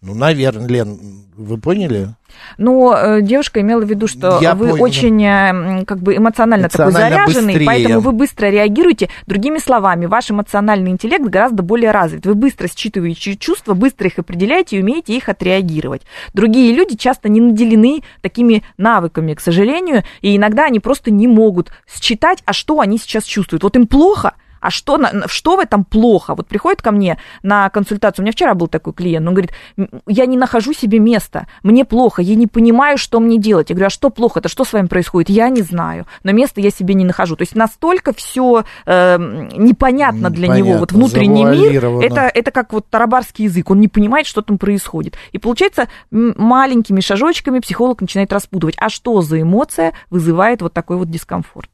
Ну, 0.00 0.14
наверное, 0.14 0.68
Лен, 0.68 1.26
вы 1.36 1.58
поняли? 1.58 2.10
Но 2.56 2.96
э, 2.96 3.20
девушка 3.20 3.60
имела 3.60 3.80
в 3.80 3.88
виду, 3.90 4.06
что 4.06 4.38
Я 4.40 4.54
вы 4.54 4.68
понял. 4.68 4.82
очень 4.84 5.24
э, 5.24 5.84
как 5.86 5.98
бы 6.00 6.16
эмоционально, 6.16 6.68
такой 6.68 6.86
Эмоционально 6.92 7.16
заряженный, 7.26 7.52
быстрее. 7.54 7.66
поэтому 7.66 8.00
вы 8.00 8.12
быстро 8.12 8.46
реагируете. 8.46 9.08
Другими 9.26 9.58
словами, 9.58 10.06
ваш 10.06 10.30
эмоциональный 10.30 10.92
интеллект 10.92 11.24
гораздо 11.24 11.64
более 11.64 11.90
развит. 11.90 12.26
Вы 12.26 12.36
быстро 12.36 12.68
считываете 12.68 13.36
чувства, 13.36 13.74
быстро 13.74 14.06
их 14.06 14.20
определяете 14.20 14.76
и 14.76 14.82
умеете 14.82 15.16
их 15.16 15.28
отреагировать. 15.28 16.02
Другие 16.32 16.72
люди 16.72 16.96
часто 16.96 17.28
не 17.28 17.40
наделены 17.40 18.02
такими 18.20 18.62
навыками, 18.76 19.34
к 19.34 19.40
сожалению, 19.40 20.04
и 20.20 20.36
иногда 20.36 20.66
они 20.66 20.78
просто 20.78 21.10
не 21.10 21.26
могут 21.26 21.72
считать, 21.88 22.42
а 22.46 22.52
что 22.52 22.78
они 22.78 22.98
сейчас 22.98 23.24
чувствуют. 23.24 23.64
Вот 23.64 23.74
им 23.74 23.88
плохо, 23.88 24.34
а 24.60 24.70
что, 24.70 24.98
что 25.26 25.56
в 25.56 25.60
этом 25.60 25.84
плохо? 25.84 26.34
Вот 26.34 26.46
приходит 26.46 26.82
ко 26.82 26.90
мне 26.90 27.18
на 27.42 27.68
консультацию, 27.70 28.22
у 28.22 28.24
меня 28.24 28.32
вчера 28.32 28.54
был 28.54 28.68
такой 28.68 28.92
клиент, 28.92 29.26
он 29.26 29.34
говорит, 29.34 29.52
«М, 29.76 29.88
я 30.06 30.26
не 30.26 30.36
нахожу 30.36 30.72
себе 30.72 30.98
места, 30.98 31.46
мне 31.62 31.84
плохо, 31.84 32.22
я 32.22 32.34
не 32.34 32.46
понимаю, 32.46 32.98
что 32.98 33.20
мне 33.20 33.38
делать. 33.38 33.70
Я 33.70 33.74
говорю, 33.74 33.86
а 33.86 33.90
что 33.90 34.10
плохо, 34.10 34.40
это 34.40 34.48
что 34.48 34.64
с 34.64 34.72
вами 34.72 34.86
происходит? 34.86 35.30
Я 35.30 35.48
не 35.48 35.62
знаю, 35.62 36.06
но 36.22 36.32
места 36.32 36.60
я 36.60 36.70
себе 36.70 36.94
не 36.94 37.04
нахожу. 37.04 37.36
То 37.36 37.42
есть 37.42 37.54
настолько 37.54 38.12
все 38.12 38.64
непонятно 38.86 40.30
для 40.30 40.48
него, 40.48 40.74
вот 40.78 40.92
внутренний 40.92 41.44
мир, 41.44 41.84
это, 42.02 42.30
это 42.32 42.50
как 42.50 42.72
вот 42.72 42.88
тарабарский 42.88 43.44
язык, 43.44 43.70
он 43.70 43.80
не 43.80 43.88
понимает, 43.88 44.26
что 44.26 44.42
там 44.42 44.58
происходит. 44.58 45.16
И 45.32 45.38
получается, 45.38 45.88
маленькими 46.10 47.00
шажочками 47.00 47.60
психолог 47.60 48.00
начинает 48.00 48.32
распутывать, 48.32 48.76
а 48.78 48.88
что 48.88 49.20
за 49.22 49.40
эмоция 49.40 49.92
вызывает 50.10 50.62
вот 50.62 50.72
такой 50.72 50.96
вот 50.96 51.10
дискомфорт. 51.10 51.70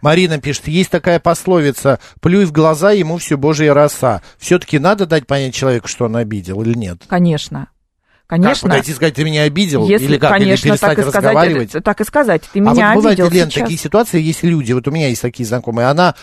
Марина 0.00 0.38
пишет, 0.38 0.68
есть 0.68 0.90
такая 0.90 1.20
пословица, 1.20 2.00
плюй 2.20 2.44
в 2.44 2.52
глаза, 2.52 2.92
ему 2.92 3.18
все 3.18 3.36
божья 3.36 3.72
роса. 3.74 4.22
Все-таки 4.38 4.78
надо 4.78 5.06
дать 5.06 5.26
понять 5.26 5.54
человеку, 5.54 5.88
что 5.88 6.06
он 6.06 6.16
обидел 6.16 6.62
или 6.62 6.76
нет? 6.76 7.02
Конечно. 7.08 7.68
Как, 8.32 8.40
Конечно. 8.40 8.68
подойти 8.70 8.92
и 8.92 8.94
сказать, 8.94 9.14
ты 9.14 9.24
меня 9.24 9.42
обидел? 9.42 9.86
Если, 9.86 10.06
или 10.06 10.16
как? 10.16 10.30
конечно, 10.30 10.66
или 10.66 10.72
перестать 10.72 10.96
так 10.96 10.98
и 10.98 11.02
сказать, 11.02 11.34
разговаривать? 11.34 11.74
э, 11.74 11.80
так 11.82 12.00
и 12.00 12.04
сказать. 12.04 12.42
Ты 12.50 12.60
а 12.60 12.62
меня 12.62 12.88
вот 12.94 13.00
бывают, 13.02 13.20
обидел 13.20 13.30
Лен, 13.30 13.50
сейчас. 13.50 13.62
такие 13.64 13.78
ситуации, 13.78 14.22
есть 14.22 14.42
люди, 14.42 14.72
вот 14.72 14.88
у 14.88 14.90
меня 14.90 15.08
есть 15.08 15.20
такие 15.20 15.46
знакомые, 15.46 15.88
она 15.88 16.14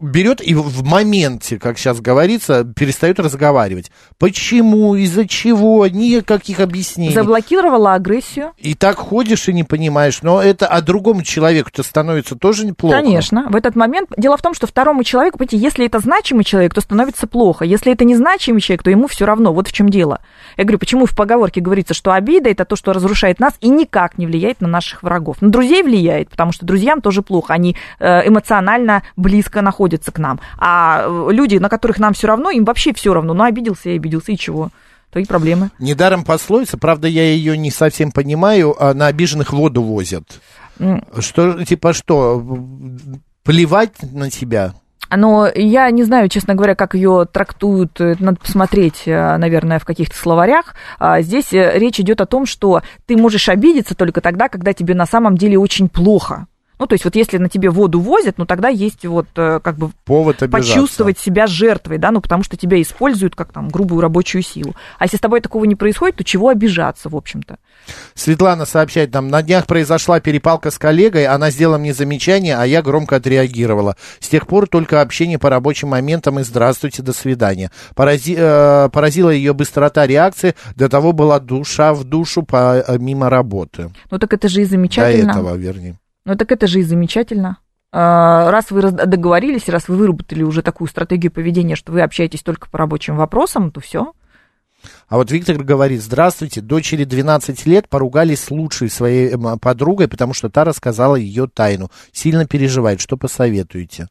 берет 0.00 0.40
и 0.40 0.54
в 0.54 0.84
моменте, 0.84 1.58
как 1.58 1.76
сейчас 1.76 2.00
говорится, 2.00 2.62
перестает 2.62 3.18
разговаривать. 3.18 3.90
Почему, 4.16 4.94
из-за 4.94 5.26
чего, 5.26 5.84
никаких 5.88 6.60
объяснений. 6.60 7.12
Заблокировала 7.12 7.94
агрессию. 7.94 8.52
И 8.58 8.74
так 8.74 8.98
ходишь 8.98 9.48
и 9.48 9.52
не 9.52 9.64
понимаешь, 9.64 10.22
но 10.22 10.40
это, 10.40 10.68
а 10.68 10.80
другому 10.82 11.24
человеку-то 11.24 11.82
становится 11.82 12.36
тоже 12.36 12.64
неплохо. 12.64 12.94
Конечно, 12.94 13.48
в 13.50 13.56
этот 13.56 13.74
момент. 13.74 14.10
Дело 14.16 14.36
в 14.36 14.42
том, 14.42 14.54
что 14.54 14.68
второму 14.68 15.02
человеку, 15.02 15.38
понимаете, 15.38 15.56
если 15.56 15.86
это 15.86 15.98
значимый 15.98 16.44
человек, 16.44 16.74
то 16.74 16.80
становится 16.80 17.26
плохо. 17.26 17.64
Если 17.64 17.92
это 17.92 18.04
незначимый 18.04 18.60
человек, 18.60 18.84
то 18.84 18.90
ему 18.90 19.08
все 19.08 19.26
равно. 19.26 19.52
Вот 19.52 19.66
в 19.66 19.72
чем 19.72 19.88
дело. 19.88 20.20
Я 20.56 20.64
говорю, 20.64 20.78
почему 20.78 21.06
в 21.06 21.14
поговорке 21.14 21.60
говорится, 21.60 21.94
что 21.94 22.12
обида 22.12 22.50
это 22.50 22.64
то, 22.64 22.76
что 22.76 22.92
разрушает 22.92 23.40
нас 23.40 23.54
и 23.60 23.68
никак 23.68 24.18
не 24.18 24.26
влияет 24.26 24.60
на 24.60 24.68
наших 24.68 25.02
врагов. 25.02 25.40
На 25.42 25.50
друзей 25.50 25.82
влияет, 25.82 26.30
потому 26.30 26.52
что 26.52 26.64
друзьям 26.64 27.00
тоже 27.00 27.22
плохо. 27.22 27.52
Они 27.52 27.76
э, 27.98 28.26
эмоционально 28.28 29.02
близко 29.16 29.62
находятся 29.62 30.12
к 30.12 30.18
нам. 30.18 30.40
А 30.58 31.04
э, 31.06 31.28
люди, 31.32 31.56
на 31.56 31.68
которых 31.68 31.98
нам 31.98 32.14
все 32.14 32.28
равно, 32.28 32.50
им 32.50 32.64
вообще 32.64 32.94
все 32.94 33.12
равно. 33.12 33.34
Ну, 33.34 33.44
обиделся 33.44 33.90
и 33.90 33.96
обиделся, 33.96 34.32
и 34.32 34.38
чего? 34.38 34.70
Твои 35.10 35.24
проблемы. 35.24 35.70
Недаром 35.78 36.24
пословица, 36.24 36.78
правда, 36.78 37.06
я 37.06 37.24
ее 37.24 37.56
не 37.56 37.70
совсем 37.70 38.10
понимаю, 38.10 38.74
а 38.78 38.92
на 38.92 39.06
обиженных 39.06 39.52
воду 39.52 39.82
возят. 39.82 40.40
М. 40.78 41.04
Что, 41.20 41.64
типа 41.64 41.92
что, 41.92 42.44
плевать 43.44 43.94
на 44.02 44.30
тебя? 44.30 44.74
Но 45.14 45.48
я 45.54 45.90
не 45.90 46.02
знаю, 46.04 46.28
честно 46.28 46.54
говоря, 46.54 46.74
как 46.74 46.94
ее 46.94 47.26
трактуют, 47.30 48.00
э, 48.00 48.16
надо 48.18 48.38
посмотреть, 48.38 49.02
э, 49.06 49.36
наверное, 49.36 49.78
в 49.78 49.84
каких-то 49.84 50.16
словарях. 50.16 50.74
А 50.98 51.20
Здесь 51.20 51.52
э, 51.52 51.78
речь 51.78 52.00
идет 52.00 52.20
о 52.20 52.26
том, 52.26 52.46
что 52.46 52.82
ты 53.06 53.16
можешь 53.16 53.48
обидеться 53.48 53.94
только 53.94 54.20
тогда, 54.20 54.48
когда 54.48 54.72
тебе 54.72 54.94
на 54.94 55.06
самом 55.06 55.36
деле 55.36 55.58
очень 55.58 55.88
плохо. 55.88 56.46
Ну, 56.78 56.86
то 56.86 56.92
есть 56.94 57.04
вот 57.04 57.16
если 57.16 57.38
на 57.38 57.48
тебе 57.48 57.70
воду 57.70 58.00
возят, 58.00 58.36
ну, 58.38 58.44
тогда 58.44 58.68
есть 58.68 59.06
вот 59.06 59.26
э, 59.36 59.60
как 59.62 59.76
бы 59.76 59.90
Повод 60.04 60.42
обижаться. 60.42 60.72
почувствовать 60.74 61.18
себя 61.18 61.46
жертвой, 61.46 61.98
да, 61.98 62.10
ну, 62.10 62.20
потому 62.20 62.42
что 62.42 62.56
тебя 62.56 62.80
используют 62.82 63.34
как 63.34 63.52
там 63.52 63.68
грубую 63.68 64.00
рабочую 64.02 64.42
силу. 64.42 64.74
А 64.98 65.04
если 65.04 65.16
с 65.16 65.20
тобой 65.20 65.40
такого 65.40 65.64
не 65.64 65.74
происходит, 65.74 66.16
то 66.16 66.24
чего 66.24 66.48
обижаться, 66.50 67.08
в 67.08 67.16
общем-то? 67.16 67.58
Светлана 68.14 68.66
сообщает 68.66 69.12
нам, 69.14 69.28
на 69.28 69.42
днях 69.42 69.66
произошла 69.66 70.20
перепалка 70.20 70.70
с 70.70 70.78
коллегой, 70.78 71.26
она 71.26 71.50
сделала 71.50 71.78
мне 71.78 71.94
замечание, 71.94 72.56
а 72.56 72.64
я 72.66 72.82
громко 72.82 73.16
отреагировала. 73.16 73.96
С 74.20 74.28
тех 74.28 74.46
пор 74.46 74.68
только 74.68 75.00
общение 75.00 75.38
по 75.38 75.48
рабочим 75.48 75.88
моментам 75.88 76.40
и 76.40 76.42
здравствуйте, 76.42 77.02
до 77.02 77.12
свидания. 77.12 77.70
Порази, 77.94 78.36
э, 78.36 78.88
поразила 78.90 79.30
ее 79.30 79.54
быстрота 79.54 80.06
реакции, 80.06 80.54
до 80.74 80.88
того 80.88 81.12
была 81.12 81.40
душа 81.40 81.94
в 81.94 82.04
душу 82.04 82.42
помимо 82.42 83.30
работы. 83.30 83.90
Ну, 84.10 84.18
так 84.18 84.32
это 84.32 84.48
же 84.48 84.60
и 84.62 84.64
До 84.64 84.70
замечательно. 84.70 85.30
этого, 85.30 85.54
вернее. 85.54 85.96
Ну, 86.26 86.34
так 86.34 86.50
это 86.50 86.66
же 86.66 86.80
и 86.80 86.82
замечательно. 86.82 87.58
А, 87.92 88.50
Раз 88.50 88.72
вы 88.72 88.82
договорились, 88.90 89.68
раз 89.68 89.86
вы 89.86 89.96
выработали 89.96 90.42
уже 90.42 90.60
такую 90.60 90.88
стратегию 90.88 91.30
поведения, 91.30 91.76
что 91.76 91.92
вы 91.92 92.02
общаетесь 92.02 92.42
только 92.42 92.68
по 92.68 92.78
рабочим 92.78 93.16
вопросам, 93.16 93.70
то 93.70 93.80
все. 93.80 94.12
А 95.08 95.16
вот 95.16 95.30
Виктор 95.30 95.56
говорит, 95.62 96.02
здравствуйте, 96.02 96.60
дочери 96.60 97.04
12 97.04 97.64
лет 97.66 97.88
поругались 97.88 98.40
с 98.40 98.50
лучшей 98.50 98.90
своей 98.90 99.30
эм, 99.30 99.58
подругой, 99.60 100.08
потому 100.08 100.34
что 100.34 100.50
та 100.50 100.64
рассказала 100.64 101.14
ее 101.14 101.48
тайну. 101.48 101.90
Сильно 102.12 102.44
переживает, 102.44 103.00
что 103.00 103.16
посоветуете? 103.16 104.08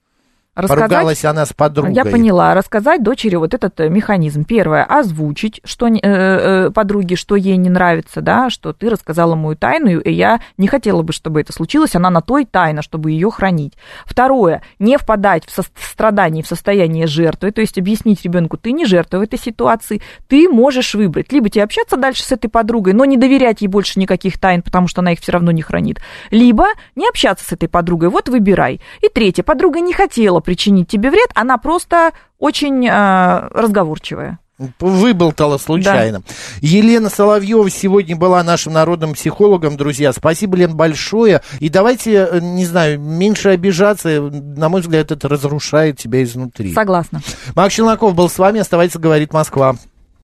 Поругалась 0.56 1.26
она 1.26 1.45
с 1.45 1.51
подругой. 1.51 1.93
Я 1.93 2.06
поняла. 2.06 2.53
Рассказать 2.53 3.03
дочери 3.03 3.36
вот 3.36 3.53
этот 3.53 3.78
э, 3.82 3.89
механизм. 3.89 4.45
Первое, 4.45 4.86
озвучить 4.86 5.60
что, 5.66 5.88
э, 5.88 5.99
э, 6.01 6.70
подруге, 6.72 7.18
что 7.18 7.36
ей 7.36 7.58
не 7.58 7.70
нравится, 7.70 8.22
да, 8.22 8.49
что 8.49 8.72
ты 8.72 8.89
рассказала 8.89 9.36
мою 9.36 9.58
тайну, 9.58 9.99
и 9.99 10.12
я 10.12 10.39
не 10.58 10.68
хотела 10.68 11.01
бы, 11.01 11.12
чтобы 11.12 11.41
это 11.41 11.51
случилось, 11.51 11.95
она 11.95 12.10
на 12.10 12.22
той 12.22 12.45
тайна, 12.45 12.82
чтобы 12.82 13.12
ее 13.12 13.30
хранить. 13.32 13.74
Второе, 14.06 14.62
не 14.80 14.97
впадать 14.97 15.45
в 15.45 15.51
со- 15.51 15.66
страдание, 15.76 16.41
в 16.41 16.47
состояние 16.47 17.06
жертвы, 17.06 17.51
то 17.51 17.60
есть 17.60 17.78
объяснить 17.78 18.24
ребенку, 18.24 18.56
ты 18.56 18.72
не 18.72 18.86
жертва 18.86 19.18
в 19.18 19.22
этой 19.22 19.38
ситуации, 19.38 20.01
ты 20.30 20.47
можешь 20.47 20.95
выбрать, 20.95 21.34
либо 21.34 21.49
тебе 21.49 21.66
общаться 21.66 21.97
дальше 21.97 22.24
с 22.24 22.32
этой 22.32 22.47
подругой, 22.47 22.93
но 22.93 23.03
не 23.03 23.18
доверять 23.18 23.62
ей 23.62 23.68
больше 23.68 23.99
никаких 23.99 24.39
тайн, 24.39 24.62
потому 24.62 24.88
что 24.88 25.01
она 25.01 25.12
их 25.12 25.20
все 25.20 25.34
равно 25.34 25.51
не 25.51 25.62
хранит, 25.62 25.99
либо 26.32 26.68
не 26.95 27.08
общаться 27.10 27.45
с 27.45 27.51
этой 27.51 27.68
подругой, 27.68 28.08
вот 28.08 28.30
выбирай. 28.30 28.80
И 29.01 29.10
третье, 29.10 29.43
подруга 29.43 29.82
не 29.82 29.91
хотела 29.91 30.39
причинить 30.46 30.88
тебе 30.88 31.10
вред, 31.12 31.30
она 31.34 31.58
просто 31.58 32.12
очень 32.39 32.88
э, 32.88 33.48
разговорчивая. 33.52 34.39
Выболтала 34.80 35.58
случайно. 35.58 36.22
Елена 36.62 37.10
Соловьева 37.10 37.70
сегодня 37.70 38.16
была 38.16 38.41
нашим 38.41 38.72
народным 38.72 39.14
психологом, 39.14 39.76
друзья. 39.76 40.14
Спасибо, 40.14 40.56
Лен, 40.56 40.78
большое. 40.78 41.41
И 41.60 41.68
давайте, 41.68 42.30
э, 42.32 42.39
не 42.39 42.66
знаю, 42.66 42.98
меньше 43.02 43.50
обижаться. 43.50 44.22
На 44.22 44.70
мой 44.70 44.80
взгляд, 44.80 45.12
это 45.12 45.28
разрушает 45.28 45.98
тебя 45.98 46.24
изнутри. 46.24 46.74
Согласна. 46.74 47.22
Макс 47.54 47.74
Челноков 47.74 48.16
был 48.16 48.30
с 48.30 48.38
вами. 48.38 48.62
Оставайтесь, 48.62 48.96
говорит 48.96 49.34
Москва. 49.34 49.76